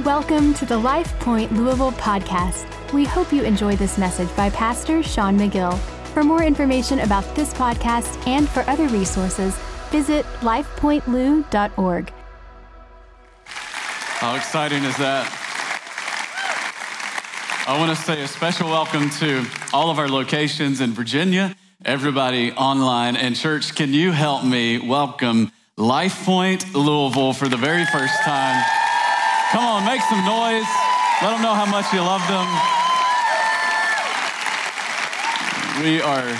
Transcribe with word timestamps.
Welcome 0.00 0.54
to 0.54 0.64
the 0.64 0.78
Life 0.78 1.12
Point 1.20 1.52
Louisville 1.52 1.92
podcast. 1.92 2.66
We 2.94 3.04
hope 3.04 3.30
you 3.30 3.42
enjoy 3.42 3.76
this 3.76 3.98
message 3.98 4.34
by 4.34 4.48
Pastor 4.48 5.02
Sean 5.02 5.38
McGill. 5.38 5.78
For 6.14 6.24
more 6.24 6.42
information 6.42 7.00
about 7.00 7.36
this 7.36 7.52
podcast 7.52 8.26
and 8.26 8.48
for 8.48 8.60
other 8.70 8.88
resources, 8.88 9.54
visit 9.90 10.24
lifepointlou.org. 10.40 12.12
How 13.44 14.34
exciting 14.34 14.82
is 14.82 14.96
that? 14.96 15.28
I 17.68 17.78
want 17.78 17.96
to 17.96 18.02
say 18.02 18.22
a 18.22 18.28
special 18.28 18.70
welcome 18.70 19.10
to 19.10 19.44
all 19.74 19.90
of 19.90 19.98
our 19.98 20.08
locations 20.08 20.80
in 20.80 20.92
Virginia, 20.92 21.54
everybody 21.84 22.50
online, 22.52 23.14
and 23.14 23.36
church. 23.36 23.74
Can 23.74 23.92
you 23.92 24.10
help 24.10 24.42
me 24.42 24.78
welcome 24.78 25.52
Life 25.76 26.24
Point 26.24 26.74
Louisville 26.74 27.34
for 27.34 27.46
the 27.46 27.58
very 27.58 27.84
first 27.84 28.18
time? 28.22 28.81
Come 29.52 29.64
on, 29.64 29.84
make 29.84 30.00
some 30.00 30.24
noise. 30.24 30.64
Let 31.20 31.32
them 31.32 31.42
know 31.42 31.52
how 31.52 31.66
much 31.66 31.92
you 31.92 32.00
love 32.00 32.26
them. 32.26 32.48
We 35.84 36.00
are 36.00 36.34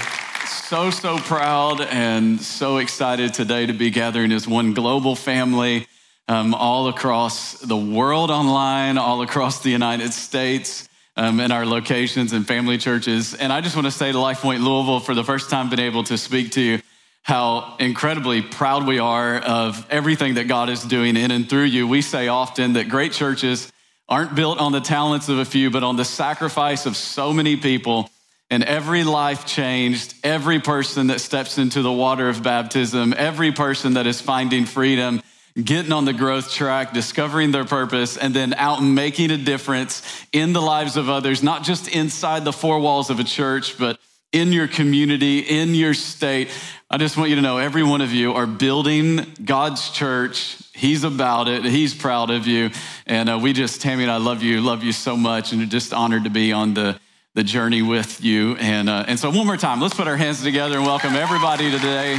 so, 0.46 0.88
so 0.88 1.18
proud 1.18 1.82
and 1.82 2.40
so 2.40 2.78
excited 2.78 3.34
today 3.34 3.66
to 3.66 3.74
be 3.74 3.90
gathering 3.90 4.32
as 4.32 4.48
one 4.48 4.72
global 4.72 5.14
family 5.14 5.86
um, 6.26 6.54
all 6.54 6.88
across 6.88 7.60
the 7.60 7.76
world 7.76 8.30
online, 8.30 8.96
all 8.96 9.20
across 9.20 9.62
the 9.62 9.68
United 9.68 10.14
States 10.14 10.88
um, 11.14 11.38
in 11.38 11.52
our 11.52 11.66
locations 11.66 12.32
and 12.32 12.46
family 12.46 12.78
churches. 12.78 13.34
And 13.34 13.52
I 13.52 13.60
just 13.60 13.76
want 13.76 13.84
to 13.84 13.92
say 13.92 14.10
to 14.10 14.18
Life 14.18 14.40
Point 14.40 14.62
Louisville, 14.62 15.00
for 15.00 15.14
the 15.14 15.24
first 15.24 15.50
time, 15.50 15.68
been 15.68 15.80
able 15.80 16.04
to 16.04 16.16
speak 16.16 16.52
to 16.52 16.62
you, 16.62 16.80
how 17.22 17.76
incredibly 17.78 18.42
proud 18.42 18.86
we 18.86 18.98
are 18.98 19.36
of 19.36 19.86
everything 19.90 20.34
that 20.34 20.48
God 20.48 20.68
is 20.68 20.82
doing 20.82 21.16
in 21.16 21.30
and 21.30 21.48
through 21.48 21.64
you. 21.64 21.86
We 21.86 22.02
say 22.02 22.28
often 22.28 22.74
that 22.74 22.88
great 22.88 23.12
churches 23.12 23.72
aren't 24.08 24.34
built 24.34 24.58
on 24.58 24.72
the 24.72 24.80
talents 24.80 25.28
of 25.28 25.38
a 25.38 25.44
few, 25.44 25.70
but 25.70 25.82
on 25.82 25.96
the 25.96 26.04
sacrifice 26.04 26.86
of 26.86 26.96
so 26.96 27.32
many 27.32 27.56
people. 27.56 28.10
And 28.50 28.62
every 28.64 29.04
life 29.04 29.46
changed, 29.46 30.14
every 30.22 30.60
person 30.60 31.06
that 31.06 31.20
steps 31.20 31.56
into 31.56 31.80
the 31.80 31.92
water 31.92 32.28
of 32.28 32.42
baptism, 32.42 33.14
every 33.16 33.52
person 33.52 33.94
that 33.94 34.06
is 34.06 34.20
finding 34.20 34.66
freedom 34.66 35.22
getting 35.62 35.92
on 35.92 36.04
the 36.04 36.12
growth 36.12 36.50
track, 36.52 36.92
discovering 36.92 37.50
their 37.50 37.64
purpose, 37.64 38.16
and 38.16 38.34
then 38.34 38.54
out 38.54 38.82
making 38.82 39.30
a 39.30 39.36
difference 39.36 40.02
in 40.32 40.52
the 40.52 40.62
lives 40.62 40.96
of 40.96 41.08
others, 41.08 41.42
not 41.42 41.62
just 41.62 41.88
inside 41.88 42.44
the 42.44 42.52
four 42.52 42.78
walls 42.78 43.10
of 43.10 43.20
a 43.20 43.24
church, 43.24 43.78
but 43.78 43.98
in 44.32 44.52
your 44.52 44.66
community, 44.66 45.40
in 45.40 45.74
your 45.74 45.94
state. 45.94 46.48
I 46.90 46.96
just 46.96 47.16
want 47.16 47.30
you 47.30 47.36
to 47.36 47.42
know 47.42 47.58
every 47.58 47.82
one 47.82 48.00
of 48.00 48.12
you 48.12 48.32
are 48.32 48.46
building 48.46 49.26
God's 49.44 49.90
church. 49.90 50.56
He's 50.74 51.04
about 51.04 51.48
it. 51.48 51.64
He's 51.64 51.94
proud 51.94 52.30
of 52.30 52.46
you. 52.46 52.70
And 53.06 53.28
uh, 53.28 53.38
we 53.40 53.52
just, 53.52 53.82
Tammy 53.82 54.02
and 54.02 54.12
I 54.12 54.16
love 54.16 54.42
you, 54.42 54.60
love 54.60 54.82
you 54.82 54.92
so 54.92 55.16
much, 55.16 55.52
and 55.52 55.70
just 55.70 55.92
honored 55.92 56.24
to 56.24 56.30
be 56.30 56.52
on 56.52 56.74
the, 56.74 56.98
the 57.34 57.42
journey 57.42 57.82
with 57.82 58.24
you. 58.24 58.56
And, 58.56 58.88
uh, 58.88 59.04
and 59.06 59.18
so, 59.18 59.30
one 59.30 59.46
more 59.46 59.56
time, 59.56 59.80
let's 59.80 59.94
put 59.94 60.08
our 60.08 60.16
hands 60.16 60.42
together 60.42 60.76
and 60.76 60.86
welcome 60.86 61.14
everybody 61.14 61.70
today. 61.70 62.16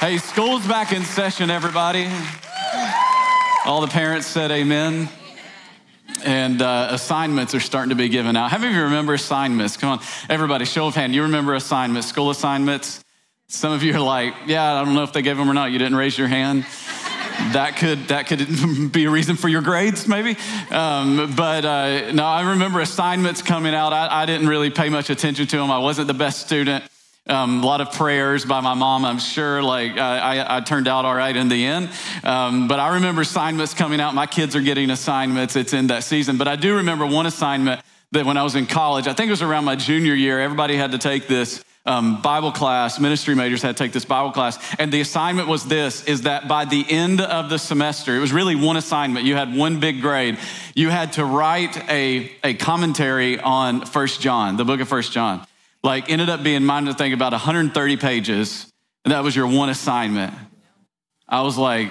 Hey, 0.00 0.18
school's 0.18 0.66
back 0.66 0.92
in 0.92 1.04
session, 1.04 1.50
everybody. 1.50 2.10
All 3.64 3.80
the 3.80 3.86
parents 3.86 4.26
said 4.26 4.50
amen. 4.50 5.08
And 6.24 6.62
uh, 6.62 6.88
assignments 6.90 7.54
are 7.54 7.60
starting 7.60 7.90
to 7.90 7.96
be 7.96 8.08
given 8.08 8.36
out. 8.36 8.50
How 8.50 8.58
many 8.58 8.70
of 8.70 8.76
you 8.76 8.84
remember 8.84 9.14
assignments? 9.14 9.76
Come 9.76 9.90
on, 9.90 10.00
everybody, 10.28 10.64
show 10.64 10.86
of 10.86 10.94
hand. 10.94 11.14
You 11.14 11.22
remember 11.22 11.54
assignments, 11.54 12.08
school 12.08 12.30
assignments? 12.30 13.02
Some 13.48 13.72
of 13.72 13.82
you 13.82 13.94
are 13.94 14.00
like, 14.00 14.34
yeah, 14.46 14.74
I 14.74 14.84
don't 14.84 14.94
know 14.94 15.02
if 15.02 15.12
they 15.12 15.22
gave 15.22 15.36
them 15.36 15.50
or 15.50 15.54
not. 15.54 15.72
You 15.72 15.78
didn't 15.78 15.96
raise 15.96 16.16
your 16.16 16.28
hand. 16.28 16.64
that 17.52 17.76
could 17.76 18.08
that 18.08 18.26
could 18.26 18.92
be 18.92 19.04
a 19.04 19.10
reason 19.10 19.36
for 19.36 19.48
your 19.48 19.62
grades, 19.62 20.06
maybe. 20.06 20.36
Um, 20.70 21.34
but 21.36 21.64
uh, 21.64 22.12
no, 22.12 22.24
I 22.24 22.50
remember 22.50 22.80
assignments 22.80 23.42
coming 23.42 23.74
out. 23.74 23.92
I, 23.92 24.22
I 24.22 24.26
didn't 24.26 24.48
really 24.48 24.70
pay 24.70 24.88
much 24.88 25.10
attention 25.10 25.46
to 25.46 25.56
them. 25.56 25.70
I 25.70 25.78
wasn't 25.78 26.06
the 26.06 26.14
best 26.14 26.40
student. 26.40 26.84
Um, 27.28 27.62
a 27.62 27.66
lot 27.66 27.80
of 27.80 27.92
prayers 27.92 28.44
by 28.44 28.60
my 28.60 28.74
mom, 28.74 29.04
I'm 29.04 29.20
sure. 29.20 29.62
Like 29.62 29.96
I, 29.96 30.56
I 30.56 30.60
turned 30.60 30.88
out 30.88 31.04
all 31.04 31.14
right 31.14 31.34
in 31.34 31.48
the 31.48 31.64
end. 31.64 31.88
Um, 32.24 32.66
but 32.66 32.80
I 32.80 32.94
remember 32.94 33.22
assignments 33.22 33.74
coming 33.74 34.00
out. 34.00 34.12
My 34.14 34.26
kids 34.26 34.56
are 34.56 34.60
getting 34.60 34.90
assignments. 34.90 35.54
It's 35.54 35.72
in 35.72 35.86
that 35.86 36.02
season. 36.02 36.36
But 36.36 36.48
I 36.48 36.56
do 36.56 36.76
remember 36.76 37.06
one 37.06 37.26
assignment 37.26 37.80
that 38.10 38.26
when 38.26 38.36
I 38.36 38.42
was 38.42 38.56
in 38.56 38.66
college, 38.66 39.06
I 39.06 39.12
think 39.12 39.28
it 39.28 39.32
was 39.32 39.42
around 39.42 39.64
my 39.64 39.76
junior 39.76 40.14
year, 40.14 40.40
everybody 40.40 40.74
had 40.74 40.92
to 40.92 40.98
take 40.98 41.28
this 41.28 41.64
um, 41.86 42.20
Bible 42.22 42.50
class. 42.50 42.98
Ministry 42.98 43.36
majors 43.36 43.62
had 43.62 43.76
to 43.76 43.84
take 43.84 43.92
this 43.92 44.04
Bible 44.04 44.32
class. 44.32 44.58
And 44.80 44.92
the 44.92 45.00
assignment 45.00 45.46
was 45.46 45.64
this, 45.64 46.04
is 46.04 46.22
that 46.22 46.48
by 46.48 46.64
the 46.64 46.84
end 46.88 47.20
of 47.20 47.50
the 47.50 47.58
semester, 47.58 48.16
it 48.16 48.20
was 48.20 48.32
really 48.32 48.56
one 48.56 48.76
assignment. 48.76 49.26
You 49.26 49.36
had 49.36 49.54
one 49.54 49.78
big 49.78 50.00
grade. 50.00 50.38
You 50.74 50.90
had 50.90 51.12
to 51.14 51.24
write 51.24 51.88
a, 51.88 52.32
a 52.42 52.54
commentary 52.54 53.38
on 53.38 53.86
First 53.86 54.20
John, 54.20 54.56
the 54.56 54.64
book 54.64 54.80
of 54.80 54.88
First 54.88 55.12
John 55.12 55.46
like 55.82 56.10
ended 56.10 56.28
up 56.28 56.42
being 56.42 56.64
mine 56.64 56.86
to 56.86 56.94
think 56.94 57.14
about 57.14 57.32
130 57.32 57.96
pages, 57.96 58.70
and 59.04 59.12
that 59.12 59.24
was 59.24 59.34
your 59.34 59.46
one 59.46 59.68
assignment. 59.68 60.32
I 61.28 61.42
was 61.42 61.56
like, 61.56 61.90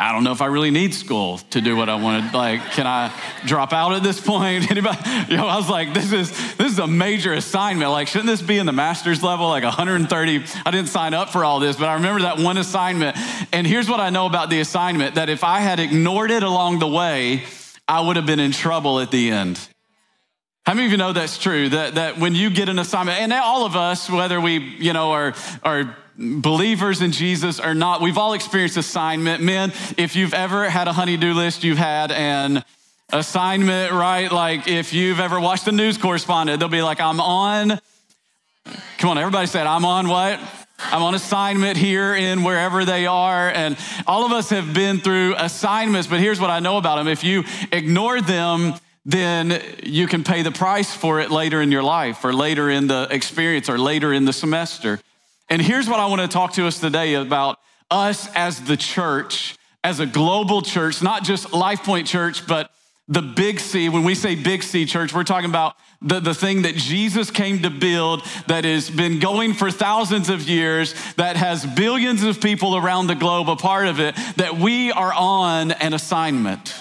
I 0.00 0.12
don't 0.12 0.24
know 0.24 0.32
if 0.32 0.40
I 0.40 0.46
really 0.46 0.70
need 0.70 0.94
school 0.94 1.38
to 1.50 1.60
do 1.60 1.76
what 1.76 1.90
I 1.90 1.96
wanted. 1.96 2.32
Like, 2.32 2.62
can 2.70 2.86
I 2.86 3.12
drop 3.44 3.74
out 3.74 3.92
at 3.92 4.02
this 4.02 4.18
point? 4.18 4.70
Anybody? 4.70 4.98
You 5.28 5.36
know, 5.36 5.46
I 5.46 5.56
was 5.56 5.68
like, 5.68 5.92
this 5.92 6.10
is 6.10 6.30
this 6.56 6.72
is 6.72 6.78
a 6.78 6.86
major 6.86 7.34
assignment. 7.34 7.90
Like, 7.90 8.08
shouldn't 8.08 8.28
this 8.28 8.40
be 8.40 8.56
in 8.56 8.64
the 8.64 8.72
master's 8.72 9.22
level? 9.22 9.48
Like 9.48 9.62
130. 9.62 10.44
I 10.64 10.70
didn't 10.70 10.88
sign 10.88 11.12
up 11.12 11.28
for 11.28 11.44
all 11.44 11.60
this, 11.60 11.76
but 11.76 11.86
I 11.88 11.94
remember 11.94 12.22
that 12.22 12.38
one 12.38 12.56
assignment. 12.56 13.18
And 13.52 13.66
here's 13.66 13.90
what 13.90 14.00
I 14.00 14.08
know 14.08 14.24
about 14.24 14.48
the 14.48 14.60
assignment: 14.60 15.16
that 15.16 15.28
if 15.28 15.44
I 15.44 15.60
had 15.60 15.80
ignored 15.80 16.30
it 16.30 16.44
along 16.44 16.78
the 16.78 16.88
way, 16.88 17.44
I 17.86 18.00
would 18.00 18.16
have 18.16 18.26
been 18.26 18.40
in 18.40 18.52
trouble 18.52 19.00
at 19.00 19.10
the 19.10 19.30
end. 19.30 19.60
How 20.66 20.74
many 20.74 20.86
of 20.86 20.92
you 20.92 20.98
know 20.98 21.12
that's 21.12 21.38
true? 21.38 21.70
That, 21.70 21.94
that 21.94 22.18
when 22.18 22.34
you 22.34 22.50
get 22.50 22.68
an 22.68 22.78
assignment, 22.78 23.18
and 23.18 23.32
all 23.32 23.64
of 23.64 23.76
us, 23.76 24.10
whether 24.10 24.40
we, 24.40 24.58
you 24.58 24.92
know, 24.92 25.12
are, 25.12 25.34
are 25.62 25.96
believers 26.16 27.00
in 27.00 27.12
Jesus 27.12 27.58
or 27.58 27.74
not, 27.74 28.02
we've 28.02 28.18
all 28.18 28.34
experienced 28.34 28.76
assignment. 28.76 29.42
Men, 29.42 29.72
if 29.96 30.14
you've 30.14 30.34
ever 30.34 30.68
had 30.68 30.86
a 30.86 30.92
honey-do 30.92 31.32
list, 31.32 31.64
you've 31.64 31.78
had 31.78 32.12
an 32.12 32.62
assignment, 33.10 33.92
right? 33.92 34.30
Like 34.30 34.68
if 34.68 34.92
you've 34.92 35.18
ever 35.18 35.40
watched 35.40 35.64
the 35.64 35.72
news 35.72 35.96
correspondent, 35.96 36.60
they'll 36.60 36.68
be 36.68 36.82
like, 36.82 37.00
I'm 37.00 37.20
on, 37.20 37.80
come 38.98 39.10
on, 39.10 39.18
everybody 39.18 39.46
said, 39.46 39.66
I'm 39.66 39.86
on 39.86 40.08
what? 40.08 40.38
I'm 40.78 41.02
on 41.02 41.14
assignment 41.14 41.76
here 41.76 42.14
in 42.14 42.42
wherever 42.44 42.84
they 42.84 43.06
are. 43.06 43.50
And 43.50 43.76
all 44.06 44.24
of 44.24 44.32
us 44.32 44.50
have 44.50 44.72
been 44.72 45.00
through 45.00 45.34
assignments, 45.36 46.06
but 46.06 46.20
here's 46.20 46.40
what 46.40 46.50
I 46.50 46.60
know 46.60 46.76
about 46.76 46.96
them. 46.96 47.08
If 47.08 47.24
you 47.24 47.44
ignore 47.72 48.20
them, 48.20 48.74
then 49.04 49.62
you 49.82 50.06
can 50.06 50.24
pay 50.24 50.42
the 50.42 50.52
price 50.52 50.94
for 50.94 51.20
it 51.20 51.30
later 51.30 51.62
in 51.62 51.72
your 51.72 51.82
life 51.82 52.24
or 52.24 52.32
later 52.32 52.68
in 52.68 52.86
the 52.86 53.08
experience 53.10 53.68
or 53.68 53.78
later 53.78 54.12
in 54.12 54.24
the 54.24 54.32
semester. 54.32 55.00
And 55.48 55.60
here's 55.60 55.88
what 55.88 56.00
I 56.00 56.06
want 56.06 56.20
to 56.20 56.28
talk 56.28 56.52
to 56.54 56.66
us 56.66 56.78
today 56.78 57.14
about 57.14 57.58
us 57.90 58.28
as 58.34 58.62
the 58.62 58.76
church, 58.76 59.56
as 59.82 60.00
a 60.00 60.06
global 60.06 60.62
church, 60.62 61.02
not 61.02 61.24
just 61.24 61.52
Life 61.52 61.82
Point 61.82 62.06
Church, 62.06 62.46
but 62.46 62.70
the 63.08 63.22
big 63.22 63.58
C. 63.58 63.88
When 63.88 64.04
we 64.04 64.14
say 64.14 64.36
big 64.36 64.62
C 64.62 64.86
church, 64.86 65.12
we're 65.12 65.24
talking 65.24 65.50
about 65.50 65.74
the, 66.00 66.20
the 66.20 66.34
thing 66.34 66.62
that 66.62 66.76
Jesus 66.76 67.30
came 67.30 67.62
to 67.62 67.70
build 67.70 68.22
that 68.46 68.64
has 68.64 68.88
been 68.88 69.18
going 69.18 69.54
for 69.54 69.70
thousands 69.70 70.28
of 70.28 70.48
years, 70.48 70.94
that 71.14 71.36
has 71.36 71.66
billions 71.66 72.22
of 72.22 72.40
people 72.40 72.76
around 72.76 73.08
the 73.08 73.16
globe 73.16 73.50
a 73.50 73.56
part 73.56 73.88
of 73.88 73.98
it, 73.98 74.14
that 74.36 74.58
we 74.58 74.92
are 74.92 75.12
on 75.12 75.72
an 75.72 75.92
assignment. 75.92 76.72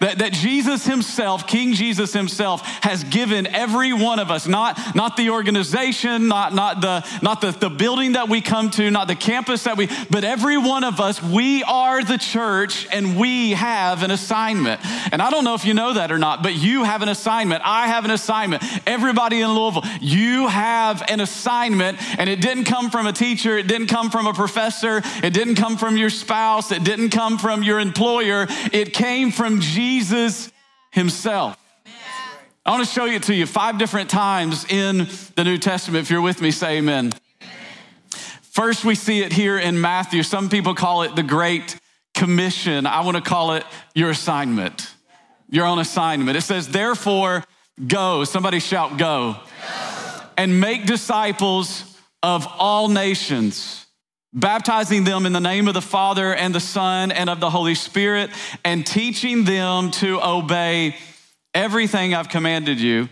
That, 0.00 0.20
that 0.20 0.32
Jesus 0.32 0.86
himself, 0.86 1.46
King 1.46 1.74
Jesus 1.74 2.14
himself, 2.14 2.62
has 2.82 3.04
given 3.04 3.46
every 3.46 3.92
one 3.92 4.18
of 4.18 4.30
us, 4.30 4.46
not, 4.46 4.94
not 4.94 5.18
the 5.18 5.28
organization, 5.28 6.26
not, 6.26 6.54
not, 6.54 6.80
the, 6.80 7.06
not 7.20 7.42
the, 7.42 7.50
the 7.50 7.68
building 7.68 8.12
that 8.12 8.30
we 8.30 8.40
come 8.40 8.70
to, 8.70 8.90
not 8.90 9.08
the 9.08 9.14
campus 9.14 9.64
that 9.64 9.76
we, 9.76 9.90
but 10.08 10.24
every 10.24 10.56
one 10.56 10.84
of 10.84 11.00
us, 11.00 11.22
we 11.22 11.62
are 11.64 12.02
the 12.02 12.16
church 12.16 12.88
and 12.90 13.18
we 13.18 13.50
have 13.50 14.02
an 14.02 14.10
assignment. 14.10 14.80
And 15.12 15.20
I 15.20 15.28
don't 15.28 15.44
know 15.44 15.54
if 15.54 15.66
you 15.66 15.74
know 15.74 15.92
that 15.92 16.10
or 16.10 16.18
not, 16.18 16.42
but 16.42 16.54
you 16.54 16.84
have 16.84 17.02
an 17.02 17.10
assignment. 17.10 17.60
I 17.62 17.88
have 17.88 18.06
an 18.06 18.10
assignment. 18.10 18.62
Everybody 18.86 19.42
in 19.42 19.50
Louisville, 19.50 19.84
you 20.00 20.46
have 20.46 21.04
an 21.08 21.20
assignment. 21.20 21.98
And 22.18 22.30
it 22.30 22.40
didn't 22.40 22.64
come 22.64 22.88
from 22.88 23.06
a 23.06 23.12
teacher, 23.12 23.58
it 23.58 23.66
didn't 23.66 23.88
come 23.88 24.08
from 24.08 24.26
a 24.26 24.32
professor, 24.32 25.02
it 25.22 25.34
didn't 25.34 25.56
come 25.56 25.76
from 25.76 25.98
your 25.98 26.08
spouse, 26.08 26.72
it 26.72 26.84
didn't 26.84 27.10
come 27.10 27.36
from 27.36 27.62
your 27.62 27.78
employer, 27.78 28.46
it 28.72 28.94
came 28.94 29.30
from 29.30 29.60
Jesus. 29.60 29.89
Jesus 29.90 30.52
himself. 30.92 31.58
I 32.64 32.70
want 32.70 32.86
to 32.86 32.94
show 32.94 33.06
it 33.06 33.24
to 33.24 33.34
you 33.34 33.44
five 33.44 33.76
different 33.76 34.08
times 34.08 34.64
in 34.70 35.08
the 35.34 35.42
New 35.42 35.58
Testament. 35.58 36.02
If 36.02 36.12
you're 36.12 36.20
with 36.20 36.40
me, 36.40 36.52
say 36.52 36.78
amen. 36.78 37.10
First, 38.52 38.84
we 38.84 38.94
see 38.94 39.22
it 39.22 39.32
here 39.32 39.58
in 39.58 39.80
Matthew. 39.80 40.22
Some 40.22 40.48
people 40.48 40.76
call 40.76 41.02
it 41.02 41.16
the 41.16 41.24
Great 41.24 41.76
Commission. 42.14 42.86
I 42.86 43.00
want 43.00 43.16
to 43.16 43.20
call 43.20 43.54
it 43.54 43.64
your 43.92 44.10
assignment. 44.10 44.94
Your 45.48 45.66
own 45.66 45.80
assignment. 45.80 46.36
It 46.36 46.42
says, 46.42 46.68
therefore, 46.68 47.42
go. 47.84 48.22
Somebody 48.22 48.60
shout, 48.60 48.96
go. 48.96 49.32
go. 49.32 50.22
And 50.36 50.60
make 50.60 50.86
disciples 50.86 51.82
of 52.22 52.46
all 52.46 52.86
nations 52.86 53.79
baptizing 54.32 55.04
them 55.04 55.26
in 55.26 55.32
the 55.32 55.40
name 55.40 55.68
of 55.68 55.74
the 55.74 55.82
Father 55.82 56.34
and 56.34 56.54
the 56.54 56.60
Son 56.60 57.10
and 57.10 57.28
of 57.28 57.40
the 57.40 57.50
Holy 57.50 57.74
Spirit, 57.74 58.30
and 58.64 58.86
teaching 58.86 59.44
them 59.44 59.90
to 59.90 60.20
obey 60.22 60.96
everything 61.54 62.14
I've 62.14 62.28
commanded 62.28 62.80
you. 62.80 63.08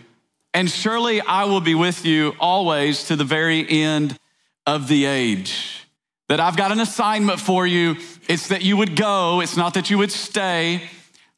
And 0.53 0.69
surely 0.69 1.21
I 1.21 1.45
will 1.45 1.61
be 1.61 1.75
with 1.75 2.05
you 2.05 2.35
always 2.39 3.05
to 3.05 3.15
the 3.15 3.23
very 3.23 3.69
end 3.69 4.17
of 4.65 4.87
the 4.87 5.05
age. 5.05 5.85
That 6.27 6.39
I've 6.39 6.57
got 6.57 6.71
an 6.71 6.79
assignment 6.79 7.39
for 7.39 7.67
you. 7.67 7.97
It's 8.27 8.47
that 8.47 8.61
you 8.61 8.77
would 8.77 8.95
go, 8.95 9.41
it's 9.41 9.57
not 9.57 9.73
that 9.73 9.89
you 9.89 9.97
would 9.97 10.11
stay. 10.11 10.83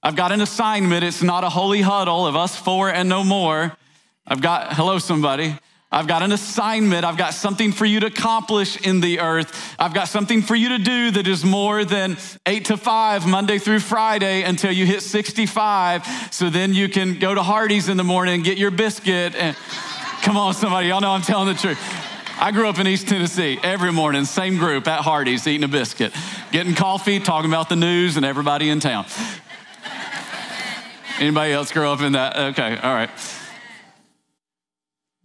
I've 0.03 0.15
got 0.15 0.31
an 0.31 0.41
assignment. 0.41 1.03
It's 1.03 1.21
not 1.21 1.43
a 1.43 1.49
holy 1.49 1.81
huddle 1.81 2.25
of 2.25 2.35
us 2.35 2.55
four 2.55 2.89
and 2.89 3.07
no 3.07 3.23
more. 3.23 3.77
I've 4.25 4.41
got, 4.41 4.73
hello, 4.73 4.97
somebody. 4.97 5.55
I've 5.93 6.07
got 6.07 6.23
an 6.23 6.31
assignment. 6.31 7.03
I've 7.03 7.17
got 7.17 7.33
something 7.33 7.73
for 7.73 7.85
you 7.85 7.99
to 7.99 8.07
accomplish 8.07 8.77
in 8.77 9.01
the 9.01 9.19
earth. 9.19 9.75
I've 9.77 9.93
got 9.93 10.07
something 10.07 10.41
for 10.41 10.55
you 10.55 10.69
to 10.69 10.77
do 10.77 11.11
that 11.11 11.27
is 11.27 11.43
more 11.43 11.83
than 11.83 12.15
eight 12.45 12.65
to 12.65 12.77
five, 12.77 13.27
Monday 13.27 13.57
through 13.57 13.81
Friday, 13.81 14.43
until 14.43 14.71
you 14.71 14.85
hit 14.85 15.01
65. 15.01 16.07
So 16.31 16.49
then 16.49 16.73
you 16.73 16.87
can 16.87 17.19
go 17.19 17.35
to 17.35 17.43
Hardee's 17.43 17.89
in 17.89 17.97
the 17.97 18.05
morning 18.05 18.35
and 18.35 18.43
get 18.43 18.57
your 18.57 18.71
biscuit. 18.71 19.35
And 19.35 19.57
come 20.21 20.37
on, 20.37 20.53
somebody, 20.53 20.87
y'all 20.87 21.01
know 21.01 21.11
I'm 21.11 21.23
telling 21.23 21.49
the 21.49 21.59
truth. 21.59 21.79
I 22.39 22.51
grew 22.51 22.69
up 22.69 22.79
in 22.79 22.87
East 22.87 23.09
Tennessee 23.09 23.59
every 23.61 23.91
morning, 23.91 24.23
same 24.23 24.57
group 24.57 24.87
at 24.87 25.01
Hardee's, 25.01 25.45
eating 25.45 25.65
a 25.65 25.67
biscuit, 25.67 26.13
getting 26.53 26.73
coffee, 26.73 27.19
talking 27.19 27.51
about 27.51 27.67
the 27.67 27.75
news 27.75 28.15
and 28.15 28.25
everybody 28.25 28.69
in 28.69 28.79
town. 28.79 29.05
Anybody 31.19 31.51
else 31.51 31.71
grow 31.71 31.91
up 31.91 32.01
in 32.01 32.13
that? 32.13 32.37
Okay, 32.37 32.77
all 32.77 32.93
right. 32.93 33.11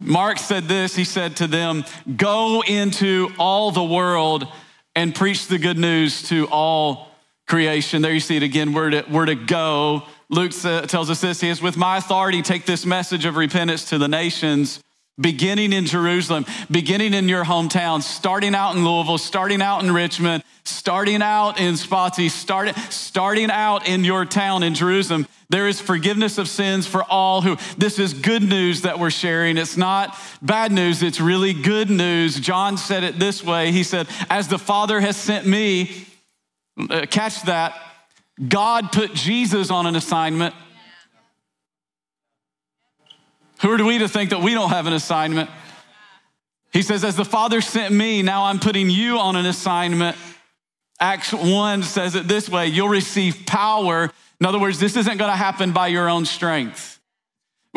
Mark 0.07 0.39
said 0.39 0.63
this 0.65 0.95
he 0.95 1.03
said 1.03 1.35
to 1.37 1.47
them, 1.47 1.83
Go 2.15 2.63
into 2.65 3.29
all 3.37 3.71
the 3.71 3.83
world 3.83 4.47
and 4.95 5.13
preach 5.13 5.47
the 5.47 5.59
good 5.59 5.77
news 5.77 6.23
to 6.29 6.47
all 6.47 7.09
creation. 7.47 8.01
There 8.01 8.13
you 8.13 8.19
see 8.19 8.37
it 8.37 8.43
again, 8.43 8.73
we're 8.73 8.89
to, 8.89 9.05
we're 9.11 9.25
to 9.25 9.35
go. 9.35 10.03
Luke 10.29 10.51
tells 10.51 11.09
us 11.09 11.21
this 11.21 11.41
He 11.41 11.49
is 11.49 11.61
with 11.61 11.77
my 11.77 11.97
authority, 11.97 12.41
take 12.41 12.65
this 12.65 12.85
message 12.85 13.25
of 13.25 13.35
repentance 13.35 13.89
to 13.89 13.97
the 13.97 14.07
nations 14.07 14.81
beginning 15.19 15.73
in 15.73 15.85
Jerusalem, 15.85 16.45
beginning 16.69 17.13
in 17.13 17.27
your 17.27 17.43
hometown, 17.43 18.01
starting 18.01 18.53
out 18.53 18.75
in 18.75 18.85
Louisville, 18.85 19.17
starting 19.17 19.61
out 19.61 19.83
in 19.83 19.91
Richmond, 19.91 20.43
starting 20.63 21.21
out 21.21 21.59
in 21.59 21.73
Spotsy, 21.73 22.29
start, 22.29 22.75
starting 22.89 23.49
out 23.49 23.87
in 23.87 24.03
your 24.03 24.25
town 24.25 24.63
in 24.63 24.75
Jerusalem. 24.75 25.27
There 25.49 25.67
is 25.67 25.79
forgiveness 25.79 26.37
of 26.37 26.49
sins 26.49 26.85
for 26.85 27.03
all 27.03 27.41
who, 27.41 27.57
this 27.77 27.99
is 27.99 28.13
good 28.13 28.43
news 28.43 28.81
that 28.81 28.99
we're 28.99 29.09
sharing. 29.09 29.57
It's 29.57 29.77
not 29.77 30.15
bad 30.41 30.71
news, 30.71 31.01
it's 31.01 31.21
really 31.21 31.53
good 31.53 31.89
news. 31.89 32.39
John 32.39 32.77
said 32.77 33.03
it 33.03 33.17
this 33.17 33.43
way 33.43 33.71
He 33.71 33.83
said, 33.83 34.07
As 34.29 34.47
the 34.47 34.59
Father 34.59 34.99
has 34.99 35.15
sent 35.15 35.47
me, 35.47 36.05
uh, 36.89 37.05
catch 37.09 37.41
that, 37.43 37.75
God 38.45 38.91
put 38.91 39.13
Jesus 39.13 39.71
on 39.71 39.87
an 39.87 39.95
assignment 39.95 40.53
who 43.61 43.71
are 43.71 43.83
we 43.83 43.97
to 43.99 44.07
think 44.07 44.29
that 44.29 44.41
we 44.41 44.53
don't 44.53 44.69
have 44.69 44.87
an 44.87 44.93
assignment? 44.93 45.49
He 46.71 46.81
says, 46.81 47.03
As 47.03 47.15
the 47.15 47.25
Father 47.25 47.61
sent 47.61 47.93
me, 47.93 48.21
now 48.21 48.43
I'm 48.43 48.59
putting 48.59 48.89
you 48.89 49.17
on 49.19 49.35
an 49.35 49.45
assignment. 49.45 50.17
Acts 50.99 51.31
1 51.31 51.83
says 51.83 52.15
it 52.15 52.27
this 52.27 52.49
way 52.49 52.67
you'll 52.67 52.89
receive 52.89 53.45
power. 53.45 54.11
In 54.39 54.45
other 54.45 54.59
words, 54.59 54.79
this 54.79 54.95
isn't 54.95 55.17
going 55.17 55.31
to 55.31 55.37
happen 55.37 55.71
by 55.71 55.87
your 55.87 56.09
own 56.09 56.25
strength. 56.25 56.96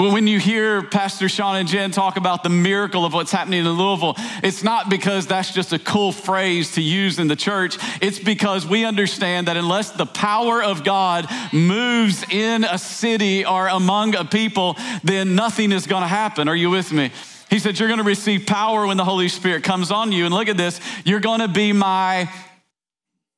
When 0.00 0.26
you 0.26 0.40
hear 0.40 0.82
Pastor 0.82 1.28
Sean 1.28 1.56
and 1.56 1.68
Jen 1.68 1.90
talk 1.90 2.16
about 2.16 2.42
the 2.42 2.48
miracle 2.48 3.04
of 3.04 3.12
what's 3.12 3.30
happening 3.30 3.66
in 3.66 3.70
Louisville, 3.70 4.14
it's 4.42 4.62
not 4.62 4.88
because 4.88 5.26
that's 5.26 5.52
just 5.52 5.74
a 5.74 5.78
cool 5.78 6.10
phrase 6.10 6.72
to 6.72 6.80
use 6.80 7.18
in 7.18 7.28
the 7.28 7.36
church. 7.36 7.76
It's 8.00 8.18
because 8.18 8.66
we 8.66 8.86
understand 8.86 9.48
that 9.48 9.58
unless 9.58 9.90
the 9.90 10.06
power 10.06 10.62
of 10.62 10.84
God 10.84 11.26
moves 11.52 12.24
in 12.30 12.64
a 12.64 12.78
city 12.78 13.44
or 13.44 13.68
among 13.68 14.14
a 14.14 14.24
people, 14.24 14.78
then 15.04 15.34
nothing 15.34 15.70
is 15.70 15.86
going 15.86 16.02
to 16.02 16.08
happen. 16.08 16.48
Are 16.48 16.56
you 16.56 16.70
with 16.70 16.90
me? 16.92 17.10
He 17.50 17.58
said, 17.58 17.78
You're 17.78 17.88
going 17.88 17.98
to 17.98 18.04
receive 18.04 18.46
power 18.46 18.86
when 18.86 18.96
the 18.96 19.04
Holy 19.04 19.28
Spirit 19.28 19.64
comes 19.64 19.90
on 19.90 20.12
you. 20.12 20.24
And 20.24 20.34
look 20.34 20.48
at 20.48 20.56
this 20.56 20.80
you're 21.04 21.20
going 21.20 21.40
to 21.40 21.48
be 21.48 21.74
my 21.74 22.30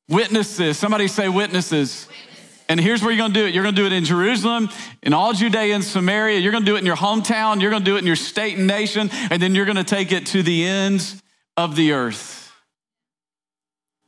witnesses. 0.08 0.78
Somebody 0.78 1.08
say, 1.08 1.28
witnesses. 1.28 2.06
And 2.68 2.80
here's 2.80 3.02
where 3.02 3.10
you're 3.10 3.18
gonna 3.18 3.34
do 3.34 3.46
it. 3.46 3.54
You're 3.54 3.64
gonna 3.64 3.76
do 3.76 3.86
it 3.86 3.92
in 3.92 4.04
Jerusalem, 4.04 4.70
in 5.02 5.12
all 5.12 5.32
Judea 5.32 5.74
and 5.74 5.84
Samaria. 5.84 6.38
You're 6.38 6.52
gonna 6.52 6.64
do 6.64 6.76
it 6.76 6.78
in 6.78 6.86
your 6.86 6.96
hometown. 6.96 7.60
You're 7.60 7.70
gonna 7.70 7.84
do 7.84 7.96
it 7.96 8.00
in 8.00 8.06
your 8.06 8.16
state 8.16 8.56
and 8.56 8.66
nation. 8.66 9.10
And 9.30 9.42
then 9.42 9.54
you're 9.54 9.66
gonna 9.66 9.84
take 9.84 10.12
it 10.12 10.26
to 10.26 10.42
the 10.42 10.64
ends 10.64 11.22
of 11.56 11.76
the 11.76 11.92
earth. 11.92 12.52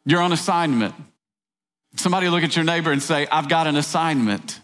You're 0.07 0.23
on 0.23 0.33
assignment. 0.33 0.95
Somebody 1.97 2.29
look 2.29 2.43
at 2.43 2.57
your 2.57 2.65
neighbor 2.65 2.91
and 2.93 3.03
say, 3.03 3.27
I've 3.31 3.49
got 3.49 3.67
an 3.67 3.77
assignment. 3.77 4.61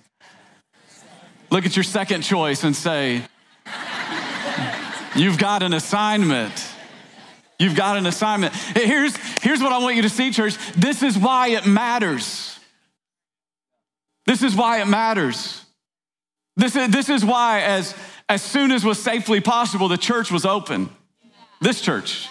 Look 1.50 1.66
at 1.66 1.76
your 1.76 1.84
second 1.84 2.22
choice 2.22 2.64
and 2.64 2.74
say, 2.74 3.22
You've 5.16 5.38
got 5.38 5.62
an 5.62 5.74
assignment. 5.74 6.52
You've 7.58 7.74
got 7.74 7.96
an 7.96 8.06
assignment. 8.06 8.54
Here's, 8.54 9.16
here's 9.42 9.60
what 9.60 9.72
I 9.72 9.78
want 9.78 9.96
you 9.96 10.02
to 10.02 10.08
see, 10.08 10.30
church. 10.30 10.56
This 10.72 11.02
is 11.02 11.18
why 11.18 11.48
it 11.48 11.66
matters. 11.66 12.49
This 14.26 14.42
is 14.42 14.54
why 14.54 14.80
it 14.80 14.86
matters. 14.86 15.64
This 16.56 16.76
is, 16.76 16.88
this 16.90 17.08
is 17.08 17.24
why, 17.24 17.62
as, 17.62 17.94
as 18.28 18.42
soon 18.42 18.70
as 18.70 18.84
was 18.84 19.02
safely 19.02 19.40
possible, 19.40 19.88
the 19.88 19.96
church 19.96 20.30
was 20.30 20.44
open. 20.44 20.90
This 21.60 21.80
church. 21.80 22.28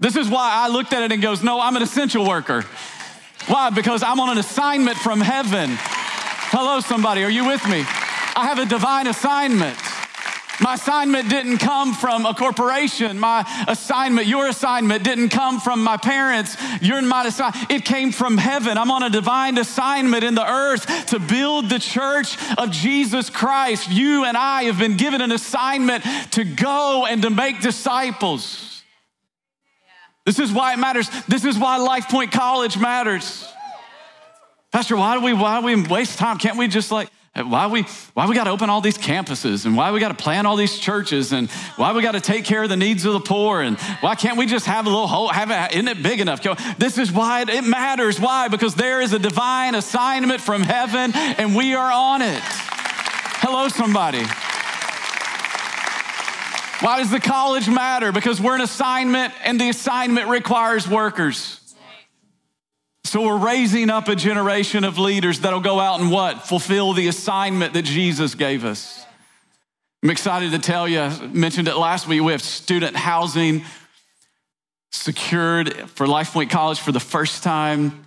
This 0.00 0.16
is 0.16 0.28
why 0.28 0.50
I 0.52 0.68
looked 0.68 0.92
at 0.92 1.02
it 1.02 1.12
and 1.12 1.20
goes, 1.20 1.42
No, 1.42 1.60
I'm 1.60 1.76
an 1.76 1.82
essential 1.82 2.26
worker. 2.26 2.64
Why? 3.46 3.70
Because 3.70 4.02
I'm 4.02 4.20
on 4.20 4.30
an 4.30 4.38
assignment 4.38 4.96
from 4.98 5.20
heaven. 5.20 5.70
Hello, 6.50 6.80
somebody, 6.80 7.24
are 7.24 7.30
you 7.30 7.46
with 7.46 7.64
me? 7.66 7.84
I 8.36 8.46
have 8.46 8.58
a 8.58 8.66
divine 8.66 9.06
assignment. 9.06 9.78
My 10.60 10.74
assignment 10.74 11.28
didn't 11.28 11.58
come 11.58 11.94
from 11.94 12.26
a 12.26 12.34
corporation. 12.34 13.18
My 13.18 13.46
assignment, 13.68 14.26
your 14.26 14.48
assignment, 14.48 15.04
didn't 15.04 15.28
come 15.28 15.60
from 15.60 15.84
my 15.84 15.96
parents. 15.96 16.56
You're 16.82 17.00
my 17.02 17.26
assignment. 17.26 17.70
It 17.70 17.84
came 17.84 18.10
from 18.10 18.36
heaven. 18.36 18.76
I'm 18.76 18.90
on 18.90 19.04
a 19.04 19.10
divine 19.10 19.56
assignment 19.56 20.24
in 20.24 20.34
the 20.34 20.48
earth 20.48 21.06
to 21.06 21.20
build 21.20 21.68
the 21.68 21.78
church 21.78 22.36
of 22.58 22.70
Jesus 22.70 23.30
Christ. 23.30 23.88
You 23.90 24.24
and 24.24 24.36
I 24.36 24.64
have 24.64 24.78
been 24.78 24.96
given 24.96 25.20
an 25.20 25.30
assignment 25.30 26.04
to 26.32 26.44
go 26.44 27.06
and 27.08 27.22
to 27.22 27.30
make 27.30 27.60
disciples. 27.60 28.82
This 30.26 30.40
is 30.40 30.52
why 30.52 30.74
it 30.74 30.78
matters. 30.78 31.08
This 31.28 31.44
is 31.44 31.56
why 31.56 31.78
Life 31.78 32.08
Point 32.08 32.32
College 32.32 32.76
matters. 32.76 33.46
Pastor, 34.72 34.96
why 34.96 35.16
do 35.16 35.24
we 35.24 35.32
why 35.32 35.60
do 35.60 35.66
we 35.66 35.82
waste 35.86 36.18
time? 36.18 36.36
Can't 36.36 36.58
we 36.58 36.68
just 36.68 36.90
like 36.90 37.08
why 37.46 37.66
we 37.66 37.82
why 38.14 38.26
we 38.26 38.34
got 38.34 38.44
to 38.44 38.50
open 38.50 38.70
all 38.70 38.80
these 38.80 38.98
campuses 38.98 39.66
and 39.66 39.76
why 39.76 39.92
we 39.92 40.00
got 40.00 40.08
to 40.08 40.22
plan 40.22 40.46
all 40.46 40.56
these 40.56 40.78
churches 40.78 41.32
and 41.32 41.50
why 41.76 41.92
we 41.92 42.02
got 42.02 42.12
to 42.12 42.20
take 42.20 42.44
care 42.44 42.62
of 42.62 42.68
the 42.68 42.76
needs 42.76 43.04
of 43.04 43.12
the 43.12 43.20
poor 43.20 43.60
and 43.60 43.78
why 44.00 44.14
can't 44.14 44.36
we 44.36 44.46
just 44.46 44.66
have 44.66 44.86
a 44.86 44.88
little 44.88 45.06
hole 45.06 45.28
have 45.28 45.50
it 45.50 45.76
isn't 45.76 45.88
it 45.88 46.02
big 46.02 46.20
enough? 46.20 46.42
This 46.78 46.98
is 46.98 47.12
why 47.12 47.42
it, 47.42 47.48
it 47.48 47.64
matters. 47.64 48.20
Why? 48.20 48.48
Because 48.48 48.74
there 48.74 49.00
is 49.00 49.12
a 49.12 49.18
divine 49.18 49.74
assignment 49.74 50.40
from 50.40 50.62
heaven 50.62 51.12
and 51.14 51.54
we 51.54 51.74
are 51.74 51.92
on 51.92 52.22
it. 52.22 52.40
Hello 53.40 53.68
somebody. 53.68 54.24
Why 56.80 56.98
does 56.98 57.10
the 57.10 57.20
college 57.20 57.68
matter? 57.68 58.12
Because 58.12 58.40
we're 58.40 58.54
an 58.54 58.60
assignment 58.60 59.34
and 59.42 59.60
the 59.60 59.68
assignment 59.68 60.28
requires 60.28 60.88
workers 60.88 61.67
so 63.08 63.22
we're 63.22 63.38
raising 63.38 63.88
up 63.88 64.08
a 64.08 64.14
generation 64.14 64.84
of 64.84 64.98
leaders 64.98 65.40
that'll 65.40 65.60
go 65.60 65.80
out 65.80 65.98
and 65.98 66.10
what? 66.10 66.46
Fulfill 66.46 66.92
the 66.92 67.08
assignment 67.08 67.72
that 67.72 67.86
Jesus 67.86 68.34
gave 68.34 68.66
us. 68.66 69.02
I'm 70.02 70.10
excited 70.10 70.50
to 70.50 70.58
tell 70.58 70.86
you, 70.86 71.00
I 71.00 71.26
mentioned 71.28 71.68
it 71.68 71.76
last 71.76 72.06
week, 72.06 72.20
we 72.20 72.32
have 72.32 72.42
student 72.42 72.94
housing 72.94 73.64
secured 74.92 75.74
for 75.92 76.06
Life 76.06 76.34
Point 76.34 76.50
College 76.50 76.80
for 76.80 76.92
the 76.92 77.00
first 77.00 77.42
time. 77.42 78.04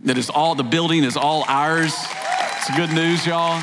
That 0.00 0.18
is 0.18 0.28
all, 0.28 0.54
the 0.54 0.64
building 0.64 1.02
is 1.02 1.16
all 1.16 1.42
ours. 1.48 1.94
It's 2.58 2.76
good 2.76 2.92
news, 2.92 3.26
y'all. 3.26 3.62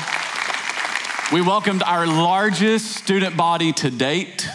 We 1.32 1.40
welcomed 1.40 1.84
our 1.84 2.04
largest 2.04 2.96
student 2.96 3.36
body 3.36 3.72
to 3.74 3.90
date 3.90 4.48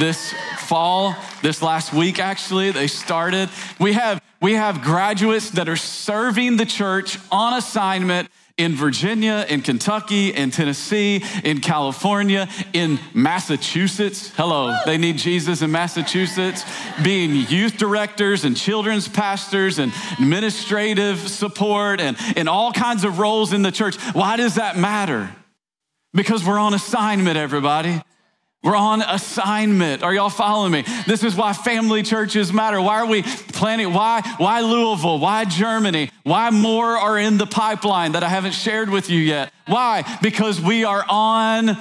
this 0.00 0.34
fall, 0.72 1.14
this 1.42 1.60
last 1.60 1.92
week 1.92 2.18
actually, 2.18 2.70
they 2.70 2.86
started. 2.86 3.50
We 3.78 3.92
have 3.92 4.22
we 4.40 4.54
have 4.54 4.80
graduates 4.80 5.50
that 5.50 5.68
are 5.68 5.76
serving 5.76 6.56
the 6.56 6.64
church 6.64 7.18
on 7.30 7.52
assignment 7.52 8.30
in 8.56 8.74
Virginia, 8.74 9.44
in 9.50 9.60
Kentucky, 9.60 10.30
in 10.30 10.50
Tennessee, 10.50 11.22
in 11.44 11.60
California, 11.60 12.48
in 12.72 12.98
Massachusetts. 13.12 14.32
Hello, 14.34 14.74
they 14.86 14.96
need 14.96 15.18
Jesus 15.18 15.60
in 15.60 15.70
Massachusetts. 15.70 16.64
Being 17.04 17.34
youth 17.50 17.76
directors 17.76 18.46
and 18.46 18.56
children's 18.56 19.08
pastors 19.08 19.78
and 19.78 19.92
administrative 20.18 21.18
support 21.18 22.00
and 22.00 22.16
in 22.34 22.48
all 22.48 22.72
kinds 22.72 23.04
of 23.04 23.18
roles 23.18 23.52
in 23.52 23.60
the 23.60 23.72
church. 23.72 23.96
Why 24.14 24.38
does 24.38 24.54
that 24.54 24.78
matter? 24.78 25.36
Because 26.14 26.46
we're 26.46 26.58
on 26.58 26.72
assignment, 26.72 27.36
everybody. 27.36 28.00
We're 28.62 28.76
on 28.76 29.02
assignment. 29.02 30.04
Are 30.04 30.14
y'all 30.14 30.30
following 30.30 30.70
me? 30.70 30.84
This 31.04 31.24
is 31.24 31.34
why 31.34 31.52
family 31.52 32.04
churches 32.04 32.52
matter. 32.52 32.80
Why 32.80 33.00
are 33.00 33.06
we 33.06 33.22
planning? 33.22 33.92
Why, 33.92 34.22
why 34.38 34.60
Louisville? 34.60 35.18
Why 35.18 35.44
Germany? 35.44 36.10
Why 36.22 36.50
more 36.50 36.96
are 36.96 37.18
in 37.18 37.38
the 37.38 37.46
pipeline 37.46 38.12
that 38.12 38.22
I 38.22 38.28
haven't 38.28 38.52
shared 38.52 38.88
with 38.88 39.10
you 39.10 39.18
yet? 39.18 39.52
Why? 39.66 40.04
Because 40.22 40.60
we 40.60 40.84
are 40.84 41.04
on, 41.08 41.76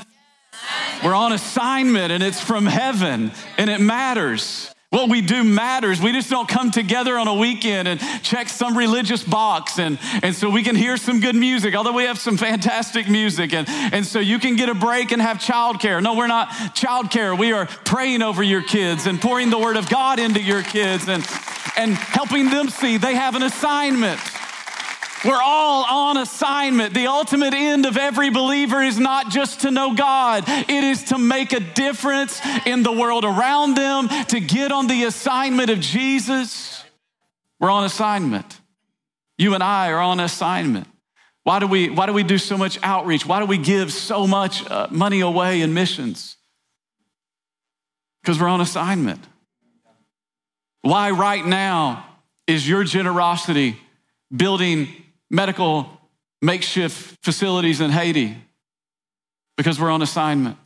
we're 1.03 1.13
on 1.13 1.33
assignment 1.33 2.11
and 2.11 2.23
it's 2.23 2.41
from 2.41 2.65
heaven 2.65 3.31
and 3.59 3.69
it 3.69 3.79
matters. 3.79 4.73
What 4.91 5.09
we 5.09 5.21
do 5.21 5.45
matters. 5.45 6.01
We 6.01 6.11
just 6.11 6.29
don't 6.29 6.49
come 6.49 6.69
together 6.69 7.17
on 7.17 7.29
a 7.29 7.33
weekend 7.33 7.87
and 7.87 7.97
check 8.23 8.49
some 8.49 8.77
religious 8.77 9.23
box. 9.23 9.79
And, 9.79 9.97
and 10.21 10.35
so 10.35 10.49
we 10.49 10.63
can 10.63 10.75
hear 10.75 10.97
some 10.97 11.21
good 11.21 11.33
music, 11.33 11.75
although 11.75 11.93
we 11.93 12.03
have 12.03 12.19
some 12.19 12.35
fantastic 12.35 13.07
music. 13.09 13.53
And, 13.53 13.69
and 13.69 14.05
so 14.05 14.19
you 14.19 14.37
can 14.37 14.57
get 14.57 14.67
a 14.67 14.73
break 14.73 15.13
and 15.13 15.21
have 15.21 15.37
childcare. 15.37 16.03
No, 16.03 16.15
we're 16.15 16.27
not 16.27 16.49
childcare. 16.75 17.39
We 17.39 17.53
are 17.53 17.67
praying 17.85 18.21
over 18.21 18.43
your 18.43 18.63
kids 18.63 19.05
and 19.05 19.21
pouring 19.21 19.49
the 19.49 19.57
word 19.57 19.77
of 19.77 19.87
God 19.89 20.19
into 20.19 20.41
your 20.41 20.61
kids 20.61 21.07
and, 21.07 21.25
and 21.77 21.93
helping 21.93 22.49
them 22.49 22.67
see 22.67 22.97
they 22.97 23.15
have 23.15 23.35
an 23.35 23.43
assignment. 23.43 24.19
We're 25.23 25.41
all 25.41 25.85
on 25.85 26.17
assignment. 26.17 26.93
The 26.93 27.07
ultimate 27.07 27.53
end 27.53 27.85
of 27.85 27.95
every 27.95 28.31
believer 28.31 28.81
is 28.81 28.97
not 28.97 29.29
just 29.29 29.61
to 29.61 29.71
know 29.71 29.93
God, 29.93 30.45
it 30.47 30.83
is 30.83 31.03
to 31.05 31.17
make 31.17 31.53
a 31.53 31.59
difference 31.59 32.41
in 32.65 32.81
the 32.81 32.91
world 32.91 33.23
around 33.23 33.75
them, 33.75 34.07
to 34.27 34.39
get 34.39 34.71
on 34.71 34.87
the 34.87 35.03
assignment 35.03 35.69
of 35.69 35.79
Jesus. 35.79 36.83
We're 37.59 37.69
on 37.69 37.83
assignment. 37.83 38.59
You 39.37 39.53
and 39.53 39.63
I 39.63 39.91
are 39.91 39.99
on 39.99 40.19
assignment. 40.19 40.87
Why 41.43 41.59
do 41.59 41.67
we, 41.67 41.89
why 41.89 42.05
do, 42.05 42.13
we 42.13 42.23
do 42.23 42.37
so 42.37 42.57
much 42.57 42.79
outreach? 42.83 43.25
Why 43.25 43.39
do 43.39 43.45
we 43.45 43.57
give 43.57 43.91
so 43.91 44.27
much 44.27 44.69
uh, 44.69 44.87
money 44.91 45.21
away 45.21 45.61
in 45.61 45.73
missions? 45.73 46.37
Because 48.21 48.39
we're 48.39 48.47
on 48.47 48.61
assignment. 48.61 49.23
Why, 50.81 51.11
right 51.11 51.45
now, 51.45 52.05
is 52.47 52.67
your 52.67 52.83
generosity 52.83 53.77
building 54.35 54.89
medical 55.31 55.89
makeshift 56.41 57.23
facilities 57.23 57.79
in 57.79 57.89
Haiti 57.89 58.37
because 59.55 59.79
we're 59.79 59.89
on 59.89 60.01
assignment. 60.01 60.57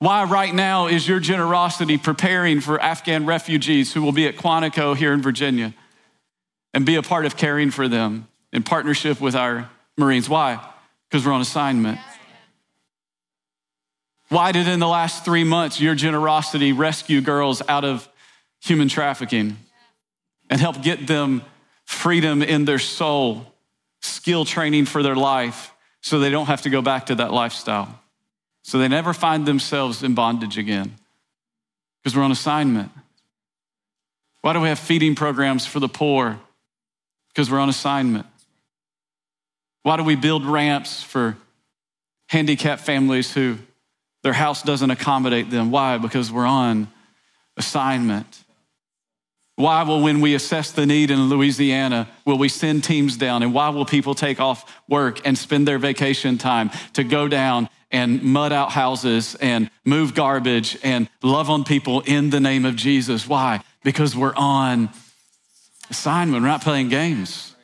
Why, 0.00 0.24
right 0.24 0.52
now, 0.52 0.88
is 0.88 1.06
your 1.06 1.20
generosity 1.20 1.96
preparing 1.96 2.60
for 2.60 2.80
Afghan 2.80 3.26
refugees 3.26 3.92
who 3.92 4.02
will 4.02 4.12
be 4.12 4.26
at 4.26 4.36
Quantico 4.36 4.96
here 4.96 5.12
in 5.12 5.22
Virginia 5.22 5.72
and 6.74 6.84
be 6.84 6.96
a 6.96 7.02
part 7.02 7.26
of 7.26 7.36
caring 7.36 7.70
for 7.70 7.86
them 7.86 8.26
in 8.52 8.62
partnership 8.62 9.20
with 9.20 9.36
our 9.36 9.70
Marines? 9.96 10.28
Why? 10.28 10.58
Because 11.08 11.24
we're 11.24 11.32
on 11.32 11.40
assignment. 11.40 12.00
Why 14.30 14.52
did 14.52 14.66
in 14.68 14.80
the 14.80 14.88
last 14.88 15.24
three 15.24 15.44
months 15.44 15.80
your 15.80 15.94
generosity 15.94 16.72
rescue 16.72 17.20
girls 17.20 17.62
out 17.68 17.84
of 17.84 18.08
human 18.62 18.88
trafficking 18.88 19.58
and 20.48 20.60
help 20.60 20.82
get 20.82 21.06
them 21.06 21.42
freedom 21.84 22.42
in 22.42 22.64
their 22.64 22.78
soul 22.78 23.49
skill 24.00 24.44
training 24.44 24.86
for 24.86 25.02
their 25.02 25.16
life 25.16 25.72
so 26.02 26.18
they 26.18 26.30
don't 26.30 26.46
have 26.46 26.62
to 26.62 26.70
go 26.70 26.82
back 26.82 27.06
to 27.06 27.16
that 27.16 27.32
lifestyle. 27.32 28.00
So 28.62 28.78
they 28.78 28.88
never 28.88 29.12
find 29.12 29.46
themselves 29.46 30.02
in 30.02 30.14
bondage 30.14 30.58
again 30.58 30.96
because 32.02 32.16
we're 32.16 32.22
on 32.22 32.32
assignment. 32.32 32.90
Why 34.42 34.52
do 34.52 34.60
we 34.60 34.68
have 34.68 34.78
feeding 34.78 35.14
programs 35.14 35.66
for 35.66 35.80
the 35.80 35.88
poor? 35.88 36.38
Because 37.28 37.50
we're 37.50 37.60
on 37.60 37.68
assignment. 37.68 38.26
Why 39.82 39.96
do 39.96 40.04
we 40.04 40.16
build 40.16 40.44
ramps 40.44 41.02
for 41.02 41.36
handicapped 42.28 42.82
families 42.82 43.32
who 43.32 43.58
their 44.22 44.32
house 44.32 44.62
doesn't 44.62 44.90
accommodate 44.90 45.50
them? 45.50 45.70
Why? 45.70 45.98
Because 45.98 46.30
we're 46.30 46.46
on 46.46 46.88
assignment. 47.56 48.44
Why 49.60 49.82
will, 49.82 50.00
when 50.00 50.22
we 50.22 50.34
assess 50.34 50.72
the 50.72 50.86
need 50.86 51.10
in 51.10 51.28
Louisiana, 51.28 52.08
will 52.24 52.38
we 52.38 52.48
send 52.48 52.82
teams 52.82 53.18
down? 53.18 53.42
And 53.42 53.52
why 53.52 53.68
will 53.68 53.84
people 53.84 54.14
take 54.14 54.40
off 54.40 54.80
work 54.88 55.26
and 55.26 55.36
spend 55.36 55.68
their 55.68 55.78
vacation 55.78 56.38
time 56.38 56.70
to 56.94 57.04
go 57.04 57.28
down 57.28 57.68
and 57.90 58.22
mud 58.22 58.52
out 58.52 58.70
houses 58.70 59.34
and 59.34 59.70
move 59.84 60.14
garbage 60.14 60.78
and 60.82 61.10
love 61.22 61.50
on 61.50 61.64
people 61.64 62.00
in 62.06 62.30
the 62.30 62.40
name 62.40 62.64
of 62.64 62.74
Jesus? 62.74 63.28
Why? 63.28 63.60
Because 63.84 64.16
we're 64.16 64.34
on 64.34 64.88
assignment. 65.90 66.42
We're 66.42 66.48
not 66.48 66.62
playing 66.62 66.88
games. 66.88 67.54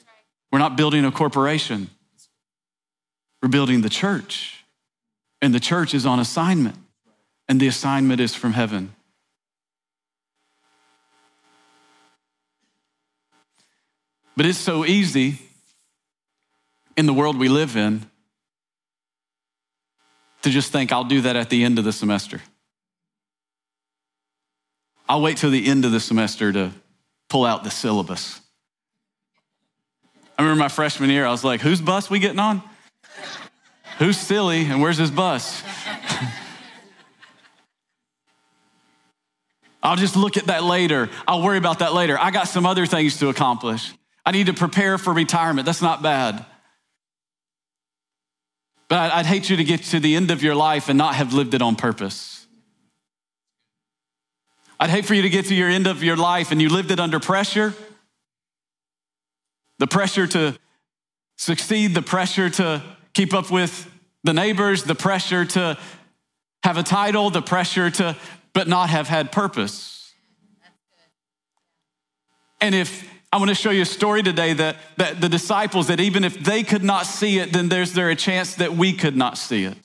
We're 0.52 0.58
not 0.58 0.76
building 0.76 1.06
a 1.06 1.12
corporation. 1.12 1.88
We're 3.40 3.48
building 3.48 3.80
the 3.80 3.88
church. 3.88 4.64
And 5.40 5.54
the 5.54 5.60
church 5.60 5.94
is 5.94 6.04
on 6.04 6.18
assignment. 6.18 6.76
And 7.48 7.58
the 7.58 7.68
assignment 7.68 8.20
is 8.20 8.34
from 8.34 8.52
heaven. 8.52 8.95
But 14.36 14.46
it's 14.46 14.58
so 14.58 14.84
easy 14.84 15.38
in 16.96 17.06
the 17.06 17.14
world 17.14 17.38
we 17.38 17.48
live 17.48 17.76
in 17.76 18.06
to 20.42 20.50
just 20.50 20.70
think, 20.70 20.92
I'll 20.92 21.04
do 21.04 21.22
that 21.22 21.36
at 21.36 21.50
the 21.50 21.64
end 21.64 21.78
of 21.78 21.84
the 21.84 21.92
semester. 21.92 22.42
I'll 25.08 25.22
wait 25.22 25.38
till 25.38 25.50
the 25.50 25.66
end 25.66 25.84
of 25.84 25.92
the 25.92 26.00
semester 26.00 26.52
to 26.52 26.72
pull 27.28 27.44
out 27.44 27.64
the 27.64 27.70
syllabus. 27.70 28.40
I 30.38 30.42
remember 30.42 30.58
my 30.60 30.68
freshman 30.68 31.10
year, 31.10 31.24
I 31.24 31.30
was 31.30 31.42
like, 31.42 31.62
whose 31.62 31.80
bus 31.80 32.10
we 32.10 32.18
getting 32.18 32.38
on? 32.38 32.62
Who's 33.98 34.18
silly 34.18 34.66
and 34.66 34.82
where's 34.82 34.98
his 34.98 35.10
bus? 35.10 35.62
I'll 39.82 39.96
just 39.96 40.16
look 40.16 40.36
at 40.36 40.46
that 40.46 40.62
later. 40.64 41.08
I'll 41.26 41.42
worry 41.42 41.58
about 41.58 41.78
that 41.78 41.94
later. 41.94 42.18
I 42.20 42.30
got 42.30 42.48
some 42.48 42.66
other 42.66 42.84
things 42.84 43.18
to 43.20 43.28
accomplish. 43.28 43.94
I 44.26 44.32
need 44.32 44.46
to 44.46 44.54
prepare 44.54 44.98
for 44.98 45.14
retirement. 45.14 45.64
That's 45.64 45.80
not 45.80 46.02
bad. 46.02 46.44
But 48.88 49.12
I'd 49.12 49.26
hate 49.26 49.48
you 49.48 49.56
to 49.56 49.64
get 49.64 49.82
to 49.84 50.00
the 50.00 50.14
end 50.14 50.30
of 50.30 50.42
your 50.42 50.54
life 50.54 50.90
and 50.90 50.98
not 50.98 51.14
have 51.14 51.32
lived 51.32 51.54
it 51.54 51.62
on 51.62 51.76
purpose. 51.76 52.46
I'd 54.78 54.90
hate 54.90 55.06
for 55.06 55.14
you 55.14 55.22
to 55.22 55.30
get 55.30 55.46
to 55.46 55.54
your 55.54 55.70
end 55.70 55.86
of 55.86 56.02
your 56.02 56.16
life 56.16 56.52
and 56.52 56.60
you 56.60 56.68
lived 56.68 56.90
it 56.90 57.00
under 57.00 57.18
pressure 57.18 57.74
the 59.78 59.86
pressure 59.86 60.26
to 60.26 60.56
succeed, 61.36 61.94
the 61.94 62.02
pressure 62.02 62.48
to 62.48 62.82
keep 63.12 63.34
up 63.34 63.50
with 63.50 63.90
the 64.24 64.32
neighbors, 64.32 64.84
the 64.84 64.94
pressure 64.94 65.44
to 65.44 65.78
have 66.62 66.78
a 66.78 66.82
title, 66.82 67.30
the 67.30 67.42
pressure 67.42 67.90
to, 67.90 68.16
but 68.52 68.66
not 68.68 68.88
have 68.90 69.08
had 69.08 69.30
purpose. 69.30 70.12
And 72.60 72.74
if 72.74 73.08
I 73.32 73.38
want 73.38 73.48
to 73.48 73.54
show 73.54 73.70
you 73.70 73.82
a 73.82 73.86
story 73.86 74.22
today 74.22 74.52
that, 74.54 74.76
that 74.96 75.20
the 75.20 75.28
disciples, 75.28 75.88
that 75.88 76.00
even 76.00 76.24
if 76.24 76.38
they 76.38 76.62
could 76.62 76.84
not 76.84 77.06
see 77.06 77.38
it, 77.38 77.52
then 77.52 77.68
there's 77.68 77.92
there 77.92 78.08
a 78.10 78.16
chance 78.16 78.54
that 78.56 78.74
we 78.74 78.92
could 78.92 79.16
not 79.16 79.36
see 79.36 79.64
it. 79.64 79.76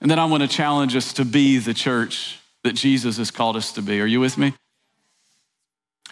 And 0.00 0.10
then 0.10 0.18
I 0.18 0.26
want 0.26 0.42
to 0.42 0.48
challenge 0.48 0.94
us 0.96 1.14
to 1.14 1.24
be 1.24 1.58
the 1.58 1.72
church 1.72 2.38
that 2.64 2.74
Jesus 2.74 3.16
has 3.18 3.30
called 3.30 3.56
us 3.56 3.72
to 3.72 3.82
be. 3.82 4.00
Are 4.00 4.06
you 4.06 4.20
with 4.20 4.36
me? 4.36 4.54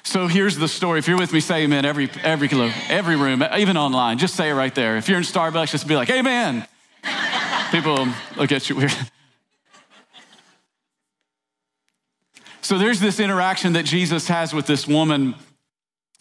So 0.04 0.26
here's 0.26 0.56
the 0.56 0.68
story. 0.68 0.98
If 0.98 1.08
you're 1.08 1.18
with 1.18 1.32
me, 1.32 1.40
say 1.40 1.64
amen 1.64 1.84
every, 1.84 2.10
every, 2.22 2.48
every 2.88 3.16
room, 3.16 3.44
even 3.56 3.76
online. 3.76 4.18
Just 4.18 4.34
say 4.34 4.50
it 4.50 4.54
right 4.54 4.74
there. 4.74 4.96
If 4.96 5.08
you're 5.08 5.18
in 5.18 5.24
Starbucks, 5.24 5.70
just 5.70 5.86
be 5.86 5.94
like, 5.94 6.10
amen. 6.10 6.66
People 7.70 8.08
look 8.36 8.52
at 8.52 8.68
you 8.68 8.76
weird. 8.76 8.92
So 12.62 12.78
there's 12.78 13.00
this 13.00 13.18
interaction 13.18 13.72
that 13.72 13.84
Jesus 13.84 14.28
has 14.28 14.54
with 14.54 14.66
this 14.66 14.86
woman 14.86 15.34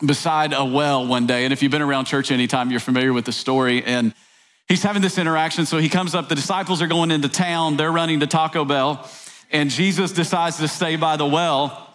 beside 0.04 0.54
a 0.54 0.66
well 0.66 1.06
one 1.06 1.28
day. 1.28 1.44
And 1.44 1.54
if 1.54 1.62
you've 1.62 1.72
been 1.72 1.84
around 1.84 2.06
church 2.06 2.32
anytime, 2.32 2.72
you're 2.72 2.80
familiar 2.80 3.14
with 3.14 3.26
the 3.26 3.32
story. 3.32 3.84
And 3.84 4.16
he's 4.68 4.82
having 4.82 5.04
this 5.04 5.20
interaction. 5.20 5.68
So 5.68 5.78
he 5.78 5.88
comes 5.88 6.16
up, 6.16 6.30
the 6.30 6.36
disciples 6.36 6.82
are 6.82 6.88
going 6.88 7.12
into 7.12 7.30
town, 7.30 7.78
they're 7.78 7.92
running 7.92 8.22
to 8.22 8.28
Taco 8.28 8.66
Bell, 8.66 9.08
and 9.52 9.70
Jesus 9.70 10.14
decides 10.14 10.58
to 10.58 10.68
stay 10.68 10.96
by 10.96 11.16
the 11.16 11.28
well 11.28 11.91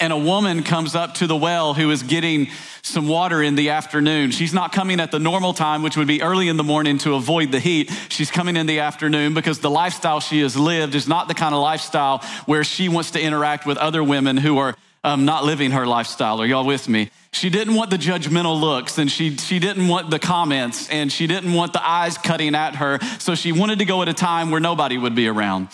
and 0.00 0.12
a 0.12 0.16
woman 0.16 0.62
comes 0.62 0.94
up 0.94 1.14
to 1.14 1.26
the 1.26 1.36
well 1.36 1.74
who 1.74 1.90
is 1.90 2.02
getting 2.02 2.48
some 2.82 3.08
water 3.08 3.42
in 3.42 3.54
the 3.54 3.70
afternoon. 3.70 4.30
She's 4.30 4.54
not 4.54 4.72
coming 4.72 5.00
at 5.00 5.10
the 5.10 5.18
normal 5.18 5.52
time, 5.52 5.82
which 5.82 5.96
would 5.96 6.06
be 6.06 6.22
early 6.22 6.48
in 6.48 6.56
the 6.56 6.64
morning 6.64 6.98
to 6.98 7.14
avoid 7.14 7.52
the 7.52 7.60
heat. 7.60 7.90
She's 8.08 8.30
coming 8.30 8.56
in 8.56 8.66
the 8.66 8.80
afternoon 8.80 9.34
because 9.34 9.60
the 9.60 9.70
lifestyle 9.70 10.20
she 10.20 10.40
has 10.40 10.56
lived 10.56 10.94
is 10.94 11.08
not 11.08 11.28
the 11.28 11.34
kind 11.34 11.54
of 11.54 11.60
lifestyle 11.60 12.18
where 12.46 12.64
she 12.64 12.88
wants 12.88 13.12
to 13.12 13.20
interact 13.20 13.66
with 13.66 13.78
other 13.78 14.04
women 14.04 14.36
who 14.36 14.58
are 14.58 14.76
um, 15.02 15.24
not 15.24 15.44
living 15.44 15.70
her 15.70 15.86
lifestyle. 15.86 16.40
Are 16.40 16.46
y'all 16.46 16.66
with 16.66 16.88
me? 16.88 17.10
She 17.32 17.48
didn't 17.48 17.74
want 17.74 17.90
the 17.90 17.96
judgmental 17.96 18.60
looks 18.60 18.98
and 18.98 19.10
she, 19.10 19.36
she 19.36 19.58
didn't 19.58 19.88
want 19.88 20.10
the 20.10 20.18
comments 20.18 20.88
and 20.90 21.12
she 21.12 21.26
didn't 21.26 21.52
want 21.52 21.72
the 21.72 21.86
eyes 21.86 22.18
cutting 22.18 22.54
at 22.54 22.76
her. 22.76 22.98
So 23.18 23.34
she 23.34 23.52
wanted 23.52 23.78
to 23.78 23.84
go 23.84 24.02
at 24.02 24.08
a 24.08 24.14
time 24.14 24.50
where 24.50 24.60
nobody 24.60 24.98
would 24.98 25.14
be 25.14 25.28
around. 25.28 25.68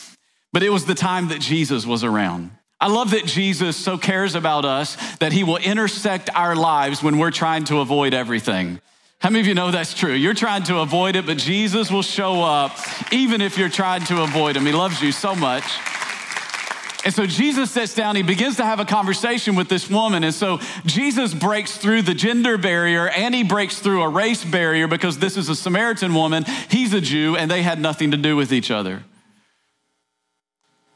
But 0.52 0.62
it 0.62 0.68
was 0.68 0.84
the 0.84 0.94
time 0.94 1.28
that 1.28 1.40
Jesus 1.40 1.86
was 1.86 2.04
around. 2.04 2.50
I 2.82 2.88
love 2.88 3.12
that 3.12 3.26
Jesus 3.26 3.76
so 3.76 3.96
cares 3.96 4.34
about 4.34 4.64
us 4.64 4.96
that 5.18 5.32
he 5.32 5.44
will 5.44 5.58
intersect 5.58 6.28
our 6.34 6.56
lives 6.56 7.00
when 7.00 7.16
we're 7.16 7.30
trying 7.30 7.62
to 7.66 7.78
avoid 7.78 8.12
everything. 8.12 8.80
How 9.20 9.30
many 9.30 9.38
of 9.38 9.46
you 9.46 9.54
know 9.54 9.70
that's 9.70 9.94
true? 9.94 10.12
You're 10.12 10.34
trying 10.34 10.64
to 10.64 10.80
avoid 10.80 11.14
it, 11.14 11.24
but 11.24 11.38
Jesus 11.38 11.92
will 11.92 12.02
show 12.02 12.42
up 12.42 12.76
even 13.12 13.40
if 13.40 13.56
you're 13.56 13.68
trying 13.68 14.04
to 14.06 14.24
avoid 14.24 14.56
him. 14.56 14.66
He 14.66 14.72
loves 14.72 15.00
you 15.00 15.12
so 15.12 15.36
much. 15.36 15.62
And 17.04 17.14
so 17.14 17.24
Jesus 17.24 17.70
sits 17.70 17.94
down, 17.94 18.16
he 18.16 18.24
begins 18.24 18.56
to 18.56 18.64
have 18.64 18.80
a 18.80 18.84
conversation 18.84 19.54
with 19.54 19.68
this 19.68 19.88
woman. 19.88 20.24
And 20.24 20.34
so 20.34 20.58
Jesus 20.84 21.34
breaks 21.34 21.76
through 21.76 22.02
the 22.02 22.14
gender 22.14 22.58
barrier 22.58 23.08
and 23.08 23.32
he 23.32 23.44
breaks 23.44 23.78
through 23.78 24.02
a 24.02 24.08
race 24.08 24.44
barrier 24.44 24.88
because 24.88 25.20
this 25.20 25.36
is 25.36 25.48
a 25.48 25.54
Samaritan 25.54 26.14
woman, 26.14 26.44
he's 26.68 26.92
a 26.92 27.00
Jew, 27.00 27.36
and 27.36 27.48
they 27.48 27.62
had 27.62 27.78
nothing 27.78 28.10
to 28.10 28.16
do 28.16 28.34
with 28.34 28.52
each 28.52 28.72
other. 28.72 29.04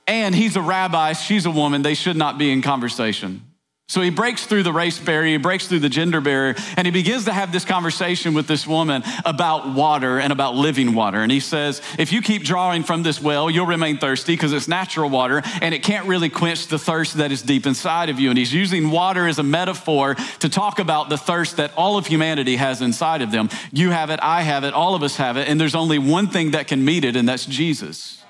And 0.07 0.35
he's 0.35 0.57
a 0.57 0.63
rabbi, 0.63 1.13
she's 1.15 1.47
a 1.47 1.51
woman, 1.51 1.83
they 1.83 1.95
should 1.95 2.17
not 2.17 2.39
be 2.39 2.53
in 2.53 2.63
conversation. 2.63 3.43
So 3.89 4.01
he 4.01 4.11
breaks 4.11 4.45
through 4.45 4.65
the 4.65 4.73
race 4.73 4.99
barrier, 4.99 5.33
he 5.33 5.37
breaks 5.37 5.69
through 5.69 5.79
the 5.79 5.89
gender 5.89 6.21
barrier, 6.21 6.57
and 6.77 6.87
he 6.87 6.91
begins 6.91 7.27
to 7.27 7.33
have 7.33 7.53
this 7.53 7.65
conversation 7.65 8.35
with 8.35 8.49
this 8.49 8.67
woman 8.67 9.05
about 9.25 9.75
water 9.75 10.19
and 10.19 10.33
about 10.33 10.57
living 10.57 10.93
water. 10.93 11.23
And 11.23 11.31
he 11.31 11.39
says, 11.39 11.81
If 11.97 12.13
you 12.13 12.21
keep 12.21 12.43
drawing 12.43 12.83
from 12.83 13.05
this 13.05 13.23
well, 13.23 13.49
you'll 13.49 13.67
remain 13.67 13.99
thirsty 13.99 14.33
because 14.33 14.53
it's 14.53 14.67
natural 14.67 15.09
water 15.09 15.41
and 15.63 15.73
it 15.73 15.85
can't 15.85 16.09
really 16.09 16.29
quench 16.29 16.67
the 16.67 16.81
thirst 16.81 17.19
that 17.19 17.31
is 17.31 17.43
deep 17.43 17.65
inside 17.65 18.09
of 18.09 18.19
you. 18.19 18.31
And 18.31 18.37
he's 18.37 18.53
using 18.53 18.91
water 18.91 19.29
as 19.29 19.39
a 19.39 19.45
metaphor 19.45 20.17
to 20.41 20.49
talk 20.49 20.81
about 20.81 21.09
the 21.09 21.19
thirst 21.19 21.59
that 21.59 21.73
all 21.77 21.97
of 21.97 22.09
humanity 22.09 22.57
has 22.57 22.83
inside 22.83 23.23
of 23.23 23.31
them. 23.31 23.49
You 23.71 23.91
have 23.91 24.11
it, 24.11 24.19
I 24.21 24.43
have 24.43 24.65
it, 24.65 24.75
all 24.75 24.97
of 24.97 25.05
us 25.05 25.15
have 25.17 25.37
it, 25.37 25.47
and 25.47 25.61
there's 25.61 25.77
only 25.77 26.01
one 26.01 26.27
thing 26.27 26.51
that 26.51 26.67
can 26.67 26.85
meet 26.85 27.05
it, 27.05 27.15
and 27.15 27.29
that's 27.29 27.47
Jesus. 27.47 28.21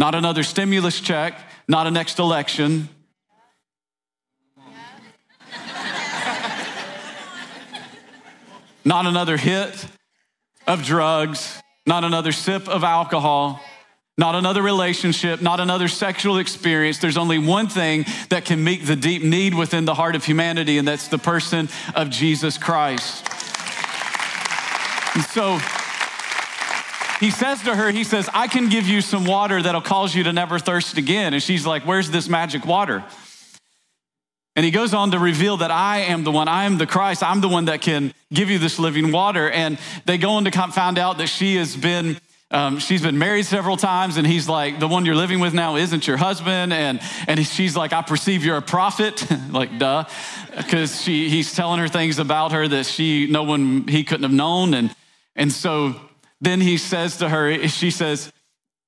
Not 0.00 0.14
another 0.14 0.42
stimulus 0.42 0.98
check, 0.98 1.38
not 1.68 1.86
a 1.86 1.90
next 1.90 2.18
election 2.18 2.88
not 8.82 9.04
another 9.04 9.36
hit 9.36 9.86
of 10.66 10.84
drugs, 10.84 11.60
not 11.86 12.02
another 12.02 12.32
sip 12.32 12.66
of 12.66 12.82
alcohol, 12.82 13.60
not 14.16 14.34
another 14.34 14.62
relationship, 14.62 15.42
not 15.42 15.60
another 15.60 15.86
sexual 15.86 16.38
experience. 16.38 16.96
There's 16.96 17.18
only 17.18 17.38
one 17.38 17.68
thing 17.68 18.06
that 18.30 18.46
can 18.46 18.64
meet 18.64 18.86
the 18.86 18.96
deep 18.96 19.22
need 19.22 19.54
within 19.54 19.84
the 19.84 19.94
heart 19.94 20.16
of 20.16 20.24
humanity, 20.24 20.78
and 20.78 20.88
that's 20.88 21.08
the 21.08 21.18
person 21.18 21.68
of 21.94 22.08
Jesus 22.08 22.56
Christ. 22.56 23.28
And 25.14 25.24
so 25.24 25.60
he 27.20 27.30
says 27.30 27.62
to 27.64 27.76
her, 27.76 27.90
he 27.90 28.02
says, 28.02 28.30
I 28.32 28.48
can 28.48 28.70
give 28.70 28.88
you 28.88 29.02
some 29.02 29.26
water 29.26 29.60
that'll 29.60 29.82
cause 29.82 30.14
you 30.14 30.24
to 30.24 30.32
never 30.32 30.58
thirst 30.58 30.96
again. 30.96 31.34
And 31.34 31.42
she's 31.42 31.66
like, 31.66 31.82
Where's 31.82 32.10
this 32.10 32.28
magic 32.28 32.64
water? 32.64 33.04
And 34.56 34.64
he 34.64 34.70
goes 34.70 34.94
on 34.94 35.10
to 35.12 35.18
reveal 35.18 35.58
that 35.58 35.70
I 35.70 35.98
am 35.98 36.24
the 36.24 36.32
one, 36.32 36.48
I 36.48 36.64
am 36.64 36.78
the 36.78 36.86
Christ, 36.86 37.22
I'm 37.22 37.40
the 37.40 37.48
one 37.48 37.66
that 37.66 37.82
can 37.82 38.14
give 38.32 38.50
you 38.50 38.58
this 38.58 38.78
living 38.78 39.12
water. 39.12 39.50
And 39.50 39.78
they 40.06 40.18
go 40.18 40.30
on 40.30 40.44
to 40.44 40.50
find 40.50 40.98
out 40.98 41.18
that 41.18 41.28
she 41.28 41.56
has 41.56 41.76
been. 41.76 42.18
Um, 42.52 42.80
she's 42.80 43.00
been 43.00 43.16
married 43.16 43.46
several 43.46 43.76
times, 43.76 44.16
and 44.16 44.26
he's 44.26 44.48
like, 44.48 44.80
the 44.80 44.88
one 44.88 45.06
you're 45.06 45.14
living 45.14 45.38
with 45.38 45.54
now 45.54 45.76
isn't 45.76 46.08
your 46.08 46.16
husband. 46.16 46.72
And, 46.72 47.00
and 47.28 47.46
she's 47.46 47.76
like, 47.76 47.92
I 47.92 48.02
perceive 48.02 48.44
you're 48.44 48.56
a 48.56 48.62
prophet. 48.62 49.24
like, 49.52 49.78
duh. 49.78 50.02
Because 50.56 51.04
he's 51.04 51.54
telling 51.54 51.78
her 51.78 51.86
things 51.86 52.18
about 52.18 52.50
her 52.50 52.66
that 52.66 52.86
she, 52.86 53.28
no 53.30 53.44
one, 53.44 53.86
he 53.86 54.02
couldn't 54.02 54.24
have 54.24 54.32
known. 54.32 54.74
And, 54.74 54.92
and 55.36 55.52
so 55.52 55.94
then 56.40 56.60
he 56.60 56.78
says 56.78 57.18
to 57.18 57.28
her, 57.28 57.68
she 57.68 57.90
says, 57.90 58.32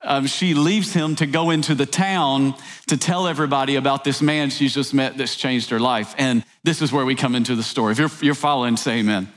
um, 0.04 0.26
she 0.26 0.54
leaves 0.54 0.92
him 0.92 1.14
to 1.16 1.26
go 1.26 1.50
into 1.50 1.74
the 1.74 1.86
town 1.86 2.54
to 2.88 2.96
tell 2.96 3.28
everybody 3.28 3.76
about 3.76 4.02
this 4.02 4.20
man 4.20 4.50
she's 4.50 4.74
just 4.74 4.92
met 4.92 5.16
that's 5.16 5.36
changed 5.36 5.70
her 5.70 5.78
life. 5.78 6.14
And 6.18 6.44
this 6.64 6.82
is 6.82 6.92
where 6.92 7.04
we 7.04 7.14
come 7.14 7.34
into 7.34 7.54
the 7.54 7.62
story. 7.62 7.92
If 7.92 7.98
you're, 7.98 8.10
you're 8.20 8.34
following, 8.34 8.76
say 8.76 8.98
amen. 8.98 9.28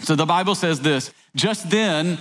So 0.00 0.14
the 0.14 0.26
Bible 0.26 0.54
says 0.54 0.80
this 0.80 1.12
just 1.34 1.68
then, 1.70 2.18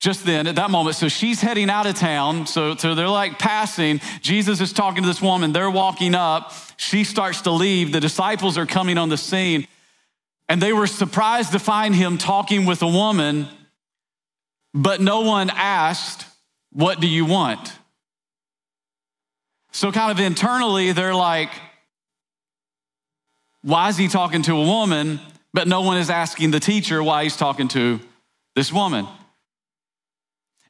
just 0.00 0.24
then, 0.24 0.46
at 0.46 0.56
that 0.56 0.70
moment, 0.70 0.96
so 0.96 1.08
she's 1.08 1.42
heading 1.42 1.68
out 1.68 1.86
of 1.86 1.94
town. 1.96 2.46
So, 2.46 2.74
so 2.76 2.94
they're 2.94 3.08
like 3.08 3.38
passing. 3.38 4.00
Jesus 4.22 4.60
is 4.62 4.72
talking 4.72 5.02
to 5.02 5.08
this 5.08 5.20
woman. 5.20 5.52
They're 5.52 5.70
walking 5.70 6.14
up. 6.14 6.52
She 6.78 7.04
starts 7.04 7.42
to 7.42 7.50
leave. 7.50 7.92
The 7.92 8.00
disciples 8.00 8.56
are 8.56 8.64
coming 8.64 8.96
on 8.96 9.10
the 9.10 9.18
scene. 9.18 9.66
And 10.48 10.60
they 10.60 10.72
were 10.72 10.86
surprised 10.86 11.52
to 11.52 11.58
find 11.58 11.94
him 11.94 12.16
talking 12.16 12.64
with 12.64 12.82
a 12.82 12.88
woman, 12.88 13.46
but 14.74 15.00
no 15.00 15.22
one 15.22 15.50
asked, 15.50 16.26
what 16.72 17.00
do 17.00 17.08
you 17.08 17.24
want? 17.24 17.72
So, 19.72 19.92
kind 19.92 20.10
of 20.10 20.18
internally, 20.24 20.92
they're 20.92 21.14
like, 21.14 21.50
why 23.62 23.88
is 23.88 23.96
he 23.96 24.08
talking 24.08 24.42
to 24.42 24.52
a 24.56 24.64
woman? 24.64 25.20
But 25.52 25.68
no 25.68 25.82
one 25.82 25.96
is 25.96 26.10
asking 26.10 26.52
the 26.52 26.60
teacher 26.60 27.02
why 27.02 27.24
he's 27.24 27.36
talking 27.36 27.68
to 27.68 28.00
this 28.54 28.72
woman. 28.72 29.06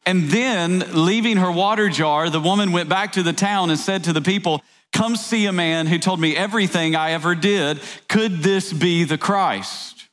And 0.07 0.31
then, 0.31 0.85
leaving 0.93 1.37
her 1.37 1.51
water 1.51 1.89
jar, 1.89 2.31
the 2.31 2.41
woman 2.41 2.73
went 2.73 2.89
back 2.89 3.13
to 3.13 3.23
the 3.23 3.33
town 3.33 3.71
and 3.71 3.79
said 3.79 4.05
to 4.05 4.13
the 4.13 4.23
people, 4.23 4.63
Come 4.93 5.17
see 5.17 5.47
a 5.47 5.53
man 5.53 5.87
who 5.87 5.99
told 5.99 6.21
me 6.21 6.37
everything 6.37 6.97
I 6.97 7.13
ever 7.13 7.35
did. 7.35 7.81
Could 8.09 8.39
this 8.39 8.73
be 8.73 9.05
the 9.05 9.19
Christ? 9.19 10.09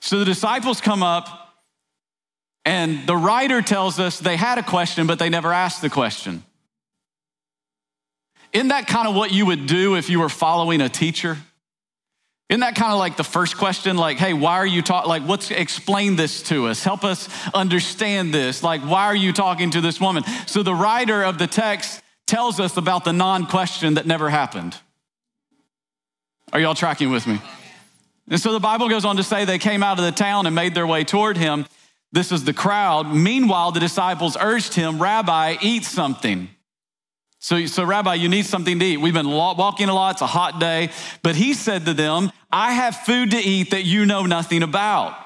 So 0.00 0.18
the 0.18 0.24
disciples 0.24 0.80
come 0.80 1.02
up 1.02 1.43
and 2.64 3.06
the 3.06 3.16
writer 3.16 3.60
tells 3.62 3.98
us 3.98 4.18
they 4.18 4.36
had 4.36 4.58
a 4.58 4.62
question, 4.62 5.06
but 5.06 5.18
they 5.18 5.28
never 5.28 5.52
asked 5.52 5.82
the 5.82 5.90
question. 5.90 6.42
Isn't 8.52 8.68
that 8.68 8.86
kind 8.86 9.08
of 9.08 9.14
what 9.14 9.32
you 9.32 9.46
would 9.46 9.66
do 9.66 9.96
if 9.96 10.08
you 10.08 10.20
were 10.20 10.28
following 10.28 10.80
a 10.80 10.88
teacher? 10.88 11.36
Isn't 12.48 12.60
that 12.60 12.76
kind 12.76 12.92
of 12.92 12.98
like 12.98 13.16
the 13.16 13.24
first 13.24 13.56
question? 13.56 13.96
Like, 13.96 14.18
hey, 14.18 14.32
why 14.32 14.54
are 14.54 14.66
you 14.66 14.80
talking? 14.80 15.08
Like, 15.08 15.22
what's 15.22 15.50
explain 15.50 16.16
this 16.16 16.42
to 16.44 16.66
us? 16.66 16.84
Help 16.84 17.02
us 17.02 17.28
understand 17.52 18.32
this. 18.32 18.62
Like, 18.62 18.82
why 18.82 19.06
are 19.06 19.16
you 19.16 19.32
talking 19.32 19.70
to 19.70 19.80
this 19.80 20.00
woman? 20.00 20.24
So 20.46 20.62
the 20.62 20.74
writer 20.74 21.24
of 21.24 21.38
the 21.38 21.46
text 21.46 22.00
tells 22.26 22.60
us 22.60 22.76
about 22.76 23.04
the 23.04 23.12
non 23.12 23.46
question 23.46 23.94
that 23.94 24.06
never 24.06 24.30
happened. 24.30 24.76
Are 26.52 26.60
y'all 26.60 26.74
tracking 26.74 27.10
with 27.10 27.26
me? 27.26 27.40
And 28.28 28.40
so 28.40 28.52
the 28.52 28.60
Bible 28.60 28.88
goes 28.88 29.04
on 29.04 29.16
to 29.16 29.22
say 29.22 29.44
they 29.44 29.58
came 29.58 29.82
out 29.82 29.98
of 29.98 30.04
the 30.04 30.12
town 30.12 30.46
and 30.46 30.54
made 30.54 30.74
their 30.74 30.86
way 30.86 31.02
toward 31.04 31.36
him. 31.36 31.66
This 32.14 32.30
is 32.30 32.44
the 32.44 32.52
crowd. 32.52 33.12
Meanwhile, 33.12 33.72
the 33.72 33.80
disciples 33.80 34.36
urged 34.40 34.74
him, 34.74 35.02
Rabbi, 35.02 35.56
eat 35.60 35.84
something. 35.84 36.48
So, 37.40 37.66
so, 37.66 37.82
Rabbi, 37.82 38.14
you 38.14 38.28
need 38.28 38.46
something 38.46 38.78
to 38.78 38.84
eat. 38.84 38.98
We've 38.98 39.12
been 39.12 39.28
walking 39.28 39.88
a 39.88 39.94
lot, 39.94 40.12
it's 40.12 40.22
a 40.22 40.26
hot 40.28 40.60
day. 40.60 40.90
But 41.24 41.34
he 41.34 41.54
said 41.54 41.86
to 41.86 41.92
them, 41.92 42.30
I 42.52 42.70
have 42.70 42.94
food 42.94 43.32
to 43.32 43.36
eat 43.36 43.72
that 43.72 43.82
you 43.82 44.06
know 44.06 44.26
nothing 44.26 44.62
about. 44.62 45.18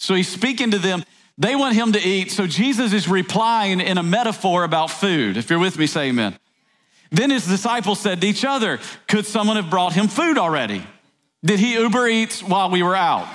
So 0.00 0.14
he's 0.14 0.26
speaking 0.26 0.72
to 0.72 0.78
them. 0.78 1.04
They 1.38 1.54
want 1.54 1.76
him 1.76 1.92
to 1.92 2.00
eat. 2.00 2.32
So 2.32 2.48
Jesus 2.48 2.92
is 2.92 3.08
replying 3.08 3.80
in 3.80 3.96
a 3.96 4.02
metaphor 4.02 4.64
about 4.64 4.90
food. 4.90 5.36
If 5.36 5.50
you're 5.50 5.60
with 5.60 5.78
me, 5.78 5.86
say 5.86 6.08
amen. 6.08 6.36
Then 7.12 7.30
his 7.30 7.46
disciples 7.46 8.00
said 8.00 8.20
to 8.22 8.26
each 8.26 8.44
other, 8.44 8.80
Could 9.06 9.24
someone 9.24 9.54
have 9.54 9.70
brought 9.70 9.92
him 9.92 10.08
food 10.08 10.36
already? 10.36 10.84
Did 11.44 11.60
he 11.60 11.74
Uber 11.74 12.08
Eats 12.08 12.42
while 12.42 12.70
we 12.70 12.82
were 12.82 12.96
out? 12.96 13.28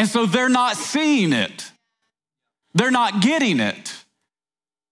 And 0.00 0.08
so 0.08 0.24
they're 0.24 0.48
not 0.48 0.76
seeing 0.76 1.34
it, 1.34 1.70
they're 2.72 2.90
not 2.90 3.20
getting 3.20 3.60
it. 3.60 3.94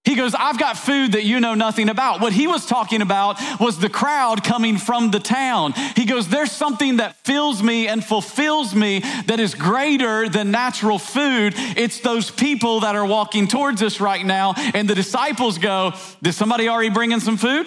He 0.05 0.17
goes, 0.17 0.35
I've 0.35 0.59
got 0.59 0.77
food 0.77 1.13
that 1.13 1.25
you 1.25 1.41
know 1.41 1.55
nothing 1.55 1.89
about. 1.89 2.21
What 2.21 2.35
he 2.35 2.47
was 2.47 2.67
talking 2.67 3.01
about 3.01 3.39
was 3.59 3.79
the 3.79 3.89
crowd 3.89 4.45
coming 4.45 4.77
from 4.77 5.11
the 5.11 5.19
town. 5.19 5.73
He 5.97 6.05
goes, 6.05 6.29
There's 6.29 6.53
something 6.53 6.99
that 6.99 7.17
fills 7.25 7.63
me 7.63 7.89
and 7.89 8.05
fulfills 8.05 8.75
me 8.75 9.01
that 9.25 9.41
is 9.41 9.55
greater 9.55 10.29
than 10.29 10.51
natural 10.51 10.99
food. 10.99 11.55
It's 11.57 12.01
those 12.01 12.31
people 12.31 12.81
that 12.81 12.95
are 12.95 13.07
walking 13.07 13.49
towards 13.49 13.83
us 13.83 14.01
right 14.01 14.25
now. 14.25 14.53
And 14.75 14.91
the 14.91 14.95
disciples 14.95 15.57
go, 15.57 15.95
Did 16.23 16.35
somebody 16.35 16.69
already 16.69 16.91
bring 16.91 17.13
in 17.13 17.21
some 17.21 17.39
food? 17.39 17.67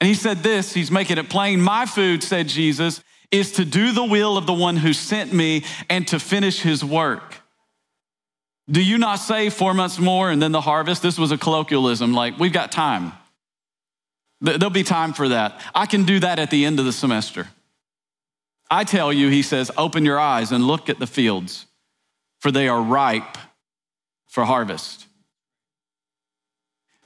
And 0.00 0.08
he 0.08 0.14
said 0.14 0.42
this, 0.42 0.74
he's 0.74 0.90
making 0.90 1.16
it 1.16 1.30
plain. 1.30 1.62
My 1.62 1.86
food, 1.86 2.22
said 2.22 2.48
Jesus, 2.48 3.02
is 3.34 3.52
to 3.52 3.64
do 3.64 3.92
the 3.92 4.04
will 4.04 4.36
of 4.36 4.46
the 4.46 4.52
one 4.52 4.76
who 4.76 4.92
sent 4.92 5.32
me 5.32 5.64
and 5.90 6.06
to 6.08 6.18
finish 6.18 6.60
his 6.60 6.84
work. 6.84 7.42
Do 8.70 8.82
you 8.82 8.96
not 8.96 9.16
say 9.16 9.50
four 9.50 9.74
months 9.74 9.98
more 9.98 10.30
and 10.30 10.40
then 10.40 10.52
the 10.52 10.60
harvest? 10.60 11.02
This 11.02 11.18
was 11.18 11.32
a 11.32 11.38
colloquialism, 11.38 12.14
like, 12.14 12.38
we've 12.38 12.52
got 12.52 12.72
time. 12.72 13.12
There'll 14.40 14.70
be 14.70 14.84
time 14.84 15.12
for 15.12 15.28
that. 15.28 15.60
I 15.74 15.86
can 15.86 16.04
do 16.04 16.20
that 16.20 16.38
at 16.38 16.50
the 16.50 16.64
end 16.64 16.78
of 16.78 16.84
the 16.84 16.92
semester. 16.92 17.48
I 18.70 18.84
tell 18.84 19.12
you, 19.12 19.28
he 19.28 19.42
says, 19.42 19.70
open 19.76 20.04
your 20.04 20.18
eyes 20.18 20.52
and 20.52 20.66
look 20.66 20.88
at 20.88 20.98
the 20.98 21.06
fields, 21.06 21.66
for 22.40 22.50
they 22.50 22.68
are 22.68 22.80
ripe 22.80 23.36
for 24.26 24.44
harvest. 24.44 25.06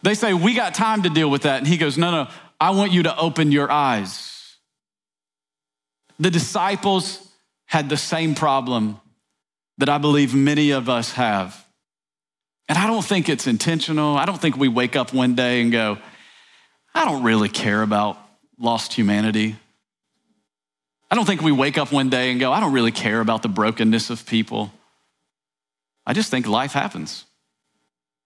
They 0.02 0.14
say, 0.14 0.32
We 0.32 0.54
got 0.54 0.74
time 0.74 1.02
to 1.02 1.10
deal 1.10 1.28
with 1.28 1.42
that. 1.42 1.58
And 1.58 1.66
he 1.66 1.76
goes, 1.76 1.98
No, 1.98 2.10
no, 2.10 2.30
I 2.60 2.70
want 2.70 2.92
you 2.92 3.02
to 3.04 3.18
open 3.18 3.50
your 3.50 3.70
eyes. 3.70 4.37
The 6.18 6.30
disciples 6.30 7.26
had 7.66 7.88
the 7.88 7.96
same 7.96 8.34
problem 8.34 9.00
that 9.78 9.88
I 9.88 9.98
believe 9.98 10.34
many 10.34 10.72
of 10.72 10.88
us 10.88 11.12
have. 11.12 11.64
And 12.68 12.76
I 12.76 12.86
don't 12.86 13.04
think 13.04 13.28
it's 13.28 13.46
intentional. 13.46 14.16
I 14.16 14.26
don't 14.26 14.40
think 14.40 14.56
we 14.56 14.68
wake 14.68 14.96
up 14.96 15.12
one 15.12 15.34
day 15.34 15.62
and 15.62 15.72
go, 15.72 15.98
I 16.94 17.04
don't 17.04 17.22
really 17.22 17.48
care 17.48 17.82
about 17.82 18.18
lost 18.58 18.92
humanity. 18.92 19.56
I 21.10 21.14
don't 21.14 21.24
think 21.24 21.40
we 21.40 21.52
wake 21.52 21.78
up 21.78 21.90
one 21.92 22.10
day 22.10 22.30
and 22.30 22.40
go, 22.40 22.52
I 22.52 22.60
don't 22.60 22.72
really 22.72 22.92
care 22.92 23.20
about 23.20 23.42
the 23.42 23.48
brokenness 23.48 24.10
of 24.10 24.26
people. 24.26 24.72
I 26.04 26.12
just 26.12 26.30
think 26.30 26.46
life 26.46 26.72
happens. 26.72 27.24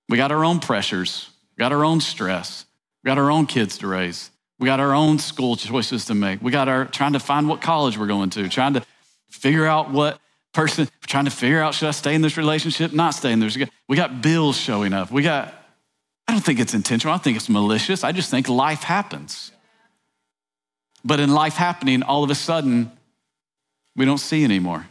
We 0.08 0.16
got 0.16 0.32
our 0.32 0.44
own 0.44 0.58
pressures, 0.58 1.30
we 1.56 1.62
got 1.62 1.72
our 1.72 1.84
own 1.84 2.00
stress, 2.00 2.66
we 3.02 3.08
got 3.08 3.18
our 3.18 3.30
own 3.30 3.46
kids 3.46 3.78
to 3.78 3.86
raise, 3.86 4.30
we 4.62 4.66
got 4.66 4.78
our 4.78 4.94
own 4.94 5.18
school 5.18 5.56
choices 5.56 6.04
to 6.04 6.14
make. 6.14 6.40
We 6.40 6.52
got 6.52 6.68
our 6.68 6.84
trying 6.84 7.14
to 7.14 7.18
find 7.18 7.48
what 7.48 7.60
college 7.60 7.98
we're 7.98 8.06
going 8.06 8.30
to, 8.30 8.48
trying 8.48 8.74
to 8.74 8.86
figure 9.28 9.66
out 9.66 9.90
what 9.90 10.20
person, 10.54 10.88
trying 11.04 11.24
to 11.24 11.32
figure 11.32 11.60
out 11.60 11.74
should 11.74 11.88
I 11.88 11.90
stay 11.90 12.14
in 12.14 12.22
this 12.22 12.36
relationship, 12.36 12.92
not 12.92 13.10
stay 13.10 13.32
in 13.32 13.40
this. 13.40 13.58
We 13.88 13.96
got 13.96 14.22
bills 14.22 14.56
showing 14.56 14.92
up. 14.92 15.10
We 15.10 15.24
got, 15.24 15.52
I 16.28 16.32
don't 16.32 16.44
think 16.44 16.60
it's 16.60 16.74
intentional. 16.74 17.12
I 17.12 17.18
think 17.18 17.36
it's 17.36 17.48
malicious. 17.48 18.04
I 18.04 18.12
just 18.12 18.30
think 18.30 18.48
life 18.48 18.84
happens. 18.84 19.50
But 21.04 21.18
in 21.18 21.34
life 21.34 21.54
happening, 21.54 22.04
all 22.04 22.22
of 22.22 22.30
a 22.30 22.36
sudden, 22.36 22.92
we 23.96 24.04
don't 24.04 24.18
see 24.18 24.44
anymore. 24.44 24.86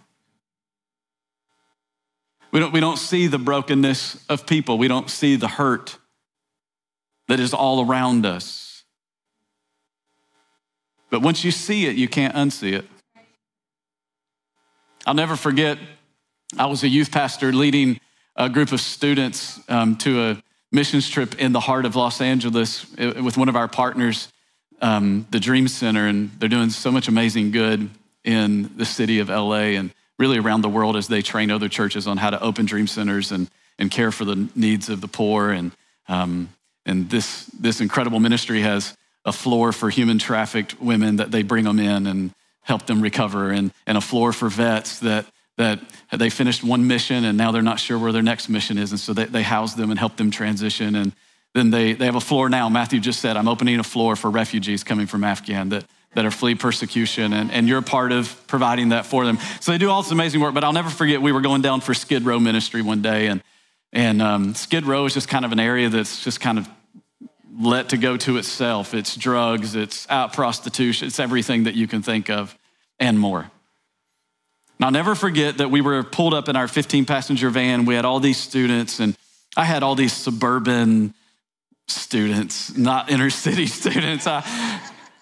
We 2.52 2.60
don't, 2.60 2.74
we 2.74 2.82
don't 2.82 2.98
see 2.98 3.28
the 3.28 3.40
brokenness 3.40 4.26
of 4.28 4.46
people. 4.46 4.78
We 4.78 4.90
don't 4.90 5.10
see 5.10 5.38
the 5.38 5.48
hurt 5.48 5.98
that 7.30 7.40
is 7.40 7.54
all 7.54 7.88
around 7.88 8.26
us. 8.26 8.71
But 11.12 11.22
once 11.22 11.44
you 11.44 11.52
see 11.52 11.86
it, 11.86 11.98
you 11.98 12.08
can't 12.08 12.34
unsee 12.34 12.74
it. 12.74 12.86
I'll 15.06 15.14
never 15.14 15.36
forget, 15.36 15.78
I 16.58 16.68
was 16.68 16.84
a 16.84 16.88
youth 16.88 17.12
pastor 17.12 17.52
leading 17.52 18.00
a 18.36 18.50
group 18.50 18.72
of 18.72 18.80
students 18.80 19.60
um, 19.68 19.98
to 19.98 20.24
a 20.24 20.44
missions 20.72 21.10
trip 21.10 21.38
in 21.38 21.52
the 21.52 21.60
heart 21.60 21.86
of 21.86 21.98
Los 21.98 22.22
Angeles 22.22 22.86
uh, 22.98 23.22
with 23.22 23.38
one 23.38 23.50
of 23.50 23.58
our 23.58 23.68
partners, 23.68 24.32
um, 24.82 25.28
the 25.32 25.40
Dream 25.40 25.68
Center, 25.68 26.08
and 26.08 26.32
they're 26.40 26.48
doing 26.48 26.70
so 26.70 26.92
much 26.92 27.10
amazing 27.10 27.52
good 27.52 27.90
in 28.24 28.72
the 28.78 28.86
city 28.86 29.20
of 29.20 29.28
LA 29.28 29.76
and 29.76 29.92
really 30.18 30.38
around 30.38 30.62
the 30.62 30.70
world 30.70 30.96
as 30.96 31.08
they 31.08 31.22
train 31.22 31.52
other 31.52 31.68
churches 31.68 32.08
on 32.08 32.16
how 32.16 32.30
to 32.30 32.42
open 32.42 32.66
dream 32.66 32.88
centers 32.88 33.32
and, 33.32 33.50
and 33.78 33.92
care 33.92 34.12
for 34.12 34.24
the 34.24 34.48
needs 34.56 34.88
of 34.88 35.02
the 35.02 35.08
poor. 35.08 35.50
And, 35.50 35.72
um, 36.08 36.50
and 36.86 37.10
this, 37.10 37.46
this 37.48 37.82
incredible 37.82 38.20
ministry 38.20 38.62
has 38.62 38.96
a 39.26 39.32
floor 39.32 39.72
for 39.72 39.90
human 39.90 40.20
trafficked 40.20 40.82
women 40.82 41.18
that 41.18 41.32
they 41.32 41.44
bring 41.44 41.66
them 41.66 41.80
in 41.80 42.08
and 42.08 42.32
help 42.62 42.86
them 42.86 43.02
recover, 43.02 43.50
and, 43.50 43.72
and 43.86 43.98
a 43.98 44.02
floor 44.02 44.34
for 44.34 44.50
vets 44.50 45.00
that, 45.00 45.26
that 45.58 45.80
they 46.16 46.30
finished 46.30 46.64
one 46.64 46.88
mission 46.88 47.26
and 47.26 47.38
now 47.38 47.52
they're 47.52 47.62
not 47.62 47.80
sure 47.80 47.98
where 47.98 48.12
their 48.12 48.22
next 48.22 48.50
mission 48.50 48.78
is. 48.78 48.92
And 48.92 49.00
so 49.00 49.14
they, 49.14 49.26
they 49.26 49.44
house 49.44 49.74
them 49.74 49.90
and 49.90 50.00
help 50.00 50.16
them 50.18 50.32
transition. 50.32 50.96
And 50.96 51.12
then 51.54 51.72
they, 51.72 51.94
they 51.94 52.06
have 52.06 52.16
a 52.16 52.22
floor 52.22 52.50
now. 52.50 52.70
Matthew 52.70 53.00
just 53.00 53.20
said, 53.20 53.36
I'm 53.36 53.48
opening 53.48 53.80
a 53.80 53.84
floor 53.84 54.16
for 54.16 54.30
refugees 54.30 54.84
coming 54.84 55.08
from 55.08 55.24
Afghan 55.24 55.70
that 55.70 55.86
that 56.14 56.26
are 56.26 56.32
flee 56.32 56.56
persecution, 56.56 57.34
and, 57.34 57.52
and 57.52 57.68
you're 57.68 57.82
part 57.82 58.12
of 58.12 58.36
providing 58.48 58.90
that 58.90 59.06
for 59.06 59.26
them. 59.26 59.38
So 59.62 59.72
they 59.72 59.78
do 59.78 59.90
all 59.90 60.02
this 60.02 60.12
amazing 60.12 60.42
work, 60.42 60.54
but 60.54 60.64
I'll 60.64 60.74
never 60.74 60.90
forget 60.90 61.22
we 61.22 61.32
were 61.32 61.42
going 61.42 61.62
down 61.62 61.82
for 61.82 61.94
Skid 61.94 62.24
Row 62.24 62.40
ministry 62.40 62.82
one 62.82 63.02
day, 63.02 63.28
and, 63.28 63.42
and 63.94 64.22
um, 64.22 64.54
Skid 64.54 64.86
Row 64.86 65.06
is 65.06 65.14
just 65.14 65.30
kind 65.30 65.46
of 65.46 65.52
an 65.52 65.60
area 65.60 65.90
that's 65.90 66.24
just 66.24 66.42
kind 66.42 66.58
of 66.58 66.68
let 67.60 67.90
to 67.90 67.98
go 67.98 68.18
to 68.18 68.38
itself. 68.38 68.94
It's 68.94 69.16
drugs, 69.16 69.76
it's 69.76 70.08
out 70.10 70.34
prostitution, 70.34 71.08
it's 71.08 71.20
everything 71.20 71.64
that 71.64 71.76
you 71.76 71.88
can 71.88 72.02
think 72.02 72.30
of 72.30 72.58
and 73.00 73.20
more. 73.20 73.40
And 73.42 74.86
I'll 74.86 74.92
never 74.92 75.16
forget 75.16 75.58
that 75.58 75.70
we 75.70 75.82
were 75.82 76.04
pulled 76.04 76.34
up 76.34 76.50
in 76.50 76.56
our 76.56 76.68
15 76.68 77.06
passenger 77.06 77.50
van. 77.50 77.86
We 77.86 77.96
had 77.96 78.06
all 78.06 78.20
these 78.20 78.38
students, 78.38 79.00
and 79.00 79.16
I 79.56 79.66
had 79.66 79.84
all 79.84 79.96
these 79.96 80.14
suburban 80.14 81.14
students, 81.88 82.76
not 82.76 83.12
inner 83.12 83.30
city 83.30 83.68
students. 83.68 84.26
I, 84.26 84.40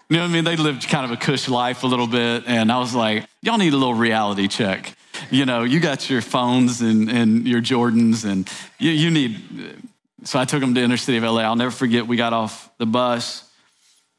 you 0.10 0.18
know 0.18 0.24
what 0.24 0.30
I 0.30 0.34
mean? 0.34 0.44
They 0.44 0.56
lived 0.56 0.88
kind 0.88 1.06
of 1.06 1.12
a 1.12 1.18
cush 1.18 1.50
life 1.50 1.84
a 1.84 1.88
little 1.88 2.08
bit. 2.08 2.44
And 2.48 2.72
I 2.72 2.80
was 2.80 2.96
like, 2.96 3.26
y'all 3.42 3.58
need 3.58 3.74
a 3.74 3.78
little 3.78 3.94
reality 3.94 4.48
check. 4.48 4.96
You 5.30 5.46
know, 5.46 5.64
you 5.64 5.80
got 5.80 6.10
your 6.10 6.22
phones 6.22 6.82
and, 6.82 7.10
and 7.10 7.48
your 7.48 7.62
Jordans, 7.62 8.24
and 8.24 8.50
you, 8.78 8.92
you 8.92 9.12
need. 9.12 9.89
So 10.24 10.40
I 10.40 10.46
took 10.46 10.62
him 10.62 10.76
to 10.76 10.82
inner 10.82 10.98
city 10.98 11.18
of 11.18 11.24
LA. 11.24 11.42
I'll 11.42 11.56
never 11.56 11.72
forget, 11.72 12.08
we 12.08 12.18
got 12.18 12.34
off 12.34 12.70
the 12.78 12.86
bus, 12.86 13.50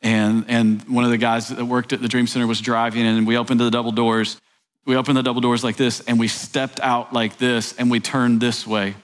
and, 0.02 0.46
and 0.48 0.82
one 0.88 1.04
of 1.04 1.10
the 1.10 1.18
guys 1.18 1.48
that 1.48 1.64
worked 1.64 1.92
at 1.92 2.00
the 2.00 2.08
Dream 2.08 2.26
Center 2.26 2.46
was 2.46 2.60
driving, 2.60 3.06
and 3.06 3.26
we 3.26 3.36
opened 3.36 3.60
the 3.60 3.70
double 3.70 3.92
doors. 3.92 4.40
We 4.86 4.96
opened 4.96 5.18
the 5.18 5.22
double 5.22 5.42
doors 5.42 5.62
like 5.62 5.76
this, 5.76 6.00
and 6.00 6.18
we 6.18 6.28
stepped 6.28 6.80
out 6.80 7.12
like 7.12 7.36
this, 7.36 7.74
and 7.76 7.90
we 7.90 8.00
turned 8.00 8.40
this 8.40 8.66
way. 8.66 8.94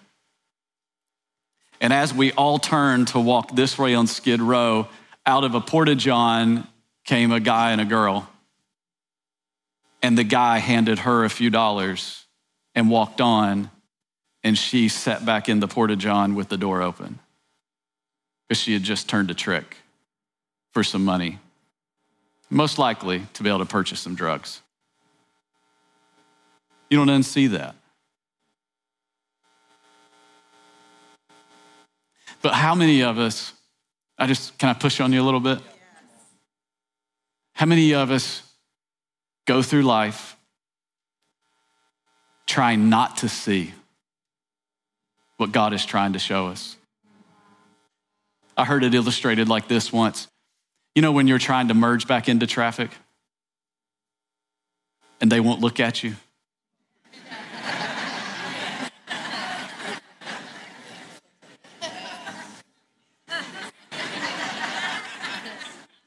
And 1.81 1.93
as 1.93 2.15
we 2.15 2.33
all 2.33 2.59
turned 2.59 3.09
to 3.09 3.21
walk 3.21 3.55
this 3.55 3.79
way 3.79 3.95
on 3.95 4.07
Skid 4.07 4.41
Row, 4.41 4.89
out 5.27 5.45
of 5.45 5.55
a 5.55 5.61
Porta 5.61 5.95
John 5.95 6.67
came 7.05 7.33
a 7.33 7.41
guy 7.41 7.73
and 7.73 7.81
a 7.81 7.85
girl. 7.85 8.29
And 10.03 10.17
the 10.17 10.25
guy 10.25 10.59
handed 10.59 11.01
her 11.01 11.25
a 11.25 11.31
few 11.31 11.51
dollars 11.51 12.25
and 12.75 12.89
walked 12.89 13.21
on, 13.21 13.71
and 14.47 14.57
she 14.57 14.89
sat 14.89 15.27
back 15.27 15.49
in 15.49 15.59
the 15.59 15.67
Porta 15.67 15.97
John 15.97 16.37
with 16.37 16.49
the 16.49 16.57
door 16.57 16.81
open 16.81 17.19
because 18.47 18.63
she 18.63 18.75
had 18.75 18.85
just 18.85 19.09
turned 19.09 19.29
a 19.29 19.35
trick 19.35 19.79
for 20.73 20.85
some 20.85 21.05
money, 21.05 21.41
most 22.49 22.79
likely 22.79 23.27
to 23.33 23.43
be 23.43 23.49
able 23.49 23.59
to 23.59 23.65
purchase 23.65 23.99
some 23.99 24.15
drugs. 24.15 24.61
You 26.89 26.97
don't 26.97 27.09
unsee 27.09 27.51
that. 27.51 27.75
But 32.41 32.55
how 32.55 32.77
many 32.77 33.03
of 33.03 33.19
us, 33.19 33.53
I 34.17 34.29
just, 34.29 34.57
can 34.59 34.69
I 34.69 34.75
push 34.75 35.01
on 35.01 35.13
you 35.13 35.21
a 35.21 35.25
little 35.25 35.41
bit? 35.41 35.59
How 37.55 37.67
many 37.67 37.95
of 37.95 38.13
us 38.13 38.45
go 39.45 39.61
through 39.61 39.83
life 39.83 40.37
trying 42.47 42.89
not 42.89 43.17
to 43.17 43.29
see 43.29 43.73
what 45.37 45.53
God 45.53 45.73
is 45.73 45.85
trying 45.85 46.15
to 46.15 46.19
show 46.19 46.49
us? 46.49 46.77
I 48.57 48.65
heard 48.65 48.85
it 48.85 48.95
illustrated 48.95 49.49
like 49.49 49.69
this 49.69 49.93
once. 49.93 50.29
You 50.95 51.03
know, 51.03 51.13
when 51.13 51.29
you're 51.29 51.39
trying 51.39 51.69
to 51.69 51.75
merge 51.75 52.07
back 52.07 52.29
into 52.29 52.47
traffic 52.47 52.91
and 55.21 55.31
they 55.31 55.41
won't 55.41 55.61
look 55.61 55.79
at 55.79 56.03
you? 56.03 56.17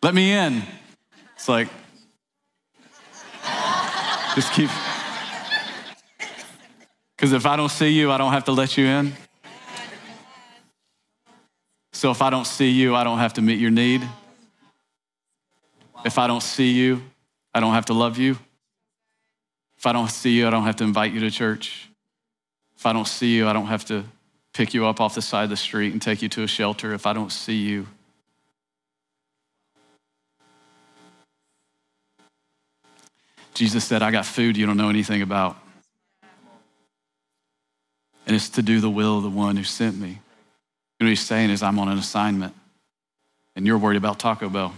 Let 0.02 0.16
me 0.16 0.32
in 0.32 0.64
It's 1.36 1.50
like, 1.50 1.68
just 4.34 4.54
keep. 4.54 4.70
Because 7.20 7.34
if 7.34 7.46
I 7.46 7.58
don't 7.58 7.68
see 7.68 7.90
you, 7.90 8.14
I 8.14 8.18
don't 8.18 8.32
have 8.32 8.46
to 8.46 8.54
let 8.54 8.78
you 8.78 8.86
in. 8.86 9.12
So 11.92 12.12
if 12.12 12.22
I 12.22 12.30
don't 12.30 12.48
see 12.48 12.70
you, 12.70 12.96
I 12.96 13.04
don't 13.04 13.20
have 13.20 13.34
to 13.34 13.42
meet 13.42 13.60
your 13.60 13.72
need. 13.72 14.08
If 16.06 16.18
I 16.18 16.28
don't 16.28 16.42
see 16.42 16.72
you, 16.72 17.04
I 17.54 17.60
don't 17.60 17.74
have 17.74 17.88
to 17.88 17.94
love 17.94 18.18
you. 18.18 18.38
If 19.78 19.86
I 19.86 19.92
don't 19.92 20.10
see 20.10 20.30
you, 20.30 20.48
I 20.48 20.50
don't 20.50 20.64
have 20.64 20.78
to 20.78 20.86
invite 20.86 21.12
you 21.12 21.20
to 21.20 21.30
church. 21.30 21.90
If 22.78 22.86
I 22.86 22.94
don't 22.94 23.06
see 23.06 23.36
you, 23.36 23.50
I 23.50 23.52
don't 23.52 23.68
have 23.68 23.84
to 23.88 24.06
pick 24.54 24.74
you 24.74 24.86
up 24.86 25.02
off 25.02 25.16
the 25.16 25.22
side 25.22 25.44
of 25.44 25.50
the 25.50 25.58
street 25.58 25.92
and 25.92 26.02
take 26.02 26.22
you 26.22 26.30
to 26.30 26.44
a 26.44 26.48
shelter. 26.48 26.94
If 26.94 27.06
I 27.06 27.12
don't 27.12 27.34
see 27.34 27.58
you, 27.58 27.86
Jesus 33.54 33.84
said, 33.84 34.04
I 34.04 34.12
got 34.12 34.26
food 34.26 34.56
you 34.56 34.66
don't 34.66 34.78
know 34.78 34.88
anything 34.88 35.22
about. 35.22 35.58
And 38.30 38.36
it's 38.36 38.50
to 38.50 38.62
do 38.62 38.80
the 38.80 38.92
will 38.92 39.18
of 39.18 39.24
the 39.24 39.30
one 39.32 39.58
who 39.58 39.64
sent 39.64 39.98
me. 39.98 40.10
And 41.00 41.08
what 41.08 41.08
he's 41.08 41.20
saying 41.20 41.50
is, 41.50 41.64
I'm 41.64 41.80
on 41.80 41.90
an 41.90 41.98
assignment, 41.98 42.54
and 43.56 43.66
you're 43.66 43.80
worried 43.80 43.98
about 43.98 44.20
Taco 44.20 44.50
Bell. 44.50 44.72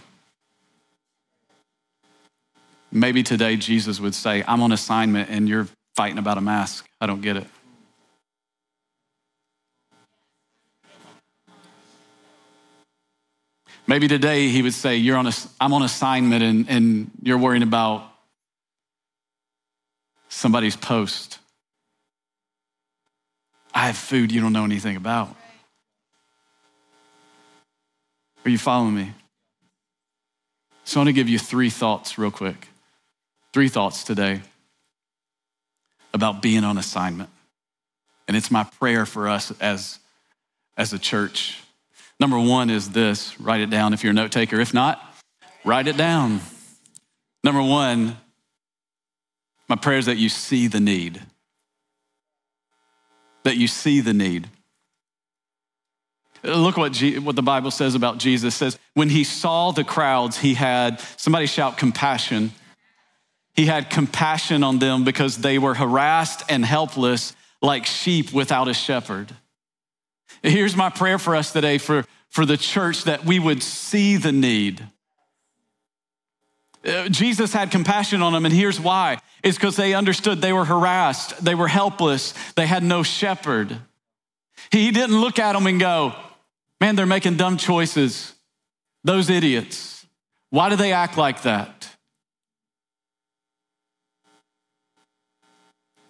Maybe 2.94 3.24
today 3.24 3.58
Jesus 3.58 4.00
would 4.00 4.16
say, 4.16 4.42
I'm 4.48 4.62
on 4.62 4.72
assignment, 4.72 5.30
and 5.30 5.50
you're 5.50 5.68
fighting 5.98 6.18
about 6.18 6.38
a 6.38 6.42
mask. 6.42 6.88
I 7.02 7.08
don't 7.08 7.20
get 7.20 7.36
it. 7.36 7.46
Maybe 13.86 14.08
today 14.08 14.48
he 14.48 14.62
would 14.62 14.74
say, 14.74 14.96
You're 14.96 15.18
on 15.18 15.28
a, 15.28 15.34
I'm 15.60 15.74
on 15.74 15.84
assignment 15.84 16.42
and, 16.42 16.70
and 16.70 17.12
you're 17.22 17.38
worrying 17.38 17.64
about 17.64 18.10
somebody's 20.30 20.78
post. 20.78 21.41
I 23.74 23.88
have 23.88 23.98
food 23.98 24.32
you 24.32 24.42
don't 24.42 24.54
know 24.54 24.66
anything 24.66 24.96
about. 24.96 25.36
Are 28.44 28.50
you 28.50 28.58
following 28.58 28.96
me? 28.96 29.14
So 30.84 31.00
I 31.00 31.02
want 31.02 31.10
to 31.10 31.14
give 31.14 31.30
you 31.30 31.40
three 31.40 31.70
thoughts 31.70 32.18
real 32.18 32.32
quick. 32.32 32.68
Three 33.54 33.70
thoughts 33.70 34.04
today 34.04 34.42
about 36.14 36.42
being 36.42 36.64
on 36.64 36.78
assignment. 36.78 37.30
And 38.28 38.36
it's 38.36 38.52
my 38.52 38.64
prayer 38.64 39.06
for 39.06 39.28
us 39.28 39.52
as, 39.60 40.00
as 40.78 40.94
a 40.94 41.00
church. 41.00 41.62
Number 42.20 42.40
one 42.40 42.70
is 42.70 42.90
this 42.90 43.40
write 43.40 43.62
it 43.62 43.70
down 43.70 43.94
if 43.94 44.04
you're 44.04 44.12
a 44.12 44.14
note 44.14 44.32
taker. 44.32 44.60
If 44.60 44.74
not, 44.74 45.02
write 45.64 45.88
it 45.88 45.98
down. 45.98 46.42
Number 47.44 47.62
one, 47.62 48.18
My 49.72 49.78
prayer 49.78 49.98
is 49.98 50.08
that 50.08 50.18
you 50.18 50.28
see 50.28 50.68
the 50.68 50.82
need. 50.82 51.22
That 53.44 53.58
you 53.58 53.68
see 53.68 54.02
the 54.02 54.14
need. 54.14 54.48
Look 56.44 56.78
what, 56.78 56.92
G- 56.92 57.20
what 57.20 57.36
the 57.36 57.44
Bible 57.44 57.72
says 57.72 57.96
about 57.96 58.18
Jesus. 58.18 58.56
It 58.56 58.58
says, 58.58 58.80
when 58.94 59.10
he 59.10 59.24
saw 59.24 59.72
the 59.72 59.84
crowds, 59.84 60.38
he 60.38 60.54
had, 60.54 61.00
somebody 61.18 61.46
shout 61.46 61.78
compassion. 61.78 62.52
He 63.54 63.66
had 63.66 63.90
compassion 63.90 64.64
on 64.64 64.80
them 64.80 65.04
because 65.04 65.38
they 65.38 65.60
were 65.60 65.76
harassed 65.76 66.44
and 66.50 66.66
helpless 66.66 67.36
like 67.62 67.86
sheep 67.86 68.34
without 68.34 68.68
a 68.68 68.74
shepherd. 68.74 69.32
Here's 70.42 70.76
my 70.76 70.90
prayer 70.90 71.20
for 71.20 71.36
us 71.36 71.54
today 71.54 71.78
for, 71.78 72.06
for 72.30 72.46
the 72.46 72.58
church 72.58 73.04
that 73.04 73.24
we 73.24 73.38
would 73.38 73.62
see 73.62 74.18
the 74.18 74.32
need. 74.32 74.84
Uh, 76.84 77.08
Jesus 77.10 77.54
had 77.54 77.70
compassion 77.70 78.22
on 78.22 78.34
them, 78.34 78.46
and 78.46 78.54
here's 78.54 78.80
why 78.80 79.20
it's 79.44 79.58
because 79.58 79.76
they 79.76 79.94
understood 79.94 80.41
they 80.41 80.54
were 80.54 80.65
harassed, 80.65 81.44
they 81.44 81.56
were 81.56 81.67
helpless, 81.67 82.34
they 82.56 82.65
had 82.65 82.84
no 82.84 83.04
shepherd. 83.04 83.78
He 84.72 84.91
didn't 84.91 85.20
look 85.20 85.39
at 85.39 85.54
them 85.54 85.67
and 85.67 85.80
go, 85.80 86.15
Man, 86.80 86.96
they're 86.96 87.06
making 87.06 87.38
dumb 87.38 87.58
choices. 87.58 88.34
Those 89.04 89.30
idiots. 89.30 90.06
Why 90.50 90.70
do 90.70 90.76
they 90.76 90.94
act 90.94 91.17
like 91.17 91.44
that? 91.44 91.96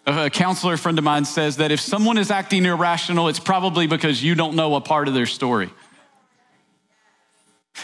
A 0.05 0.29
counselor 0.29 0.77
friend 0.77 0.97
of 0.97 1.03
mine 1.03 1.25
says 1.25 1.57
that 1.57 1.71
if 1.71 1.79
someone 1.79 2.17
is 2.17 2.31
acting 2.31 2.65
irrational, 2.65 3.27
it's 3.27 3.39
probably 3.39 3.85
because 3.85 4.23
you 4.23 4.33
don't 4.33 4.55
know 4.55 4.75
a 4.75 4.81
part 4.81 5.07
of 5.07 5.13
their 5.13 5.25
story. 5.25 5.69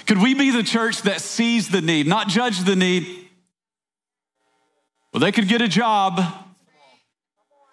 Could 0.05 0.21
we 0.21 0.33
be 0.33 0.51
the 0.51 0.63
church 0.63 1.01
that 1.03 1.21
sees 1.21 1.69
the 1.69 1.81
need, 1.81 2.07
not 2.07 2.27
judge 2.27 2.59
the 2.59 2.75
need? 2.75 3.29
Well, 5.13 5.21
they 5.21 5.31
could 5.31 5.47
get 5.47 5.61
a 5.61 5.67
job. 5.67 6.46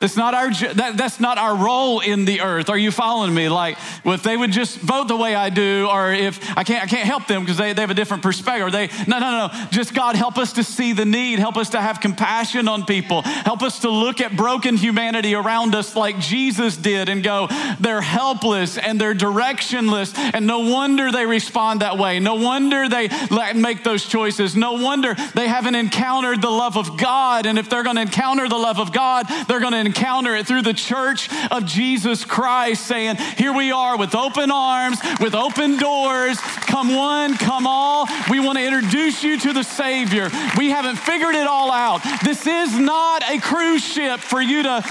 That's 0.01 0.17
not 0.17 0.35
our 0.35 0.51
that, 0.51 0.97
that's 0.99 1.19
not 1.19 1.39
our 1.39 1.57
role 1.57 2.01
in 2.01 2.27
the 2.27 2.43
earth. 2.43 2.69
Are 2.69 2.77
you 2.77 2.91
following 2.91 3.33
me? 3.33 3.49
Like, 3.49 3.79
if 4.05 4.23
they 4.23 4.37
would 4.37 4.51
just 4.53 4.77
vote 4.77 5.09
the 5.09 5.17
way 5.17 5.35
I 5.35 5.49
do, 5.49 5.89
or 5.91 6.13
if 6.13 6.41
I 6.59 6.65
can't 6.65 6.83
I 6.83 6.87
can't 6.87 7.07
help 7.07 7.27
them 7.27 7.43
because 7.43 7.57
they, 7.57 7.73
they 7.73 7.81
have 7.81 7.91
a 7.91 7.95
different 7.95 8.23
perspective. 8.23 8.67
Or 8.67 8.71
they 8.71 8.89
no 9.07 9.19
no 9.19 9.49
no. 9.49 9.67
Just 9.71 9.95
God 9.95 10.17
help 10.17 10.37
us 10.37 10.55
to 10.55 10.65
see 10.65 10.93
the 10.93 11.07
need. 11.07 11.39
Help 11.39 11.57
us 11.57 11.71
to 11.71 11.81
have 11.81 12.01
compassion 12.01 12.69
on 12.69 12.85
people. 12.85 13.23
Help 13.23 13.63
us 13.63 13.79
to 13.81 13.89
look 13.89 14.21
at 14.21 14.37
broken 14.37 14.77
humanity 14.77 15.35
around 15.35 15.75
us 15.75 15.97
like 15.97 16.19
Jesus 16.19 16.77
did 16.77 17.09
and 17.09 17.23
go, 17.23 17.49
they're 17.81 18.03
helpless 18.03 18.77
and 18.77 19.01
they're 19.01 19.15
directionless, 19.15 20.13
and 20.19 20.47
no 20.47 20.71
wonder 20.71 21.13
they 21.13 21.25
respond 21.25 21.81
that 21.81 21.97
way. 21.99 22.19
No 22.19 22.35
wonder 22.35 22.89
they 22.89 23.09
make 23.55 23.85
those 23.85 24.05
choices. 24.05 24.55
No 24.55 24.73
wonder 24.73 25.15
they 25.35 25.49
haven't 25.49 25.77
encountered 25.77 26.43
the 26.43 26.51
love 26.51 26.77
of 26.77 26.99
God. 26.99 27.47
And 27.47 27.59
if 27.59 27.71
they're 27.71 27.85
going 27.85 27.97
to 27.97 28.03
encounter 28.03 28.49
the 28.49 28.59
love 28.59 28.81
of 28.81 28.93
God, 28.93 29.27
they're 29.49 29.61
going 29.61 29.73
to 29.73 29.84
encounter 29.87 30.35
it 30.35 30.47
through 30.47 30.63
the 30.63 30.75
church 30.75 31.29
of 31.51 31.65
Jesus 31.65 32.25
Christ, 32.25 32.87
saying, 32.87 33.17
Here 33.17 33.53
we 33.53 33.73
are 33.73 33.97
with 33.97 34.15
open 34.15 34.51
arms, 34.51 34.99
with 35.21 35.35
open 35.35 35.77
doors. 35.77 36.39
Come 36.41 36.95
one, 36.95 37.37
come 37.37 37.67
all. 37.67 38.07
We 38.31 38.41
want 38.41 38.59
to 38.59 38.65
introduce 38.65 39.23
you 39.23 39.39
to 39.39 39.53
the 39.53 39.63
Savior. 39.63 40.31
We 40.59 40.71
haven't 40.71 40.97
figured 40.97 41.35
it 41.35 41.47
all 41.47 41.71
out. 41.71 42.03
This 42.25 42.47
is 42.47 42.79
not 42.79 43.23
a 43.29 43.39
cruise 43.39 43.85
ship 43.85 44.21
for 44.21 44.41
you 44.41 44.63
to 44.63 44.83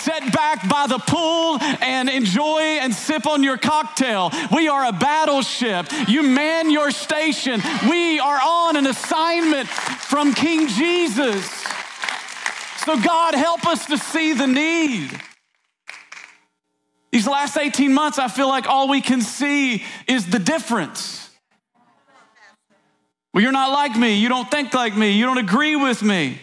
sit 0.00 0.32
back 0.32 0.68
by 0.68 0.86
the 0.86 0.98
pool 0.98 1.58
and 1.80 2.08
enjoy 2.08 2.60
and 2.80 2.94
sip 2.94 3.26
on 3.26 3.42
your 3.42 3.58
cocktail. 3.58 4.30
We 4.52 4.68
are 4.68 4.86
a 4.86 4.92
battleship. 4.92 5.86
You 6.08 6.22
man 6.22 6.70
your 6.70 6.90
station. 6.90 7.60
We 7.88 8.18
are 8.18 8.40
on 8.42 8.76
an 8.76 8.86
assignment 8.86 9.68
from 9.68 10.34
King 10.34 10.68
Jesus. 10.68 11.69
So, 12.84 13.00
God, 13.00 13.34
help 13.34 13.66
us 13.66 13.86
to 13.86 13.98
see 13.98 14.32
the 14.32 14.46
need. 14.46 15.10
These 17.12 17.26
last 17.26 17.56
18 17.56 17.92
months, 17.92 18.18
I 18.18 18.28
feel 18.28 18.48
like 18.48 18.66
all 18.66 18.88
we 18.88 19.00
can 19.00 19.20
see 19.20 19.84
is 20.06 20.26
the 20.26 20.38
difference. 20.38 21.28
Well, 23.34 23.42
you're 23.42 23.52
not 23.52 23.70
like 23.70 23.96
me. 23.96 24.14
You 24.14 24.28
don't 24.28 24.50
think 24.50 24.72
like 24.74 24.96
me. 24.96 25.12
You 25.12 25.26
don't 25.26 25.38
agree 25.38 25.76
with 25.76 26.02
me. 26.02 26.38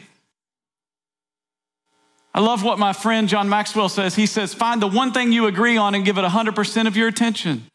I 2.33 2.39
love 2.39 2.63
what 2.63 2.77
my 2.77 2.93
friend 2.93 3.27
John 3.27 3.49
Maxwell 3.49 3.89
says. 3.89 4.13
He 4.13 4.27
says, 4.27 4.53
Find 4.53 4.79
the 4.79 4.87
one 4.87 5.11
thing 5.11 5.31
you 5.31 5.47
agree 5.47 5.75
on 5.75 5.95
and 5.95 6.05
give 6.05 6.19
it 6.19 6.23
100% 6.23 6.87
of 6.87 6.95
your 6.95 7.07
attention. 7.07 7.65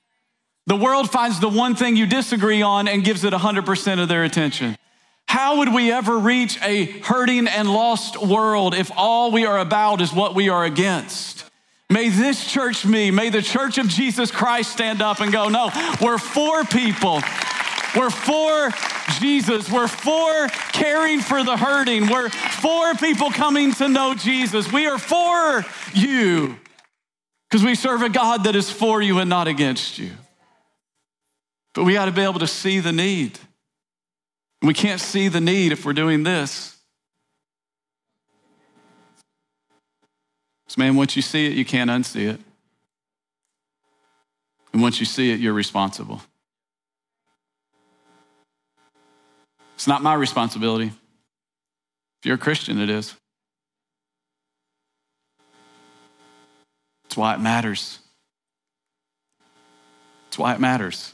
The 0.67 0.77
world 0.77 1.11
finds 1.11 1.41
the 1.41 1.49
one 1.49 1.75
thing 1.75 1.97
you 1.97 2.07
disagree 2.07 2.63
on 2.63 2.87
and 2.87 3.03
gives 3.03 3.25
it 3.25 3.33
100% 3.33 4.01
of 4.01 4.09
their 4.09 4.23
attention. 4.23 4.77
How 5.33 5.57
would 5.57 5.73
we 5.73 5.91
ever 5.91 6.19
reach 6.19 6.61
a 6.61 6.85
hurting 6.85 7.49
and 7.49 7.67
lost 7.67 8.21
world 8.21 8.75
if 8.75 8.91
all 8.95 9.33
we 9.33 9.47
are 9.47 9.59
about 9.59 10.03
is 10.03 10.13
what 10.13 10.35
we 10.35 10.51
are 10.51 10.63
against? 10.63 11.47
May 11.89 12.11
this 12.11 12.47
church 12.47 12.85
me, 12.85 13.11
may 13.11 13.31
the 13.31 13.41
church 13.41 13.79
of 13.79 13.89
Jesus 13.89 14.31
Christ 14.31 14.73
stand 14.73 15.01
up 15.01 15.21
and 15.21 15.33
go, 15.33 15.49
no, 15.49 15.71
we're 16.03 16.19
for 16.19 16.65
people. 16.65 17.23
We're 17.97 18.11
for 18.11 18.73
Jesus. 19.21 19.73
We're 19.73 19.89
for 19.89 20.49
caring 20.75 21.21
for 21.21 21.43
the 21.43 21.57
hurting. 21.57 22.11
We're 22.11 22.29
for 22.29 22.93
people 22.97 23.31
coming 23.31 23.73
to 23.73 23.89
know 23.89 24.15
Jesus. 24.15 24.71
We 24.71 24.87
are 24.87 24.99
for 24.99 25.65
you 25.95 26.59
because 27.49 27.65
we 27.65 27.75
serve 27.75 28.03
a 28.03 28.11
God 28.11 28.45
that 28.45 28.55
is 28.55 28.71
for 28.71 29.01
you 29.01 29.19
and 29.19 29.31
not 29.31 29.49
against 29.49 29.99
you. 29.99 30.11
But 31.73 31.85
we 31.85 31.95
got 31.95 32.05
to 32.05 32.13
be 32.13 32.21
able 32.21 32.41
to 32.41 32.47
see 32.47 32.81
the 32.81 32.93
need. 32.93 33.39
We 34.63 34.75
can't 34.75 35.01
see 35.01 35.29
the 35.29 35.41
need 35.41 35.73
if 35.73 35.85
we're 35.85 35.93
doing 35.93 36.23
this. 36.23 36.77
So, 40.69 40.81
man, 40.81 40.95
once 40.95 41.17
you 41.17 41.23
see 41.23 41.47
it, 41.47 41.55
you 41.55 41.65
can't 41.65 41.91
unsee 41.91 42.31
it. 42.31 42.41
And 44.73 44.81
once 44.81 45.01
you 45.01 45.07
see 45.07 45.33
it, 45.33 45.41
you're 45.41 45.53
responsible. 45.53 46.23
It's 49.75 49.89
not 49.89 50.03
my 50.03 50.15
responsibility. 50.15 50.87
If 50.87 52.27
you're 52.27 52.37
a 52.37 52.39
Christian, 52.39 52.81
it 52.81 52.89
is. 52.89 53.15
That's 57.03 57.17
why 57.17 57.35
it 57.35 57.41
matters. 57.41 57.99
That's 60.27 60.39
why 60.39 60.55
it 60.55 60.61
matters. 60.61 61.13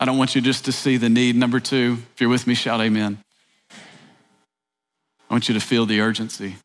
I 0.00 0.06
don't 0.06 0.16
want 0.16 0.34
you 0.34 0.40
just 0.40 0.64
to 0.64 0.72
see 0.72 0.96
the 0.96 1.10
need. 1.10 1.36
Number 1.36 1.60
two, 1.60 1.98
if 2.14 2.22
you're 2.22 2.30
with 2.30 2.46
me, 2.46 2.54
shout 2.54 2.80
amen. 2.80 3.22
I 3.70 5.34
want 5.34 5.46
you 5.46 5.54
to 5.54 5.60
feel 5.60 5.84
the 5.84 6.00
urgency. 6.00 6.56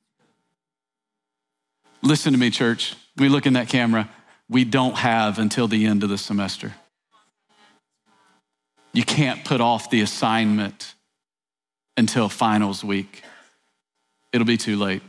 Listen 2.02 2.32
to 2.32 2.40
me, 2.40 2.50
church. 2.50 2.96
We 3.18 3.28
look 3.28 3.46
in 3.46 3.54
that 3.54 3.68
camera. 3.68 4.10
We 4.50 4.64
don't 4.64 4.96
have 4.96 5.38
until 5.38 5.68
the 5.68 5.86
end 5.86 6.02
of 6.02 6.10
the 6.10 6.18
semester. 6.18 6.74
You 8.94 9.04
can't 9.04 9.44
put 9.44 9.60
off 9.60 9.90
the 9.90 10.00
assignment 10.00 10.94
until 11.98 12.30
finals 12.30 12.86
week. 12.86 13.22
It'll 14.32 14.48
be 14.48 14.58
too 14.58 14.78
late. 14.78 15.02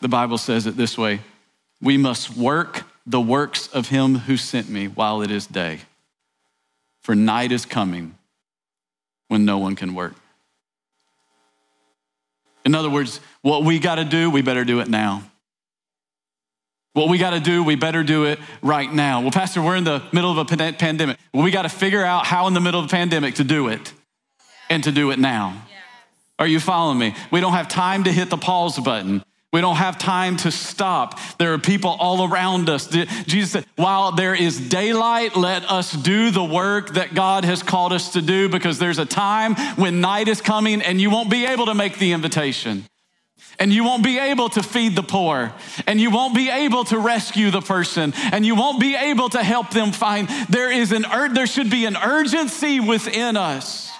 The 0.00 0.08
Bible 0.08 0.38
says 0.38 0.66
it 0.66 0.76
this 0.76 0.96
way 0.96 1.20
We 1.82 1.96
must 1.96 2.36
work 2.36 2.84
the 3.08 3.20
works 3.20 3.68
of 3.68 3.88
him 3.88 4.16
who 4.16 4.36
sent 4.36 4.68
me 4.68 4.86
while 4.86 5.22
it 5.22 5.30
is 5.30 5.46
day. 5.46 5.80
For 7.08 7.14
night 7.14 7.52
is 7.52 7.64
coming 7.64 8.18
when 9.28 9.46
no 9.46 9.56
one 9.56 9.76
can 9.76 9.94
work. 9.94 10.12
In 12.66 12.74
other 12.74 12.90
words, 12.90 13.20
what 13.40 13.64
we 13.64 13.78
got 13.78 13.94
to 13.94 14.04
do, 14.04 14.28
we 14.28 14.42
better 14.42 14.62
do 14.62 14.80
it 14.80 14.88
now. 14.88 15.22
What 16.92 17.08
we 17.08 17.16
got 17.16 17.30
to 17.30 17.40
do, 17.40 17.64
we 17.64 17.76
better 17.76 18.02
do 18.02 18.24
it 18.24 18.38
right 18.60 18.92
now. 18.92 19.22
Well, 19.22 19.30
Pastor, 19.30 19.62
we're 19.62 19.76
in 19.76 19.84
the 19.84 20.02
middle 20.12 20.30
of 20.30 20.36
a 20.36 20.44
pandemic. 20.44 21.16
Well, 21.32 21.44
we 21.44 21.50
got 21.50 21.62
to 21.62 21.70
figure 21.70 22.04
out 22.04 22.26
how 22.26 22.46
in 22.46 22.52
the 22.52 22.60
middle 22.60 22.80
of 22.80 22.84
a 22.84 22.90
pandemic 22.90 23.36
to 23.36 23.44
do 23.44 23.68
it 23.68 23.90
and 24.68 24.84
to 24.84 24.92
do 24.92 25.10
it 25.10 25.18
now. 25.18 25.66
Are 26.38 26.46
you 26.46 26.60
following 26.60 26.98
me? 26.98 27.14
We 27.30 27.40
don't 27.40 27.54
have 27.54 27.68
time 27.68 28.04
to 28.04 28.12
hit 28.12 28.28
the 28.28 28.36
pause 28.36 28.78
button. 28.78 29.24
We 29.50 29.62
don't 29.62 29.76
have 29.76 29.96
time 29.96 30.36
to 30.38 30.50
stop. 30.50 31.18
There 31.38 31.54
are 31.54 31.58
people 31.58 31.96
all 31.98 32.28
around 32.28 32.68
us. 32.68 32.86
Jesus 32.86 33.52
said, 33.52 33.66
while 33.76 34.12
there 34.12 34.34
is 34.34 34.60
daylight, 34.60 35.36
let 35.36 35.64
us 35.70 35.92
do 35.92 36.30
the 36.30 36.44
work 36.44 36.94
that 36.94 37.14
God 37.14 37.46
has 37.46 37.62
called 37.62 37.94
us 37.94 38.12
to 38.12 38.20
do 38.20 38.50
because 38.50 38.78
there's 38.78 38.98
a 38.98 39.06
time 39.06 39.54
when 39.76 40.02
night 40.02 40.28
is 40.28 40.42
coming 40.42 40.82
and 40.82 41.00
you 41.00 41.08
won't 41.08 41.30
be 41.30 41.46
able 41.46 41.64
to 41.66 41.74
make 41.74 41.98
the 41.98 42.12
invitation. 42.12 42.84
And 43.58 43.72
you 43.72 43.84
won't 43.84 44.04
be 44.04 44.18
able 44.18 44.50
to 44.50 44.62
feed 44.62 44.94
the 44.94 45.02
poor, 45.02 45.52
and 45.84 46.00
you 46.00 46.12
won't 46.12 46.32
be 46.32 46.48
able 46.48 46.84
to 46.84 46.98
rescue 46.98 47.50
the 47.50 47.60
person, 47.60 48.12
and 48.30 48.46
you 48.46 48.54
won't 48.54 48.78
be 48.78 48.94
able 48.94 49.28
to 49.30 49.42
help 49.42 49.70
them 49.70 49.90
find. 49.90 50.28
There 50.48 50.70
is 50.70 50.92
an 50.92 51.04
there 51.34 51.46
should 51.46 51.68
be 51.68 51.84
an 51.84 51.96
urgency 51.96 52.78
within 52.78 53.36
us 53.36 53.90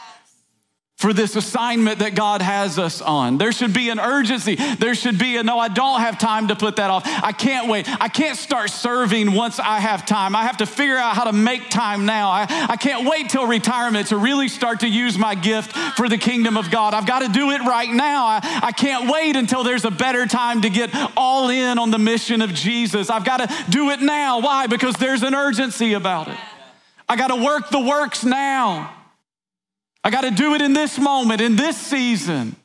for 0.99 1.13
this 1.13 1.37
assignment 1.37 2.01
that 2.01 2.17
God 2.17 2.43
has 2.43 2.77
us 2.77 3.01
on. 3.01 3.39
There 3.39 3.53
should 3.53 3.73
be 3.73 3.89
an 3.89 4.01
urgency. 4.01 4.57
There 4.57 4.97
should 4.97 5.17
be 5.17 5.37
a 5.37 5.45
no, 5.45 5.57
I 5.57 5.69
don't 5.69 6.01
have 6.01 6.19
time 6.19 6.49
to 6.49 6.57
put 6.57 6.77
that 6.77 6.91
off. 6.91 7.05
I 7.07 7.31
can't 7.31 7.69
wait. 7.69 7.89
I 8.01 8.09
can't 8.09 8.37
start 8.37 8.71
serving 8.71 9.33
once 9.33 9.61
I 9.61 9.79
have 9.79 10.05
time. 10.05 10.35
I 10.35 10.43
have 10.43 10.57
to 10.57 10.67
figure 10.67 10.97
out 10.97 11.15
how 11.15 11.25
to 11.25 11.33
make 11.33 11.71
time 11.71 12.05
now. 12.05 12.31
I, 12.31 12.47
I 12.69 12.77
can't 12.77 13.09
wait 13.09 13.31
till 13.31 13.47
retirement 13.47 14.09
to 14.09 14.17
really 14.17 14.49
start 14.49 14.81
to 14.81 14.89
use 14.89 15.17
my 15.17 15.37
gift 15.37 15.73
for 15.97 16.09
the 16.09 16.19
kingdom 16.19 16.57
of 16.57 16.69
God. 16.69 16.95
I've 16.95 17.07
got 17.07 17.21
to 17.21 17.29
do 17.29 17.53
it 17.53 17.61
right 17.61 17.91
now. 17.91 18.27
I, 18.27 18.61
I 18.65 18.73
can't 18.73 19.09
wait 19.09 19.37
until 19.37 19.63
there's 19.63 19.85
a 19.85 19.93
better 19.93 20.27
time 20.27 20.63
to 20.63 20.69
get 20.69 20.91
all 21.17 21.49
in 21.49 21.79
on 21.79 21.93
the 21.93 21.99
mission 21.99 22.43
of 22.43 22.53
Jesus. 22.53 23.09
I've 23.09 23.25
got 23.25 23.49
to 23.49 23.71
do 23.71 23.91
it 23.91 24.01
now. 24.01 24.41
Why? 24.41 24.67
Because 24.67 24.97
there's 24.97 25.23
an 25.23 25.33
urgency 25.33 25.93
about 25.93 26.27
it. 26.27 26.37
I 27.09 27.15
got 27.15 27.29
to 27.29 27.37
work 27.37 27.71
the 27.71 27.81
works 27.81 28.25
now. 28.25 28.98
I 30.09 30.11
got 30.11 30.23
to 30.23 30.31
do 30.31 30.55
it 30.55 30.62
in 30.62 30.73
this 30.73 30.99
moment, 30.99 31.42
in 31.42 31.57
this 31.57 31.77
season. 31.77 32.57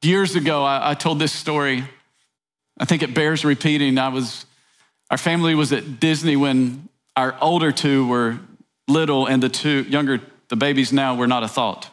Years 0.00 0.34
ago, 0.36 0.64
I, 0.64 0.92
I, 0.92 0.94
told 0.94 1.18
this 1.18 1.34
story. 1.34 1.84
I 2.78 2.86
think 2.86 3.02
it 3.02 3.12
bears 3.12 3.44
repeating. 3.44 3.98
I 3.98 4.08
was, 4.08 4.46
our 5.10 5.18
family 5.18 5.54
was 5.54 5.70
at 5.74 6.00
Disney 6.00 6.34
when 6.34 6.88
our 7.14 7.36
older 7.42 7.72
two 7.72 8.06
were 8.06 8.38
little, 8.88 9.26
and 9.26 9.42
the 9.42 9.50
two 9.50 9.82
younger, 9.82 10.22
the 10.48 10.56
babies 10.56 10.94
now, 10.94 11.16
were 11.16 11.26
not 11.26 11.42
a 11.42 11.48
thought. 11.48 11.90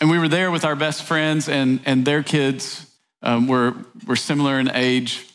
and 0.00 0.10
we 0.10 0.18
were 0.18 0.28
there 0.28 0.50
with 0.50 0.64
our 0.64 0.74
best 0.74 1.02
friends, 1.02 1.50
and, 1.50 1.80
and 1.84 2.06
their 2.06 2.22
kids 2.22 2.90
um, 3.20 3.46
were, 3.46 3.74
were 4.06 4.16
similar 4.16 4.58
in 4.58 4.70
age. 4.70 5.26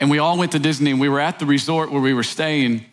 And 0.00 0.10
we 0.10 0.18
all 0.18 0.36
went 0.36 0.52
to 0.52 0.58
Disney 0.58 0.90
and 0.90 1.00
we 1.00 1.08
were 1.08 1.20
at 1.20 1.38
the 1.38 1.46
resort 1.46 1.90
where 1.90 2.00
we 2.00 2.14
were 2.14 2.22
staying. 2.22 2.84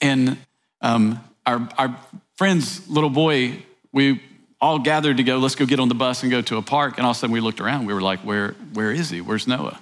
And 0.00 0.38
um, 0.80 1.20
our, 1.44 1.68
our 1.76 1.98
friend's 2.36 2.88
little 2.88 3.10
boy, 3.10 3.62
we 3.92 4.20
all 4.60 4.78
gathered 4.78 5.18
to 5.18 5.22
go, 5.22 5.38
let's 5.38 5.54
go 5.54 5.66
get 5.66 5.80
on 5.80 5.88
the 5.88 5.94
bus 5.94 6.22
and 6.22 6.30
go 6.30 6.40
to 6.42 6.56
a 6.56 6.62
park. 6.62 6.96
And 6.96 7.04
all 7.04 7.10
of 7.10 7.16
a 7.16 7.20
sudden 7.20 7.32
we 7.32 7.40
looked 7.40 7.60
around. 7.60 7.86
We 7.86 7.94
were 7.94 8.00
like, 8.00 8.20
where, 8.20 8.52
where 8.72 8.92
is 8.92 9.10
he? 9.10 9.20
Where's 9.20 9.46
Noah? 9.46 9.80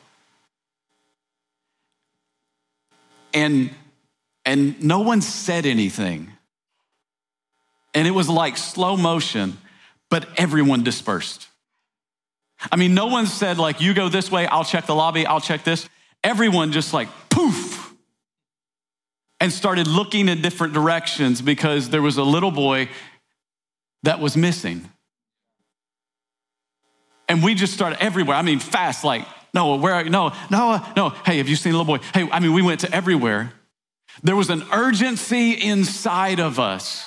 And, 3.34 3.70
and 4.44 4.82
no 4.82 5.00
one 5.00 5.20
said 5.20 5.66
anything. 5.66 6.30
And 7.94 8.08
it 8.08 8.12
was 8.12 8.28
like 8.28 8.56
slow 8.56 8.96
motion, 8.96 9.58
but 10.10 10.28
everyone 10.36 10.82
dispersed. 10.82 11.48
I 12.70 12.76
mean, 12.76 12.94
no 12.94 13.06
one 13.06 13.26
said, 13.26 13.58
like, 13.58 13.80
you 13.80 13.94
go 13.94 14.08
this 14.08 14.30
way, 14.30 14.46
I'll 14.46 14.64
check 14.64 14.86
the 14.86 14.94
lobby, 14.94 15.26
I'll 15.26 15.40
check 15.40 15.64
this. 15.64 15.88
Everyone 16.22 16.72
just 16.72 16.92
like 16.92 17.08
poof 17.30 17.94
and 19.40 19.52
started 19.52 19.88
looking 19.88 20.28
in 20.28 20.40
different 20.40 20.72
directions 20.72 21.42
because 21.42 21.90
there 21.90 22.02
was 22.02 22.16
a 22.16 22.22
little 22.22 22.52
boy 22.52 22.88
that 24.04 24.20
was 24.20 24.36
missing. 24.36 24.88
And 27.28 27.42
we 27.42 27.54
just 27.54 27.72
started 27.72 28.00
everywhere. 28.00 28.36
I 28.36 28.42
mean, 28.42 28.60
fast, 28.60 29.04
like, 29.04 29.26
no, 29.54 29.76
where 29.76 29.94
are 29.94 30.04
you? 30.04 30.10
No, 30.10 30.32
no, 30.50 30.84
no. 30.96 31.10
Hey, 31.10 31.38
have 31.38 31.48
you 31.48 31.56
seen 31.56 31.74
a 31.74 31.76
little 31.78 31.96
boy? 31.96 32.04
Hey, 32.14 32.28
I 32.30 32.40
mean, 32.40 32.52
we 32.52 32.62
went 32.62 32.80
to 32.80 32.94
everywhere. 32.94 33.52
There 34.22 34.36
was 34.36 34.50
an 34.50 34.62
urgency 34.72 35.52
inside 35.52 36.38
of 36.38 36.60
us 36.60 37.06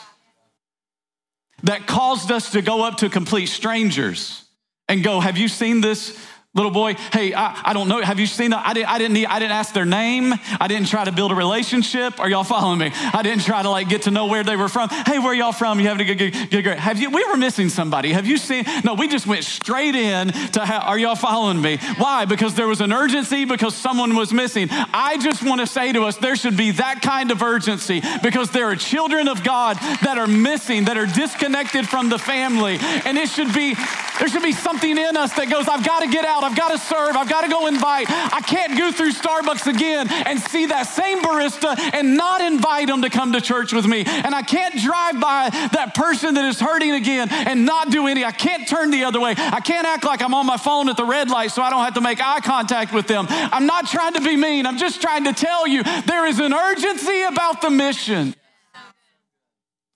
that 1.64 1.88
caused 1.88 2.32
us 2.32 2.52
to 2.52 2.62
go 2.62 2.84
up 2.84 2.98
to 2.98 3.10
complete 3.10 3.48
strangers 3.48 4.45
and 4.88 5.04
go, 5.04 5.20
Have 5.20 5.38
you 5.38 5.48
seen 5.48 5.82
this 5.82 6.18
little 6.56 6.72
boy? 6.72 6.94
Hey, 7.12 7.34
I, 7.34 7.62
I 7.66 7.74
don't 7.74 7.90
know. 7.90 8.02
Have 8.02 8.20
you 8.20 8.26
seen 8.26 8.52
that? 8.52 8.66
I, 8.66 8.74
did, 8.74 8.86
I, 8.86 8.98
didn't 8.98 9.14
need, 9.14 9.26
I 9.26 9.40
didn't 9.40 9.52
ask 9.52 9.74
their 9.74 9.86
name. 9.86 10.34
I 10.60 10.68
didn't 10.68 10.88
try 10.88 11.04
to 11.04 11.12
build 11.12 11.34
a 11.34 11.36
relationship. 11.36 12.20
Are 12.20 12.30
y'all 12.30 12.46
following 12.46 12.80
me? 12.80 12.92
I 12.94 13.22
didn't 13.24 13.44
try 13.44 13.62
to 13.62 13.70
like 13.70 13.90
get 13.90 14.04
to 14.04 14.12
know 14.12 14.28
where 14.28 14.44
they 14.44 14.56
were 14.56 14.70
from. 14.70 14.88
Hey, 14.90 15.20
where 15.20 15.34
y'all 15.34 15.52
from? 15.52 15.80
You 15.82 15.90
having 15.90 16.10
a 16.10 16.16
good, 16.16 16.32
good, 16.50 16.64
good. 16.64 16.80
Have 16.80 16.98
you, 16.98 17.10
we 17.10 17.26
were 17.26 17.36
missing 17.36 17.68
somebody. 17.68 18.14
Have 18.14 18.26
you 18.26 18.38
seen? 18.38 18.64
No, 18.86 18.94
we 18.94 19.10
just 19.10 19.28
went 19.28 19.44
straight 19.44 19.96
in 19.96 20.30
to, 20.30 20.62
are 20.62 20.98
y'all 20.98 21.16
following 21.16 21.62
me? 21.62 21.78
Why? 21.98 22.24
Because 22.24 22.56
there 22.56 22.68
was 22.68 22.80
an 22.80 22.94
urgency 22.94 23.44
because 23.44 23.76
someone 23.76 24.16
was 24.16 24.32
missing. 24.32 24.70
I 24.72 25.18
just 25.18 25.44
want 25.44 25.60
to 25.60 25.68
say 25.68 25.92
to 25.92 26.04
us, 26.04 26.16
there 26.18 26.38
should 26.38 26.56
be 26.56 26.72
that 26.72 27.02
kind 27.02 27.32
of 27.32 27.42
urgency 27.44 28.02
because 28.24 28.52
there 28.52 28.68
are 28.68 28.78
children 28.78 29.28
of 29.28 29.44
God 29.44 29.76
that 30.04 30.18
are 30.18 30.28
missing, 30.28 30.86
that 30.86 30.98
are 30.98 31.06
disconnected 31.06 31.88
from 31.90 32.08
the 32.08 32.18
family. 32.18 32.78
And 32.80 33.18
it 33.18 33.28
should 33.28 33.54
be, 33.54 33.74
there 34.20 34.30
should 34.30 34.44
be 34.44 34.54
something 34.54 34.98
in 34.98 35.18
us 35.18 35.34
that 35.34 35.50
goes, 35.50 35.68
I've 35.68 35.86
got 35.86 36.00
to 36.00 36.08
get 36.08 36.24
out. 36.24 36.45
I've 36.46 36.56
got 36.56 36.70
to 36.70 36.78
serve. 36.78 37.16
I've 37.16 37.28
got 37.28 37.42
to 37.42 37.50
go 37.50 37.66
invite. 37.66 38.06
I 38.10 38.40
can't 38.42 38.78
go 38.78 38.92
through 38.92 39.12
Starbucks 39.12 39.68
again 39.68 40.08
and 40.10 40.40
see 40.40 40.68
that 40.68 40.84
same 40.84 41.22
barista 41.22 41.78
and 41.94 42.16
not 42.16 42.42
invite 42.42 42.88
them 42.88 43.02
to 43.02 43.10
come 43.10 43.34
to 43.34 43.42
church 43.42 43.74
with 43.74 43.88
me. 43.88 44.04
And 44.06 44.36
I 44.36 44.44
can't 44.44 44.76
drive 44.80 45.20
by 45.20 45.50
that 45.74 45.96
person 45.96 46.36
that 46.36 46.46
is 46.46 46.60
hurting 46.60 46.92
again 46.92 47.30
and 47.32 47.66
not 47.66 47.90
do 47.90 48.08
any. 48.08 48.24
I 48.24 48.32
can't 48.32 48.68
turn 48.68 48.92
the 48.92 49.06
other 49.06 49.20
way. 49.20 49.34
I 49.38 49.60
can't 49.60 49.88
act 49.88 50.04
like 50.04 50.22
I'm 50.22 50.34
on 50.34 50.46
my 50.46 50.58
phone 50.58 50.88
at 50.90 50.98
the 50.98 51.06
red 51.06 51.32
light 51.32 51.52
so 51.52 51.64
I 51.64 51.70
don't 51.70 51.84
have 51.84 51.96
to 51.96 52.02
make 52.02 52.22
eye 52.22 52.42
contact 52.42 52.94
with 52.94 53.08
them. 53.08 53.26
I'm 53.30 53.66
not 53.66 53.88
trying 53.88 54.14
to 54.14 54.22
be 54.22 54.36
mean. 54.36 54.66
I'm 54.68 54.78
just 54.78 55.02
trying 55.02 55.24
to 55.26 55.34
tell 55.34 55.68
you 55.68 55.84
there 55.84 56.28
is 56.28 56.40
an 56.40 56.54
urgency 56.54 57.24
about 57.24 57.62
the 57.62 57.72
mission 57.72 58.36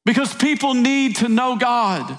because 0.06 0.34
people 0.34 0.74
need 0.74 1.18
to 1.18 1.30
know 1.30 1.56
God. 1.58 2.18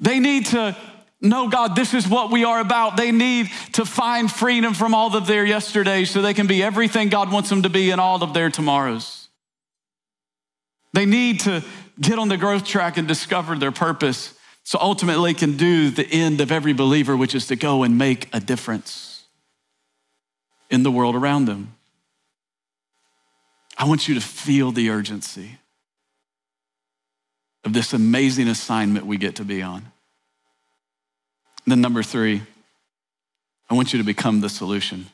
They 0.00 0.18
need 0.18 0.46
to 0.46 0.76
know, 1.22 1.48
God, 1.48 1.76
this 1.76 1.94
is 1.94 2.08
what 2.08 2.30
we 2.30 2.44
are 2.44 2.60
about. 2.60 2.96
They 2.96 3.12
need 3.12 3.50
to 3.72 3.84
find 3.84 4.30
freedom 4.30 4.74
from 4.74 4.94
all 4.94 5.16
of 5.16 5.26
their 5.26 5.46
yesterdays 5.46 6.10
so 6.10 6.20
they 6.20 6.34
can 6.34 6.46
be 6.46 6.62
everything 6.62 7.08
God 7.08 7.32
wants 7.32 7.48
them 7.48 7.62
to 7.62 7.70
be 7.70 7.90
in 7.90 8.00
all 8.00 8.22
of 8.22 8.34
their 8.34 8.50
tomorrows. 8.50 9.28
They 10.92 11.06
need 11.06 11.40
to 11.40 11.64
get 12.00 12.18
on 12.18 12.28
the 12.28 12.36
growth 12.36 12.64
track 12.64 12.96
and 12.96 13.06
discover 13.06 13.56
their 13.56 13.72
purpose 13.72 14.34
so 14.64 14.78
ultimately 14.80 15.34
can 15.34 15.56
do 15.56 15.90
the 15.90 16.06
end 16.06 16.40
of 16.40 16.52
every 16.52 16.72
believer, 16.72 17.16
which 17.16 17.34
is 17.34 17.46
to 17.48 17.56
go 17.56 17.82
and 17.82 17.96
make 17.96 18.28
a 18.32 18.40
difference 18.40 19.24
in 20.70 20.82
the 20.82 20.90
world 20.90 21.14
around 21.14 21.44
them. 21.44 21.74
I 23.76 23.84
want 23.84 24.08
you 24.08 24.14
to 24.14 24.20
feel 24.20 24.72
the 24.72 24.90
urgency 24.90 25.58
of 27.64 27.72
this 27.72 27.92
amazing 27.92 28.48
assignment 28.48 29.06
we 29.06 29.16
get 29.16 29.36
to 29.36 29.44
be 29.44 29.62
on. 29.62 29.91
Then, 31.66 31.80
number 31.80 32.02
three, 32.02 32.42
I 33.70 33.74
want 33.74 33.92
you 33.92 33.98
to 33.98 34.04
become 34.04 34.40
the 34.40 34.48
solution. 34.48 35.06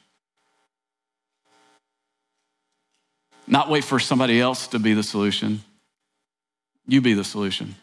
Not 3.46 3.70
wait 3.70 3.84
for 3.84 3.98
somebody 3.98 4.40
else 4.40 4.68
to 4.68 4.78
be 4.78 4.94
the 4.94 5.02
solution. 5.02 5.62
You 6.86 7.00
be 7.00 7.14
the 7.14 7.24
solution. 7.24 7.76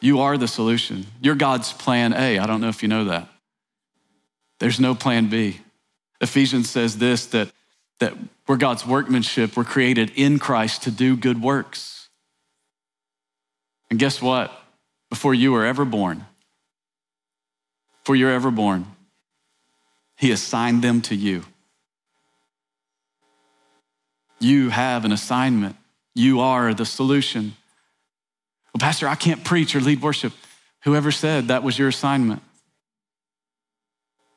You 0.00 0.20
are 0.20 0.38
the 0.38 0.48
solution. 0.48 1.06
You're 1.20 1.34
God's 1.34 1.72
plan 1.72 2.12
A. 2.12 2.38
I 2.38 2.46
don't 2.46 2.60
know 2.60 2.68
if 2.68 2.82
you 2.82 2.88
know 2.88 3.04
that. 3.04 3.28
There's 4.58 4.80
no 4.80 4.94
plan 4.94 5.28
B. 5.28 5.60
Ephesians 6.20 6.68
says 6.68 6.98
this 6.98 7.26
that, 7.26 7.50
that 7.98 8.14
we're 8.46 8.56
God's 8.56 8.86
workmanship. 8.86 9.56
We're 9.56 9.64
created 9.64 10.12
in 10.16 10.38
Christ 10.38 10.82
to 10.82 10.90
do 10.90 11.16
good 11.16 11.42
works. 11.42 12.08
And 13.90 13.98
guess 13.98 14.20
what? 14.20 14.52
Before 15.08 15.34
you 15.34 15.52
were 15.52 15.66
ever 15.66 15.84
born, 15.84 16.26
before 18.10 18.16
you're 18.16 18.32
ever 18.32 18.50
born, 18.50 18.86
He 20.16 20.32
assigned 20.32 20.82
them 20.82 21.00
to 21.02 21.14
you. 21.14 21.44
You 24.40 24.70
have 24.70 25.04
an 25.04 25.12
assignment. 25.12 25.76
You 26.12 26.40
are 26.40 26.74
the 26.74 26.84
solution. 26.84 27.54
Well, 28.74 28.80
Pastor, 28.80 29.06
I 29.06 29.14
can't 29.14 29.44
preach 29.44 29.76
or 29.76 29.80
lead 29.80 30.02
worship. 30.02 30.32
Whoever 30.82 31.12
said 31.12 31.48
that 31.48 31.62
was 31.62 31.78
your 31.78 31.86
assignment? 31.86 32.42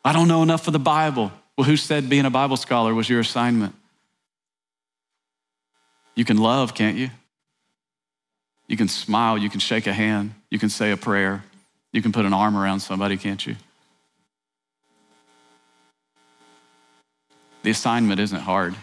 I 0.05 0.13
don't 0.13 0.27
know 0.27 0.43
enough 0.43 0.67
of 0.67 0.73
the 0.73 0.77
Bible. 0.77 1.31
Well, 1.57 1.65
who 1.65 1.75
said 1.75 2.07
being 2.07 2.25
a 2.25 2.29
Bible 2.29 2.57
scholar 2.57 2.93
was 2.93 3.09
your 3.09 3.21
assignment? 3.21 3.73
You 6.13 6.25
can 6.25 6.37
love, 6.37 6.75
can't 6.75 6.95
you? 6.95 7.09
You 8.67 8.77
can 8.77 8.87
smile, 8.87 9.35
you 9.35 9.49
can 9.49 9.59
shake 9.59 9.87
a 9.87 9.93
hand, 9.93 10.35
you 10.51 10.59
can 10.59 10.69
say 10.69 10.91
a 10.91 10.97
prayer. 10.97 11.43
You 11.93 12.01
can 12.01 12.11
put 12.11 12.25
an 12.25 12.33
arm 12.33 12.57
around 12.57 12.81
somebody, 12.81 13.15
can't 13.15 13.45
you? 13.45 13.55
The 17.61 17.69
assignment 17.69 18.19
isn't 18.19 18.41
hard. 18.41 18.75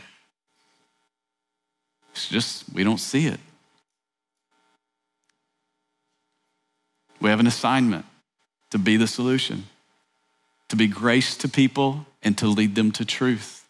It's 2.12 2.28
just 2.28 2.64
we 2.72 2.82
don't 2.82 2.98
see 2.98 3.26
it. 3.26 3.40
We 7.20 7.28
have 7.28 7.40
an 7.40 7.46
assignment 7.46 8.06
to 8.70 8.78
be 8.78 8.96
the 8.96 9.06
solution, 9.06 9.64
to 10.68 10.76
be 10.76 10.86
grace 10.86 11.36
to 11.38 11.48
people, 11.48 12.06
and 12.22 12.38
to 12.38 12.46
lead 12.46 12.74
them 12.74 12.92
to 12.92 13.04
truth. 13.04 13.68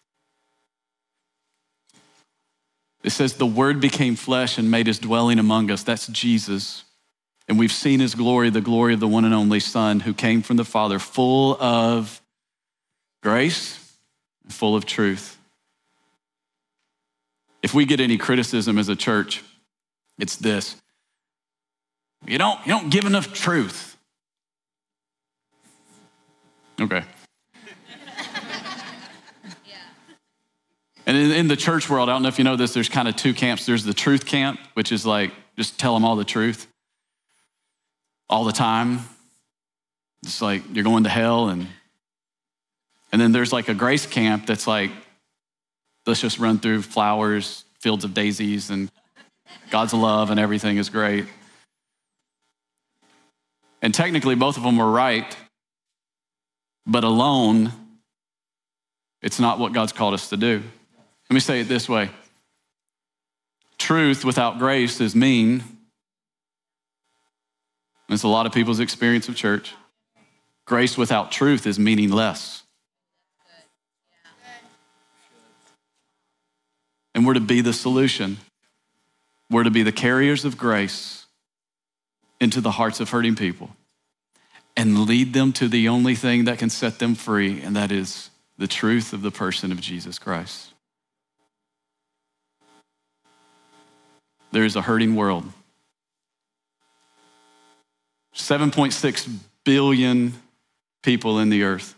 It 3.03 3.09
says, 3.09 3.33
The 3.33 3.45
Word 3.45 3.81
became 3.81 4.15
flesh 4.15 4.57
and 4.57 4.69
made 4.69 4.87
his 4.87 4.99
dwelling 4.99 5.39
among 5.39 5.71
us. 5.71 5.83
That's 5.83 6.07
Jesus. 6.07 6.83
And 7.47 7.59
we've 7.59 7.71
seen 7.71 7.99
his 7.99 8.15
glory, 8.15 8.49
the 8.49 8.61
glory 8.61 8.93
of 8.93 8.99
the 8.99 9.07
one 9.07 9.25
and 9.25 9.33
only 9.33 9.59
Son 9.59 9.99
who 9.99 10.13
came 10.13 10.41
from 10.41 10.57
the 10.57 10.65
Father, 10.65 10.99
full 10.99 11.61
of 11.61 12.21
grace 13.21 13.97
and 14.43 14.53
full 14.53 14.75
of 14.75 14.85
truth. 14.85 15.37
If 17.61 17.73
we 17.73 17.85
get 17.85 17.99
any 17.99 18.17
criticism 18.17 18.77
as 18.77 18.89
a 18.89 18.95
church, 18.95 19.43
it's 20.17 20.35
this. 20.35 20.75
You 22.25 22.37
don't, 22.37 22.59
you 22.65 22.71
don't 22.71 22.89
give 22.89 23.05
enough 23.05 23.33
truth. 23.33 23.97
Okay. 26.79 27.03
And 31.07 31.17
in, 31.17 31.31
in, 31.31 31.47
the 31.47 31.57
church 31.57 31.89
world, 31.89 32.09
I 32.09 32.13
don't 32.13 32.21
know 32.21 32.29
if 32.29 32.37
you 32.37 32.43
know 32.43 32.55
this, 32.55 32.73
there's 32.73 32.87
kind 32.87 33.07
of 33.07 33.15
two 33.15 33.33
camps. 33.33 33.65
There's 33.65 33.83
the 33.83 33.93
truth 33.93 34.25
camp, 34.25 34.59
which 34.75 34.91
is 34.91 35.05
like, 35.05 35.31
just 35.57 35.79
tell 35.79 35.93
them 35.95 36.05
all 36.05 36.15
the 36.15 36.23
truth 36.23 36.70
all 38.31 38.45
the 38.45 38.51
time. 38.51 39.01
It's 40.23 40.41
like 40.41 40.63
you're 40.73 40.83
going 40.83 41.03
to 41.03 41.09
hell. 41.09 41.49
And, 41.49 41.67
and 43.11 43.21
then 43.21 43.31
there's 43.31 43.53
like 43.53 43.69
a 43.69 43.73
grace 43.73 44.05
camp 44.05 44.47
that's 44.47 44.65
like, 44.65 44.91
let's 46.07 46.21
just 46.21 46.39
run 46.39 46.57
through 46.57 46.81
flowers, 46.81 47.65
fields 47.79 48.03
of 48.03 48.13
daisies, 48.13 48.69
and 48.69 48.89
God's 49.69 49.93
love, 49.93 50.31
and 50.31 50.39
everything 50.39 50.77
is 50.77 50.89
great. 50.89 51.25
And 53.81 53.93
technically, 53.93 54.35
both 54.35 54.57
of 54.57 54.63
them 54.63 54.77
were 54.77 54.89
right, 54.89 55.35
but 56.85 57.03
alone, 57.03 57.71
it's 59.21 59.39
not 59.39 59.59
what 59.59 59.73
God's 59.73 59.91
called 59.91 60.13
us 60.13 60.29
to 60.29 60.37
do. 60.37 60.63
Let 61.29 61.33
me 61.33 61.39
say 61.39 61.61
it 61.61 61.67
this 61.67 61.87
way 61.87 62.09
truth 63.77 64.23
without 64.23 64.59
grace 64.59 65.01
is 65.01 65.15
mean. 65.15 65.63
It's 68.11 68.23
a 68.23 68.27
lot 68.27 68.45
of 68.45 68.51
people's 68.51 68.81
experience 68.81 69.29
of 69.29 69.35
church. 69.35 69.73
Grace 70.65 70.97
without 70.97 71.31
truth 71.31 71.65
is 71.65 71.79
meaningless. 71.79 72.63
And 77.15 77.25
we're 77.25 77.35
to 77.35 77.39
be 77.39 77.61
the 77.61 77.73
solution. 77.73 78.37
We're 79.49 79.63
to 79.63 79.71
be 79.71 79.83
the 79.83 79.91
carriers 79.91 80.43
of 80.43 80.57
grace 80.57 81.25
into 82.39 82.59
the 82.59 82.71
hearts 82.71 82.99
of 82.99 83.09
hurting 83.09 83.35
people 83.35 83.69
and 84.75 85.05
lead 85.05 85.33
them 85.33 85.53
to 85.53 85.67
the 85.67 85.87
only 85.87 86.15
thing 86.15 86.45
that 86.45 86.57
can 86.57 86.69
set 86.69 86.99
them 86.99 87.15
free, 87.15 87.61
and 87.61 87.75
that 87.75 87.91
is 87.91 88.29
the 88.57 88.67
truth 88.67 89.13
of 89.13 89.21
the 89.21 89.31
person 89.31 89.71
of 89.71 89.79
Jesus 89.79 90.17
Christ. 90.17 90.73
There 94.51 94.65
is 94.65 94.75
a 94.75 94.81
hurting 94.81 95.15
world. 95.15 95.51
7.6 98.35 99.37
billion 99.63 100.33
people 101.03 101.39
in 101.39 101.49
the 101.49 101.63
earth. 101.63 101.95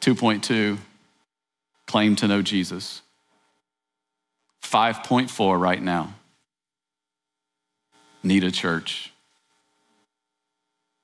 2.2 0.00 0.78
claim 1.86 2.16
to 2.16 2.28
know 2.28 2.42
Jesus. 2.42 3.02
5.4 4.62 5.60
right 5.60 5.82
now 5.82 6.14
need 8.22 8.44
a 8.44 8.50
church 8.50 9.12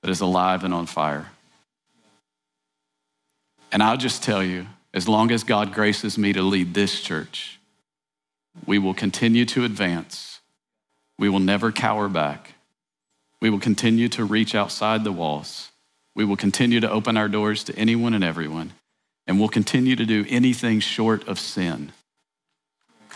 that 0.03 0.11
is 0.11 0.21
alive 0.21 0.65
and 0.65 0.73
on 0.73 0.87
fire. 0.87 1.27
And 3.73 3.83
I'll 3.83 3.97
just 3.97 4.23
tell 4.23 4.43
you, 4.43 4.67
as 4.95 5.09
long 5.09 5.31
as 5.31 5.43
God 5.43 5.75
graces 5.75 6.17
me 6.17 6.33
to 6.33 6.43
lead 6.43 6.75
this 6.75 7.01
church, 7.01 7.59
we 8.65 8.79
will 8.79 8.95
continue 8.95 9.45
to 9.47 9.65
advance. 9.65 10.36
We 11.19 11.29
will 11.29 11.41
never 11.41 11.73
cower 11.73 12.09
back. 12.09 12.55
We 13.41 13.51
will 13.51 13.61
continue 13.61 14.09
to 14.11 14.25
reach 14.25 14.55
outside 14.55 15.05
the 15.05 15.13
walls. 15.13 15.71
We 16.15 16.25
will 16.25 16.37
continue 16.37 16.81
to 16.81 16.91
open 16.91 17.17
our 17.17 17.29
doors 17.29 17.65
to 17.65 17.77
anyone 17.77 18.15
and 18.15 18.25
everyone. 18.25 18.73
And 19.27 19.39
we'll 19.39 19.49
continue 19.49 19.97
to 19.97 20.07
do 20.07 20.25
anything 20.29 20.81
short 20.81 21.27
of 21.29 21.39
sin 21.39 21.93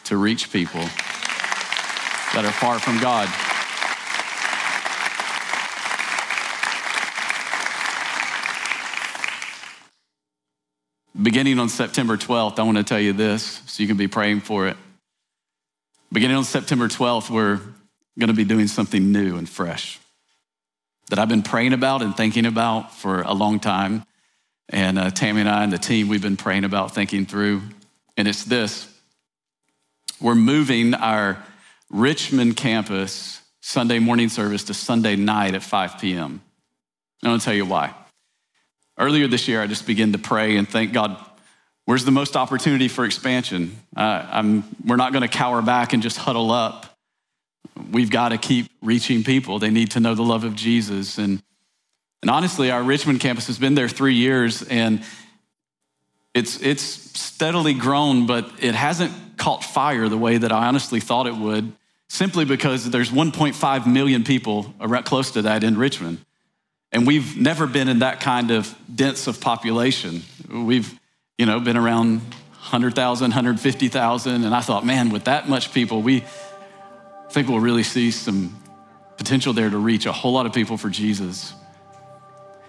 to 0.04 0.16
reach 0.16 0.52
people 0.52 0.80
that 0.80 2.44
are 2.44 2.52
far 2.52 2.78
from 2.78 3.00
God. 3.00 3.28
Beginning 11.20 11.58
on 11.58 11.68
September 11.68 12.16
12th, 12.16 12.58
I 12.58 12.62
want 12.62 12.78
to 12.78 12.84
tell 12.84 13.00
you 13.00 13.12
this 13.12 13.62
so 13.66 13.82
you 13.82 13.86
can 13.86 13.96
be 13.96 14.08
praying 14.08 14.40
for 14.40 14.68
it. 14.68 14.76
Beginning 16.12 16.36
on 16.36 16.44
September 16.44 16.88
12th, 16.88 17.30
we're 17.30 17.60
going 18.20 18.28
to 18.28 18.34
be 18.34 18.44
doing 18.44 18.68
something 18.68 19.10
new 19.10 19.36
and 19.36 19.48
fresh 19.48 19.98
that 21.08 21.18
I've 21.18 21.28
been 21.28 21.42
praying 21.42 21.72
about 21.72 22.02
and 22.02 22.16
thinking 22.16 22.46
about 22.46 22.94
for 22.94 23.22
a 23.22 23.32
long 23.32 23.58
time. 23.58 24.04
And 24.68 24.98
uh, 24.98 25.10
Tammy 25.10 25.40
and 25.40 25.50
I 25.50 25.64
and 25.64 25.72
the 25.72 25.78
team, 25.78 26.06
we've 26.06 26.22
been 26.22 26.36
praying 26.36 26.62
about, 26.62 26.94
thinking 26.94 27.26
through. 27.26 27.62
And 28.16 28.28
it's 28.28 28.44
this 28.44 28.86
we're 30.20 30.34
moving 30.34 30.94
our 30.94 31.42
Richmond 31.88 32.56
campus 32.56 33.40
Sunday 33.60 33.98
morning 33.98 34.28
service 34.28 34.64
to 34.64 34.74
Sunday 34.74 35.16
night 35.16 35.54
at 35.54 35.62
5 35.62 35.98
p.m. 35.98 36.42
I 37.22 37.28
want 37.28 37.40
to 37.40 37.44
tell 37.44 37.54
you 37.54 37.66
why. 37.66 37.94
Earlier 38.98 39.26
this 39.26 39.48
year, 39.48 39.62
I 39.62 39.66
just 39.66 39.86
began 39.86 40.12
to 40.12 40.18
pray 40.18 40.56
and 40.56 40.68
thank 40.68 40.92
God, 40.92 41.16
where's 41.86 42.04
the 42.04 42.10
most 42.10 42.36
opportunity 42.36 42.88
for 42.88 43.04
expansion? 43.04 43.76
Uh, 43.96 44.62
we're 44.84 44.96
not 44.96 45.12
going 45.12 45.22
to 45.22 45.28
cower 45.28 45.62
back 45.62 45.92
and 45.92 46.02
just 46.02 46.18
huddle 46.18 46.50
up. 46.50 46.89
We've 47.90 48.10
got 48.10 48.30
to 48.30 48.38
keep 48.38 48.70
reaching 48.82 49.24
people. 49.24 49.58
They 49.58 49.70
need 49.70 49.92
to 49.92 50.00
know 50.00 50.14
the 50.14 50.22
love 50.22 50.44
of 50.44 50.54
Jesus. 50.54 51.18
And, 51.18 51.42
and 52.22 52.30
honestly, 52.30 52.70
our 52.70 52.82
Richmond 52.82 53.20
campus 53.20 53.46
has 53.46 53.58
been 53.58 53.74
there 53.74 53.88
three 53.88 54.14
years 54.14 54.62
and 54.62 55.02
it's, 56.34 56.60
it's 56.62 56.82
steadily 56.82 57.74
grown, 57.74 58.26
but 58.26 58.50
it 58.60 58.74
hasn't 58.74 59.12
caught 59.36 59.64
fire 59.64 60.08
the 60.08 60.18
way 60.18 60.38
that 60.38 60.52
I 60.52 60.68
honestly 60.68 61.00
thought 61.00 61.26
it 61.26 61.34
would, 61.34 61.72
simply 62.08 62.44
because 62.44 62.88
there's 62.90 63.10
1.5 63.10 63.86
million 63.86 64.22
people 64.22 64.72
around, 64.80 65.04
close 65.04 65.32
to 65.32 65.42
that 65.42 65.64
in 65.64 65.76
Richmond. 65.76 66.24
And 66.92 67.06
we've 67.06 67.36
never 67.36 67.66
been 67.66 67.88
in 67.88 68.00
that 68.00 68.20
kind 68.20 68.50
of 68.50 68.74
dense 68.92 69.26
of 69.26 69.40
population. 69.40 70.22
We've, 70.48 70.98
you 71.38 71.46
know, 71.46 71.60
been 71.60 71.76
around 71.76 72.20
100,000, 72.20 73.24
150,000. 73.24 74.44
And 74.44 74.54
I 74.54 74.60
thought, 74.60 74.84
man, 74.84 75.10
with 75.10 75.24
that 75.24 75.48
much 75.48 75.72
people, 75.72 76.02
we 76.02 76.24
think 77.32 77.48
we'll 77.48 77.60
really 77.60 77.82
see 77.82 78.10
some 78.10 78.56
potential 79.16 79.52
there 79.52 79.70
to 79.70 79.78
reach 79.78 80.06
a 80.06 80.12
whole 80.12 80.32
lot 80.32 80.46
of 80.46 80.52
people 80.52 80.76
for 80.76 80.90
Jesus. 80.90 81.54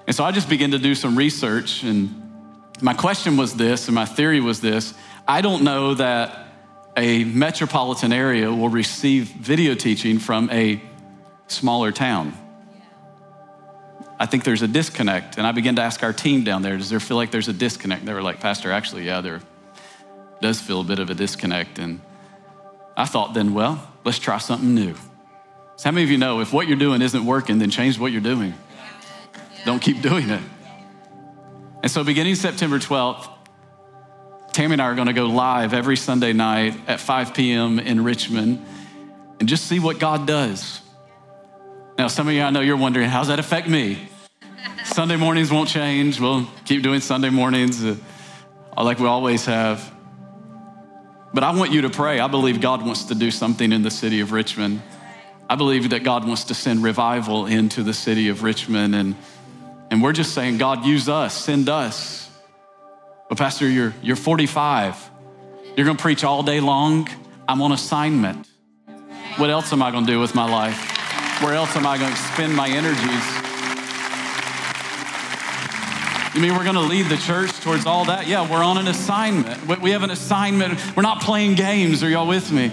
And 0.07 0.15
so 0.15 0.23
I 0.23 0.31
just 0.31 0.49
began 0.49 0.71
to 0.71 0.79
do 0.79 0.95
some 0.95 1.17
research. 1.17 1.83
And 1.83 2.29
my 2.81 2.93
question 2.93 3.37
was 3.37 3.55
this, 3.55 3.87
and 3.87 3.95
my 3.95 4.05
theory 4.05 4.39
was 4.39 4.61
this 4.61 4.93
I 5.27 5.41
don't 5.41 5.63
know 5.63 5.93
that 5.95 6.47
a 6.97 7.23
metropolitan 7.23 8.11
area 8.11 8.51
will 8.51 8.69
receive 8.69 9.27
video 9.27 9.75
teaching 9.75 10.19
from 10.19 10.49
a 10.49 10.81
smaller 11.47 11.91
town. 11.91 12.33
I 14.19 14.25
think 14.25 14.43
there's 14.43 14.61
a 14.61 14.67
disconnect. 14.67 15.37
And 15.37 15.47
I 15.47 15.51
began 15.51 15.77
to 15.77 15.81
ask 15.81 16.03
our 16.03 16.13
team 16.13 16.43
down 16.43 16.61
there, 16.61 16.77
does 16.77 16.89
there 16.89 16.99
feel 16.99 17.17
like 17.17 17.31
there's 17.31 17.47
a 17.47 17.53
disconnect? 17.53 18.05
They 18.05 18.13
were 18.13 18.21
like, 18.21 18.39
Pastor, 18.39 18.71
actually, 18.71 19.05
yeah, 19.05 19.21
there 19.21 19.41
does 20.41 20.59
feel 20.61 20.81
a 20.81 20.83
bit 20.83 20.99
of 20.99 21.09
a 21.09 21.13
disconnect. 21.13 21.79
And 21.79 22.01
I 22.95 23.05
thought 23.05 23.33
then, 23.33 23.53
well, 23.53 23.87
let's 24.03 24.19
try 24.19 24.37
something 24.37 24.73
new. 24.73 24.95
So 25.77 25.85
how 25.85 25.91
many 25.91 26.03
of 26.03 26.11
you 26.11 26.17
know 26.17 26.41
if 26.41 26.53
what 26.53 26.67
you're 26.67 26.77
doing 26.77 27.01
isn't 27.01 27.25
working, 27.25 27.59
then 27.59 27.69
change 27.69 27.97
what 27.97 28.11
you're 28.11 28.21
doing? 28.21 28.53
Don't 29.65 29.81
keep 29.81 30.01
doing 30.01 30.29
it. 30.29 30.41
And 31.83 31.91
so 31.91 32.03
beginning 32.03 32.35
September 32.35 32.77
12th, 32.77 33.27
Tammy 34.53 34.73
and 34.73 34.81
I 34.81 34.85
are 34.85 34.95
going 34.95 35.07
to 35.07 35.13
go 35.13 35.27
live 35.27 35.73
every 35.73 35.97
Sunday 35.97 36.33
night 36.33 36.75
at 36.87 36.99
5 36.99 37.33
p.m. 37.33 37.79
in 37.79 38.03
Richmond 38.03 38.63
and 39.39 39.47
just 39.47 39.65
see 39.65 39.79
what 39.79 39.97
God 39.97 40.27
does. 40.27 40.81
Now, 41.97 42.07
some 42.07 42.27
of 42.27 42.33
you, 42.33 42.41
I 42.41 42.49
know 42.49 42.61
you're 42.61 42.77
wondering, 42.77 43.09
how's 43.09 43.29
that 43.29 43.39
affect 43.39 43.67
me? 43.67 44.09
Sunday 44.83 45.15
mornings 45.15 45.51
won't 45.51 45.69
change. 45.69 46.19
We'll 46.19 46.47
keep 46.65 46.83
doing 46.83 46.99
Sunday 46.99 47.29
mornings 47.29 47.83
uh, 47.83 47.95
like 48.75 48.99
we 48.99 49.07
always 49.07 49.45
have. 49.45 49.91
But 51.33 51.43
I 51.43 51.51
want 51.55 51.71
you 51.71 51.81
to 51.81 51.89
pray. 51.89 52.19
I 52.19 52.27
believe 52.27 52.59
God 52.59 52.85
wants 52.85 53.05
to 53.05 53.15
do 53.15 53.31
something 53.31 53.71
in 53.71 53.83
the 53.83 53.91
city 53.91 54.19
of 54.19 54.31
Richmond. 54.31 54.81
I 55.49 55.55
believe 55.55 55.89
that 55.91 56.03
God 56.03 56.27
wants 56.27 56.45
to 56.45 56.53
send 56.53 56.83
revival 56.83 57.45
into 57.45 57.83
the 57.83 57.93
city 57.93 58.29
of 58.29 58.43
Richmond. 58.43 58.95
And, 58.95 59.15
and 59.89 60.01
we're 60.01 60.13
just 60.13 60.33
saying, 60.33 60.57
God, 60.57 60.85
use 60.85 61.07
us, 61.07 61.35
send 61.35 61.69
us. 61.69 62.29
But, 63.29 63.37
Pastor, 63.37 63.67
you're, 63.67 63.93
you're 64.01 64.17
45. 64.17 65.09
You're 65.77 65.85
going 65.85 65.97
to 65.97 66.01
preach 66.01 66.23
all 66.23 66.43
day 66.43 66.59
long. 66.59 67.07
I'm 67.47 67.61
on 67.61 67.71
assignment. 67.71 68.47
What 69.37 69.49
else 69.49 69.71
am 69.71 69.81
I 69.81 69.91
going 69.91 70.05
to 70.05 70.11
do 70.11 70.19
with 70.19 70.35
my 70.35 70.49
life? 70.49 71.41
Where 71.41 71.53
else 71.53 71.75
am 71.77 71.87
I 71.87 71.97
going 71.97 72.11
to 72.11 72.17
spend 72.17 72.53
my 72.55 72.69
energies? 72.69 73.40
You 76.33 76.39
mean 76.39 76.55
we're 76.55 76.63
going 76.63 76.75
to 76.75 76.81
lead 76.81 77.07
the 77.07 77.17
church 77.17 77.51
towards 77.59 77.85
all 77.85 78.05
that? 78.05 78.25
Yeah, 78.25 78.49
we're 78.49 78.63
on 78.63 78.77
an 78.77 78.87
assignment. 78.87 79.67
We 79.81 79.91
have 79.91 80.03
an 80.03 80.11
assignment. 80.11 80.79
We're 80.95 81.03
not 81.03 81.21
playing 81.21 81.55
games. 81.55 82.03
Are 82.03 82.09
y'all 82.09 82.27
with 82.27 82.51
me? 82.53 82.71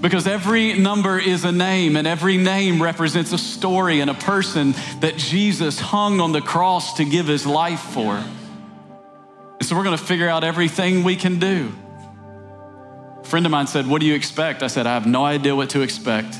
Because 0.00 0.26
every 0.26 0.74
number 0.74 1.18
is 1.18 1.44
a 1.44 1.52
name, 1.52 1.94
and 1.94 2.06
every 2.06 2.36
name 2.36 2.82
represents 2.82 3.32
a 3.32 3.38
story 3.38 4.00
and 4.00 4.10
a 4.10 4.14
person 4.14 4.74
that 5.00 5.16
Jesus 5.16 5.78
hung 5.78 6.20
on 6.20 6.32
the 6.32 6.40
cross 6.40 6.94
to 6.94 7.04
give 7.04 7.26
his 7.26 7.46
life 7.46 7.80
for. 7.80 8.14
And 8.16 9.68
so 9.68 9.76
we're 9.76 9.84
gonna 9.84 9.98
figure 9.98 10.28
out 10.28 10.42
everything 10.42 11.04
we 11.04 11.16
can 11.16 11.38
do. 11.38 11.70
A 13.20 13.24
friend 13.24 13.44
of 13.44 13.52
mine 13.52 13.66
said, 13.66 13.86
What 13.86 14.00
do 14.00 14.06
you 14.06 14.14
expect? 14.14 14.62
I 14.62 14.68
said, 14.68 14.86
I 14.86 14.94
have 14.94 15.06
no 15.06 15.24
idea 15.24 15.54
what 15.54 15.70
to 15.70 15.82
expect, 15.82 16.34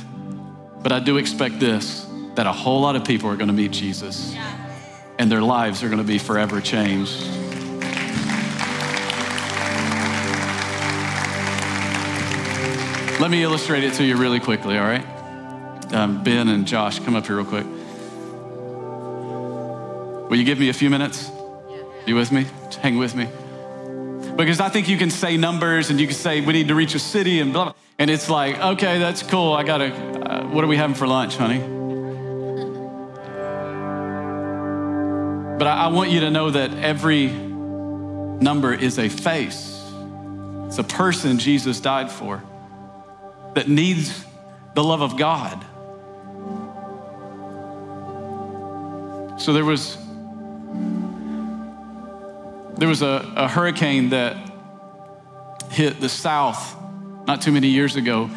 but 0.82 0.90
I 0.90 0.98
do 0.98 1.18
expect 1.18 1.60
this 1.60 2.06
that 2.34 2.46
a 2.46 2.52
whole 2.52 2.80
lot 2.80 2.96
of 2.96 3.04
people 3.04 3.28
are 3.28 3.36
gonna 3.36 3.52
meet 3.52 3.72
Jesus, 3.72 4.34
and 5.20 5.30
their 5.30 5.42
lives 5.42 5.82
are 5.82 5.90
gonna 5.90 6.02
be 6.02 6.16
forever 6.16 6.62
changed. 6.62 7.20
Let 13.20 13.30
me 13.30 13.42
illustrate 13.42 13.84
it 13.84 13.92
to 13.94 14.04
you 14.04 14.16
really 14.16 14.40
quickly, 14.40 14.78
all 14.78 14.86
right? 14.86 15.04
Um, 15.92 16.24
ben 16.24 16.48
and 16.48 16.66
Josh, 16.66 17.00
come 17.00 17.16
up 17.16 17.26
here 17.26 17.36
real 17.36 17.44
quick. 17.44 17.66
Will 20.30 20.38
you 20.38 20.44
give 20.44 20.58
me 20.58 20.70
a 20.70 20.72
few 20.72 20.88
minutes? 20.88 21.30
You 22.06 22.14
with 22.14 22.32
me? 22.32 22.46
Hang 22.80 22.96
with 22.96 23.14
me. 23.14 23.28
Because 24.38 24.58
I 24.58 24.70
think 24.70 24.88
you 24.88 24.96
can 24.96 25.10
say 25.10 25.36
numbers 25.36 25.90
and 25.90 26.00
you 26.00 26.06
can 26.06 26.16
say 26.16 26.40
we 26.40 26.54
need 26.54 26.68
to 26.68 26.74
reach 26.74 26.94
a 26.94 26.98
city 26.98 27.40
and 27.40 27.52
blah, 27.52 27.64
blah. 27.64 27.74
And 27.98 28.10
it's 28.10 28.30
like, 28.30 28.58
okay, 28.58 28.98
that's 28.98 29.22
cool. 29.22 29.52
I 29.52 29.64
gotta, 29.64 29.92
uh, 29.92 30.46
what 30.46 30.64
are 30.64 30.68
we 30.68 30.78
having 30.78 30.96
for 30.96 31.06
lunch, 31.06 31.36
honey? 31.36 31.79
But 35.60 35.66
I, 35.66 35.74
I 35.74 35.86
want 35.88 36.10
you 36.10 36.20
to 36.20 36.30
know 36.30 36.48
that 36.48 36.72
every 36.72 37.26
number 37.26 38.72
is 38.72 38.98
a 38.98 39.10
face, 39.10 39.78
it's 40.66 40.78
a 40.78 40.82
person 40.82 41.38
Jesus 41.38 41.80
died 41.80 42.10
for 42.10 42.42
that 43.54 43.68
needs 43.68 44.24
the 44.72 44.82
love 44.82 45.02
of 45.02 45.18
God. 45.18 45.62
So 49.38 49.52
there 49.52 49.66
was 49.66 49.98
there 52.78 52.88
was 52.88 53.02
a, 53.02 53.30
a 53.36 53.46
hurricane 53.46 54.08
that 54.10 54.38
hit 55.72 56.00
the 56.00 56.08
south 56.08 56.74
not 57.26 57.42
too 57.42 57.52
many 57.52 57.68
years 57.68 57.96
ago, 57.96 58.30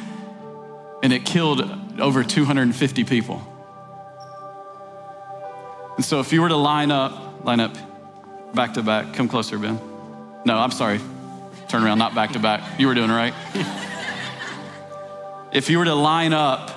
and 1.01 1.13
it 1.13 1.23
killed 1.23 1.61
over 2.01 2.21
250 2.21 3.05
people. 3.05 3.52
And 5.95 6.05
so 6.05 6.19
if 6.19 6.33
you 6.33 6.41
were 6.41 6.49
to 6.49 6.55
line 6.55 6.91
up, 6.91 7.45
line 7.45 7.59
up 7.59 7.75
back 8.53 8.75
to 8.75 8.83
back, 8.83 9.13
come 9.13 9.27
closer, 9.27 9.57
Ben. 9.57 9.79
No, 10.45 10.57
I'm 10.57 10.71
sorry. 10.71 10.99
Turn 11.67 11.83
around, 11.83 11.99
not 11.99 12.13
back 12.15 12.33
to 12.33 12.39
back. 12.39 12.79
You 12.79 12.87
were 12.87 12.93
doing 12.93 13.09
right. 13.09 13.33
if 15.51 15.69
you 15.69 15.79
were 15.79 15.85
to 15.85 15.95
line 15.95 16.33
up 16.33 16.71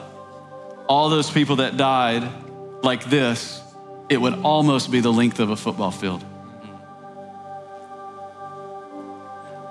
all 0.89 1.09
those 1.09 1.31
people 1.31 1.57
that 1.57 1.77
died 1.77 2.29
like 2.83 3.05
this, 3.05 3.63
it 4.09 4.21
would 4.21 4.35
almost 4.35 4.91
be 4.91 5.01
the 5.01 5.13
length 5.13 5.41
of 5.41 5.51
a 5.51 5.57
football 5.57 5.91
field. 5.91 6.25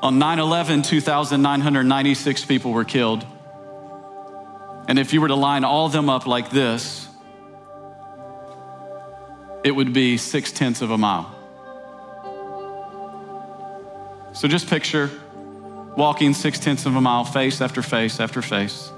On 0.01 0.19
9 0.19 0.39
11, 0.39 0.83
2,996 0.83 2.45
people 2.45 2.71
were 2.71 2.83
killed. 2.83 3.25
And 4.87 4.99
if 4.99 5.13
you 5.13 5.21
were 5.21 5.29
to 5.29 5.35
line 5.35 5.63
all 5.63 5.87
of 5.87 5.93
them 5.93 6.09
up 6.09 6.27
like 6.27 6.51
this, 6.51 7.07
it 9.65 9.71
would 9.71 9.91
be 9.93 10.15
six 10.15 10.51
tenths 10.51 10.83
of 10.83 10.91
a 10.91 10.97
mile. 10.97 11.35
So 14.31 14.47
just 14.47 14.69
picture 14.69 15.09
walking 15.97 16.35
six 16.35 16.59
tenths 16.59 16.85
of 16.85 16.95
a 16.95 17.01
mile, 17.01 17.25
face 17.25 17.61
after 17.61 17.81
face 17.81 18.19
after 18.19 18.43
face. 18.43 18.91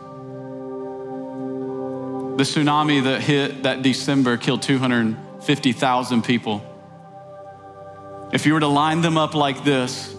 The 2.35 2.43
tsunami 2.43 3.01
that 3.05 3.21
hit 3.21 3.63
that 3.63 3.81
December 3.81 4.35
killed 4.35 4.61
250,000 4.61 6.23
people. 6.23 6.61
If 8.33 8.45
you 8.45 8.53
were 8.53 8.59
to 8.59 8.67
line 8.67 8.99
them 8.99 9.17
up 9.17 9.35
like 9.35 9.63
this, 9.63 10.13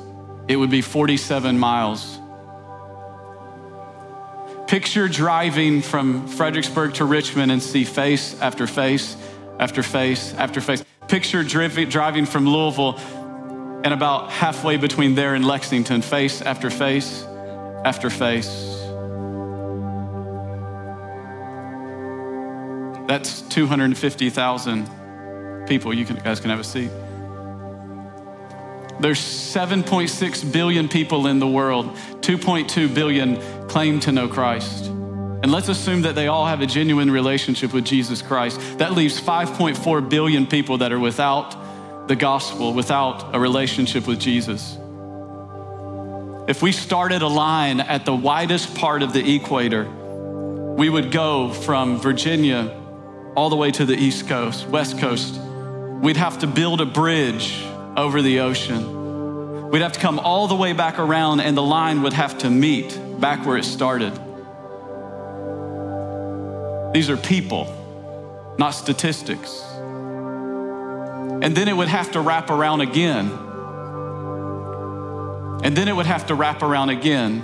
it 0.49 0.57
would 0.57 0.71
be 0.71 0.81
47 0.81 1.59
miles. 1.59 2.19
Picture 4.67 5.09
driving 5.09 5.83
from 5.83 6.27
Fredericksburg 6.27 6.95
to 6.95 7.05
Richmond 7.05 7.53
and 7.53 7.63
see 7.63 7.85
face 7.85 8.41
after 8.41 8.67
face 8.67 9.15
after 9.59 9.83
face 9.83 10.35
after 10.35 10.61
face. 10.61 10.85
Picture 11.09 11.43
driving 11.43 12.27
from 12.27 12.47
Louisville 12.47 12.99
and 13.85 13.95
about 13.95 14.31
halfway 14.31 14.77
between 14.77 15.15
there 15.15 15.35
and 15.35 15.45
Lexington, 15.45 16.03
face 16.03 16.43
after 16.43 16.71
face 16.71 17.25
after 17.85 18.11
face. 18.11 18.75
That's 23.09 23.41
250,000 23.43 25.67
people. 25.67 25.95
You, 25.95 26.05
can, 26.05 26.17
you 26.17 26.23
guys 26.23 26.41
can 26.41 26.51
have 26.51 26.61
a 26.61 26.65
seat. 26.65 26.91
There's 29.01 29.21
7.6 29.21 30.53
billion 30.53 30.89
people 30.89 31.29
in 31.29 31.39
the 31.39 31.47
world. 31.47 31.95
2.2 32.21 32.93
billion 32.93 33.69
claim 33.69 34.01
to 34.01 34.13
know 34.13 34.29
Christ. 34.29 34.91
And 35.41 35.53
let's 35.53 35.69
assume 35.69 36.03
that 36.03 36.17
they 36.17 36.27
all 36.27 36.47
have 36.47 36.61
a 36.61 36.67
genuine 36.67 37.11
relationship 37.11 37.73
with 37.73 37.85
Jesus 37.85 38.23
Christ. 38.23 38.61
That 38.79 38.93
leaves 38.93 39.21
5.4 39.21 40.11
billion 40.11 40.47
people 40.47 40.79
that 40.79 40.91
are 40.91 40.99
without 40.99 42.09
the 42.09 42.17
gospel, 42.17 42.73
without 42.73 43.35
a 43.37 43.39
relationship 43.39 44.07
with 44.07 44.19
Jesus. 44.19 44.77
If 46.49 46.61
we 46.61 46.73
started 46.73 47.23
a 47.23 47.29
line 47.29 47.79
at 47.81 48.05
the 48.05 48.15
widest 48.15 48.75
part 48.75 49.03
of 49.03 49.13
the 49.13 49.35
equator, 49.37 49.85
we 49.85 50.89
would 50.89 51.13
go 51.13 51.53
from 51.53 52.01
Virginia 52.01 52.75
all 53.37 53.51
the 53.51 53.57
way 53.57 53.71
to 53.71 53.85
the 53.85 53.95
East 53.95 54.27
Coast, 54.27 54.67
West 54.67 54.99
Coast. 54.99 55.39
We'd 56.03 56.17
have 56.17 56.41
to 56.41 56.47
build 56.49 56.81
a 56.81 56.87
bridge 56.87 57.63
over 57.97 58.23
the 58.23 58.41
ocean. 58.41 59.71
We'd 59.71 59.83
have 59.83 59.93
to 59.93 60.01
come 60.01 60.19
all 60.19 60.49
the 60.49 60.57
way 60.57 60.73
back 60.73 60.99
around, 60.99 61.41
and 61.41 61.57
the 61.57 61.63
line 61.63 62.03
would 62.03 62.15
have 62.15 62.39
to 62.39 62.51
meet 62.51 62.99
back 63.21 63.47
where 63.47 63.57
it 63.57 63.65
started. 63.65 64.19
These 66.93 67.11
are 67.11 67.17
people, 67.17 67.67
not 68.59 68.71
statistics. 68.71 69.63
And 71.41 71.55
then 71.57 71.69
it 71.69 71.77
would 71.77 71.89
have 71.89 72.11
to 72.13 72.21
wrap 72.21 72.51
around 72.51 72.81
again. 72.81 73.31
And 75.63 75.77
then 75.77 75.87
it 75.89 75.95
would 75.95 76.07
have 76.07 76.27
to 76.27 76.35
wrap 76.35 76.63
around 76.63 76.91
again. 76.91 77.43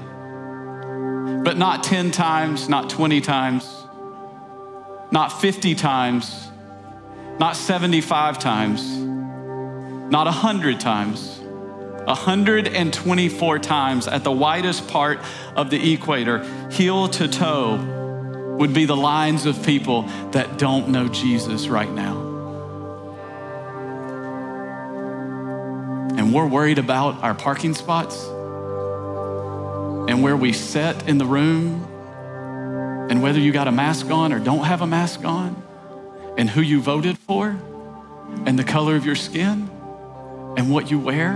But 1.44 1.58
not 1.58 1.84
10 1.84 2.10
times, 2.10 2.68
not 2.68 2.88
20 2.88 3.20
times, 3.20 3.70
not 5.10 5.28
50 5.28 5.74
times, 5.74 6.48
not 7.38 7.54
75 7.54 8.38
times, 8.38 8.82
not 10.10 10.26
100 10.26 10.80
times. 10.80 11.40
124 12.06 13.58
times 13.60 14.06
at 14.06 14.24
the 14.24 14.30
widest 14.30 14.86
part 14.88 15.18
of 15.56 15.70
the 15.70 15.94
equator, 15.94 16.44
heel 16.70 17.08
to 17.08 17.26
toe, 17.26 17.78
would 18.58 18.72
be 18.72 18.84
the 18.84 18.96
lines 18.96 19.46
of 19.46 19.64
people 19.64 20.02
that 20.32 20.58
don't 20.58 20.88
know 20.88 21.08
Jesus 21.08 21.68
right 21.68 21.90
now. 21.90 22.16
And 26.16 26.32
we're 26.32 26.46
worried 26.46 26.78
about 26.78 27.22
our 27.22 27.34
parking 27.34 27.74
spots 27.74 28.24
and 30.08 30.22
where 30.22 30.36
we 30.36 30.52
sit 30.52 31.08
in 31.08 31.18
the 31.18 31.26
room 31.26 31.84
and 33.10 33.22
whether 33.22 33.38
you 33.38 33.52
got 33.52 33.68
a 33.68 33.72
mask 33.72 34.10
on 34.10 34.32
or 34.32 34.38
don't 34.38 34.64
have 34.64 34.80
a 34.80 34.86
mask 34.86 35.24
on 35.24 35.62
and 36.38 36.48
who 36.48 36.60
you 36.60 36.80
voted 36.80 37.18
for 37.18 37.48
and 38.46 38.58
the 38.58 38.64
color 38.64 38.96
of 38.96 39.04
your 39.04 39.16
skin 39.16 39.68
and 40.56 40.70
what 40.70 40.90
you 40.90 40.98
wear. 40.98 41.34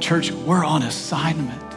Church, 0.00 0.32
we're 0.32 0.64
on 0.64 0.82
assignment. 0.82 1.71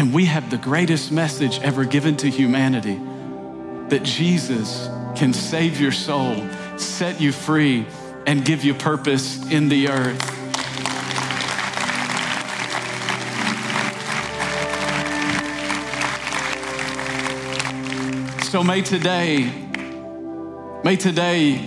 And 0.00 0.14
we 0.14 0.24
have 0.24 0.48
the 0.48 0.56
greatest 0.56 1.12
message 1.12 1.60
ever 1.60 1.84
given 1.84 2.16
to 2.16 2.30
humanity 2.30 2.98
that 3.90 4.02
Jesus 4.02 4.88
can 5.14 5.34
save 5.34 5.78
your 5.78 5.92
soul, 5.92 6.48
set 6.78 7.20
you 7.20 7.32
free, 7.32 7.84
and 8.26 8.42
give 8.42 8.64
you 8.64 8.72
purpose 8.72 9.46
in 9.50 9.68
the 9.68 9.90
earth. 9.90 10.18
So 18.44 18.64
may 18.64 18.80
today, 18.80 19.52
may 20.82 20.96
today 20.96 21.62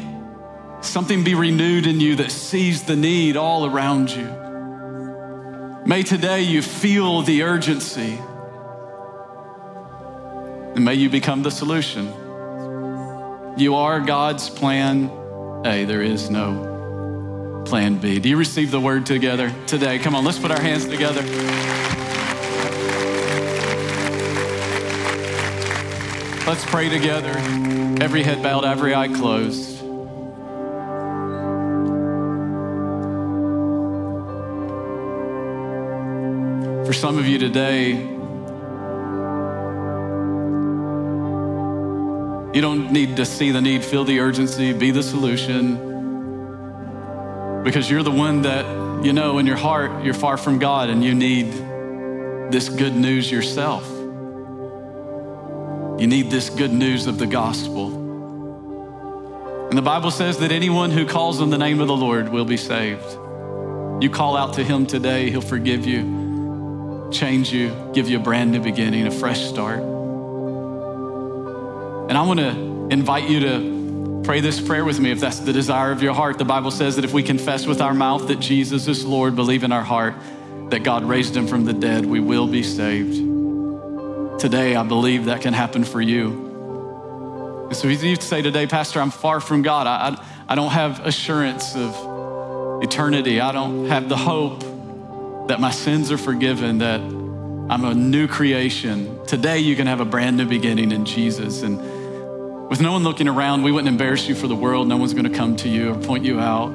something 0.82 1.24
be 1.24 1.36
renewed 1.36 1.86
in 1.86 2.00
you 2.00 2.16
that 2.16 2.32
sees 2.32 2.82
the 2.82 2.96
need 2.96 3.38
all 3.38 3.68
around 3.68 4.10
you. 4.10 4.53
May 5.86 6.02
today 6.02 6.44
you 6.44 6.62
feel 6.62 7.24
the 7.24 7.44
urgency. 7.44 8.18
And 10.76 10.86
may 10.86 10.94
you 10.94 11.10
become 11.10 11.44
the 11.44 11.52
solution. 11.52 12.08
You 13.58 13.76
are 13.76 14.00
God's 14.00 14.50
plan 14.50 15.12
A. 15.66 15.84
There 15.84 16.02
is 16.02 16.30
no 16.30 17.64
plan 17.66 17.98
B. 17.98 18.20
Do 18.20 18.30
you 18.30 18.38
receive 18.38 18.72
the 18.72 18.80
word 18.80 19.06
together 19.06 19.54
today? 19.68 20.00
Come 20.00 20.16
on, 20.16 20.24
let's 20.24 20.40
put 20.40 20.52
our 20.52 20.62
hands 20.62 20.86
together. 20.86 21.22
Let's 26.48 26.64
pray 26.66 26.88
together. 26.88 27.32
Every 28.02 28.24
head 28.24 28.42
bowed, 28.42 28.64
every 28.64 28.96
eye 28.96 29.10
closed. 29.10 29.73
For 36.94 37.00
some 37.00 37.18
of 37.18 37.26
you 37.26 37.40
today, 37.40 37.94
you 42.54 42.62
don't 42.62 42.92
need 42.92 43.16
to 43.16 43.26
see 43.26 43.50
the 43.50 43.62
need, 43.62 43.84
feel 43.84 44.06
the 44.06 44.20
urgency, 44.20 44.74
be 44.74 44.92
the 44.92 45.02
solution. 45.02 45.74
Because 47.64 47.90
you're 47.90 48.04
the 48.04 48.12
one 48.12 48.44
that, 48.44 49.04
you 49.04 49.12
know, 49.12 49.40
in 49.40 49.48
your 49.48 49.56
heart, 49.56 50.06
you're 50.06 50.14
far 50.14 50.38
from 50.38 50.60
God 50.60 50.92
and 50.92 51.04
you 51.04 51.16
need 51.16 51.52
this 52.52 52.70
good 52.70 52.94
news 52.94 53.32
yourself. 53.32 53.90
You 56.00 56.06
need 56.06 56.30
this 56.30 56.52
good 56.52 56.72
news 56.72 57.08
of 57.08 57.18
the 57.18 57.26
gospel. 57.26 57.88
And 59.70 59.76
the 59.76 59.82
Bible 59.82 60.12
says 60.12 60.38
that 60.38 60.52
anyone 60.52 60.92
who 60.92 61.08
calls 61.08 61.42
on 61.42 61.50
the 61.50 61.58
name 61.58 61.82
of 61.82 61.88
the 61.88 61.98
Lord 61.98 62.30
will 62.30 62.46
be 62.46 62.58
saved. 62.58 63.18
You 64.00 64.12
call 64.12 64.38
out 64.38 64.54
to 64.54 64.64
him 64.64 64.86
today, 64.86 65.32
he'll 65.32 65.42
forgive 65.42 65.88
you 65.88 66.23
change 67.14 67.54
you, 67.54 67.74
give 67.94 68.10
you 68.10 68.20
a 68.20 68.22
brand 68.22 68.52
new 68.52 68.60
beginning, 68.60 69.08
a 69.08 69.12
fresh 69.12 69.46
start. 69.46 69.80
And 72.10 72.18
I 72.18 72.24
want 72.24 72.40
to 72.40 72.50
invite 72.92 73.30
you 73.30 73.40
to 73.42 74.22
pray 74.26 74.42
this 74.42 74.60
prayer 74.60 74.84
with 74.84 75.00
me 75.00 75.12
if 75.12 75.20
that's 75.20 75.40
the 75.40 75.54
desire 75.54 75.92
of 75.92 76.02
your 76.02 76.14
heart. 76.14 76.38
The 76.38 76.46
Bible 76.46 76.72
says 76.72 76.96
that 76.96 77.06
if 77.06 77.14
we 77.14 77.24
confess 77.24 77.66
with 77.66 77.82
our 77.82 77.94
mouth 77.94 78.28
that 78.28 78.40
Jesus 78.40 78.88
is 78.88 79.06
Lord, 79.06 79.36
believe 79.36 79.64
in 79.64 79.72
our 79.72 79.84
heart 79.84 80.16
that 80.70 80.84
God 80.84 81.04
raised 81.04 81.36
him 81.36 81.48
from 81.48 81.66
the 81.66 81.74
dead, 81.74 82.06
we 82.06 82.20
will 82.20 82.48
be 82.48 82.64
saved. 82.64 83.16
Today, 84.40 84.76
I 84.76 84.84
believe 84.84 85.26
that 85.26 85.42
can 85.42 85.54
happen 85.54 85.84
for 85.84 86.02
you. 86.02 87.66
And 87.68 87.76
so 87.76 87.88
you 87.88 87.98
need 87.98 88.22
to 88.22 88.28
say 88.28 88.42
today, 88.42 88.68
Pastor, 88.68 89.00
I'm 89.00 89.12
far 89.12 89.40
from 89.40 89.62
God. 89.62 89.88
I, 89.88 90.10
I, 90.10 90.26
I 90.50 90.56
don't 90.56 90.72
have 90.72 91.06
assurance 91.06 91.76
of 91.76 92.84
eternity. 92.84 93.40
I 93.40 93.52
don't 93.52 93.86
have 93.86 94.10
the 94.10 94.18
hope 94.18 94.64
that 95.48 95.60
my 95.60 95.72
sins 95.72 96.12
are 96.12 96.18
forgiven, 96.18 96.80
that 96.80 97.00
I'm 97.02 97.86
a 97.86 97.94
new 97.94 98.28
creation. 98.28 99.26
Today, 99.26 99.60
you 99.60 99.76
can 99.76 99.88
have 99.88 100.00
a 100.00 100.06
brand 100.06 100.38
new 100.38 100.46
beginning 100.46 100.92
in 100.92 101.06
Jesus. 101.06 101.64
And 101.64 101.78
with 102.70 102.82
no 102.82 102.94
one 102.94 103.04
looking 103.04 103.28
around, 103.28 103.64
we 103.64 103.72
wouldn't 103.72 103.90
embarrass 103.90 104.28
you 104.28 104.36
for 104.36 104.48
the 104.48 104.56
world. 104.56 104.88
No 104.88 104.98
one's 104.98 105.14
going 105.14 105.30
to 105.30 105.38
come 105.38 105.56
to 105.58 105.70
you 105.70 105.92
or 105.92 105.96
point 105.96 106.26
you 106.26 106.40
out. 106.40 106.72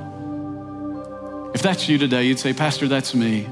If 1.54 1.62
that's 1.62 1.88
you 1.88 1.98
today, 1.98 2.24
you'd 2.24 2.38
say, 2.38 2.52
Pastor, 2.52 2.88
that's 2.88 3.14
me. 3.14 3.46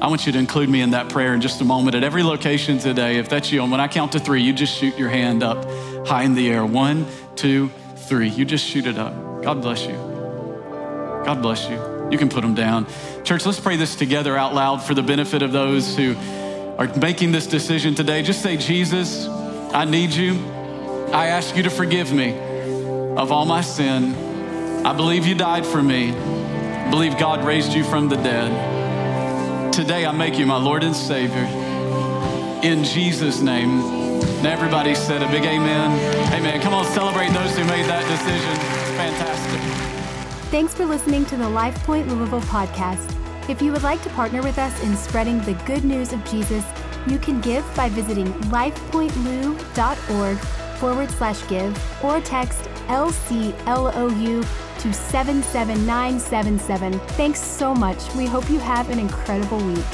I 0.00 0.06
want 0.06 0.26
you 0.26 0.32
to 0.32 0.38
include 0.38 0.68
me 0.68 0.80
in 0.80 0.90
that 0.90 1.08
prayer 1.08 1.34
in 1.34 1.40
just 1.40 1.60
a 1.60 1.64
moment 1.64 1.96
at 1.96 2.04
every 2.04 2.22
location 2.22 2.78
today. 2.78 3.18
If 3.18 3.28
that's 3.28 3.50
you, 3.50 3.62
and 3.62 3.70
when 3.70 3.80
I 3.80 3.88
count 3.88 4.12
to 4.12 4.20
three, 4.20 4.42
you 4.42 4.52
just 4.52 4.76
shoot 4.76 4.96
your 4.96 5.08
hand 5.08 5.42
up 5.42 5.64
high 6.06 6.22
in 6.22 6.34
the 6.34 6.48
air. 6.48 6.64
One, 6.64 7.06
two, 7.36 7.70
three. 7.96 8.28
You 8.28 8.44
just 8.44 8.64
shoot 8.64 8.86
it 8.86 8.96
up. 8.96 9.42
God 9.42 9.60
bless 9.60 9.84
you. 9.84 9.94
God 11.24 11.42
bless 11.42 11.68
you. 11.68 11.97
You 12.10 12.18
can 12.18 12.28
put 12.28 12.42
them 12.42 12.54
down. 12.54 12.86
Church, 13.24 13.44
let's 13.44 13.60
pray 13.60 13.76
this 13.76 13.94
together 13.94 14.36
out 14.36 14.54
loud 14.54 14.82
for 14.82 14.94
the 14.94 15.02
benefit 15.02 15.42
of 15.42 15.52
those 15.52 15.96
who 15.96 16.14
are 16.78 16.86
making 16.96 17.32
this 17.32 17.46
decision 17.46 17.94
today. 17.94 18.22
Just 18.22 18.42
say, 18.42 18.56
Jesus, 18.56 19.26
I 19.26 19.84
need 19.84 20.12
you. 20.12 20.34
I 21.12 21.26
ask 21.26 21.56
you 21.56 21.62
to 21.64 21.70
forgive 21.70 22.12
me 22.12 22.30
of 23.16 23.32
all 23.32 23.44
my 23.44 23.60
sin. 23.60 24.14
I 24.86 24.92
believe 24.92 25.26
you 25.26 25.34
died 25.34 25.66
for 25.66 25.82
me. 25.82 26.12
I 26.12 26.90
believe 26.90 27.18
God 27.18 27.44
raised 27.44 27.72
you 27.72 27.84
from 27.84 28.08
the 28.08 28.16
dead. 28.16 29.72
Today, 29.72 30.06
I 30.06 30.12
make 30.12 30.38
you 30.38 30.46
my 30.46 30.56
Lord 30.56 30.84
and 30.84 30.94
Savior. 30.96 31.44
In 32.62 32.84
Jesus' 32.84 33.40
name. 33.40 33.80
And 34.38 34.46
everybody 34.46 34.94
said 34.94 35.22
a 35.22 35.28
big 35.28 35.44
amen. 35.44 36.32
Amen. 36.32 36.60
Come 36.62 36.74
on, 36.74 36.84
celebrate 36.86 37.30
those 37.32 37.56
who 37.56 37.64
made 37.64 37.86
that 37.86 38.06
decision. 38.08 38.54
Fantastic. 38.96 39.97
Thanks 40.50 40.72
for 40.72 40.86
listening 40.86 41.26
to 41.26 41.36
the 41.36 41.44
LifePoint 41.44 42.08
Louisville 42.08 42.40
podcast. 42.40 43.14
If 43.50 43.60
you 43.60 43.70
would 43.70 43.82
like 43.82 44.02
to 44.02 44.08
partner 44.10 44.42
with 44.42 44.58
us 44.58 44.82
in 44.82 44.96
spreading 44.96 45.42
the 45.42 45.52
good 45.66 45.84
news 45.84 46.14
of 46.14 46.24
Jesus, 46.24 46.64
you 47.06 47.18
can 47.18 47.42
give 47.42 47.62
by 47.76 47.90
visiting 47.90 48.32
lifepointlou.org 48.44 50.38
forward 50.78 51.10
slash 51.10 51.46
give 51.48 52.02
or 52.02 52.22
text 52.22 52.62
LCLOU 52.86 54.42
to 54.78 54.92
77977. 54.94 56.98
Thanks 56.98 57.42
so 57.42 57.74
much. 57.74 58.14
We 58.14 58.24
hope 58.24 58.48
you 58.48 58.58
have 58.58 58.88
an 58.88 58.98
incredible 58.98 59.58
week. 59.58 59.84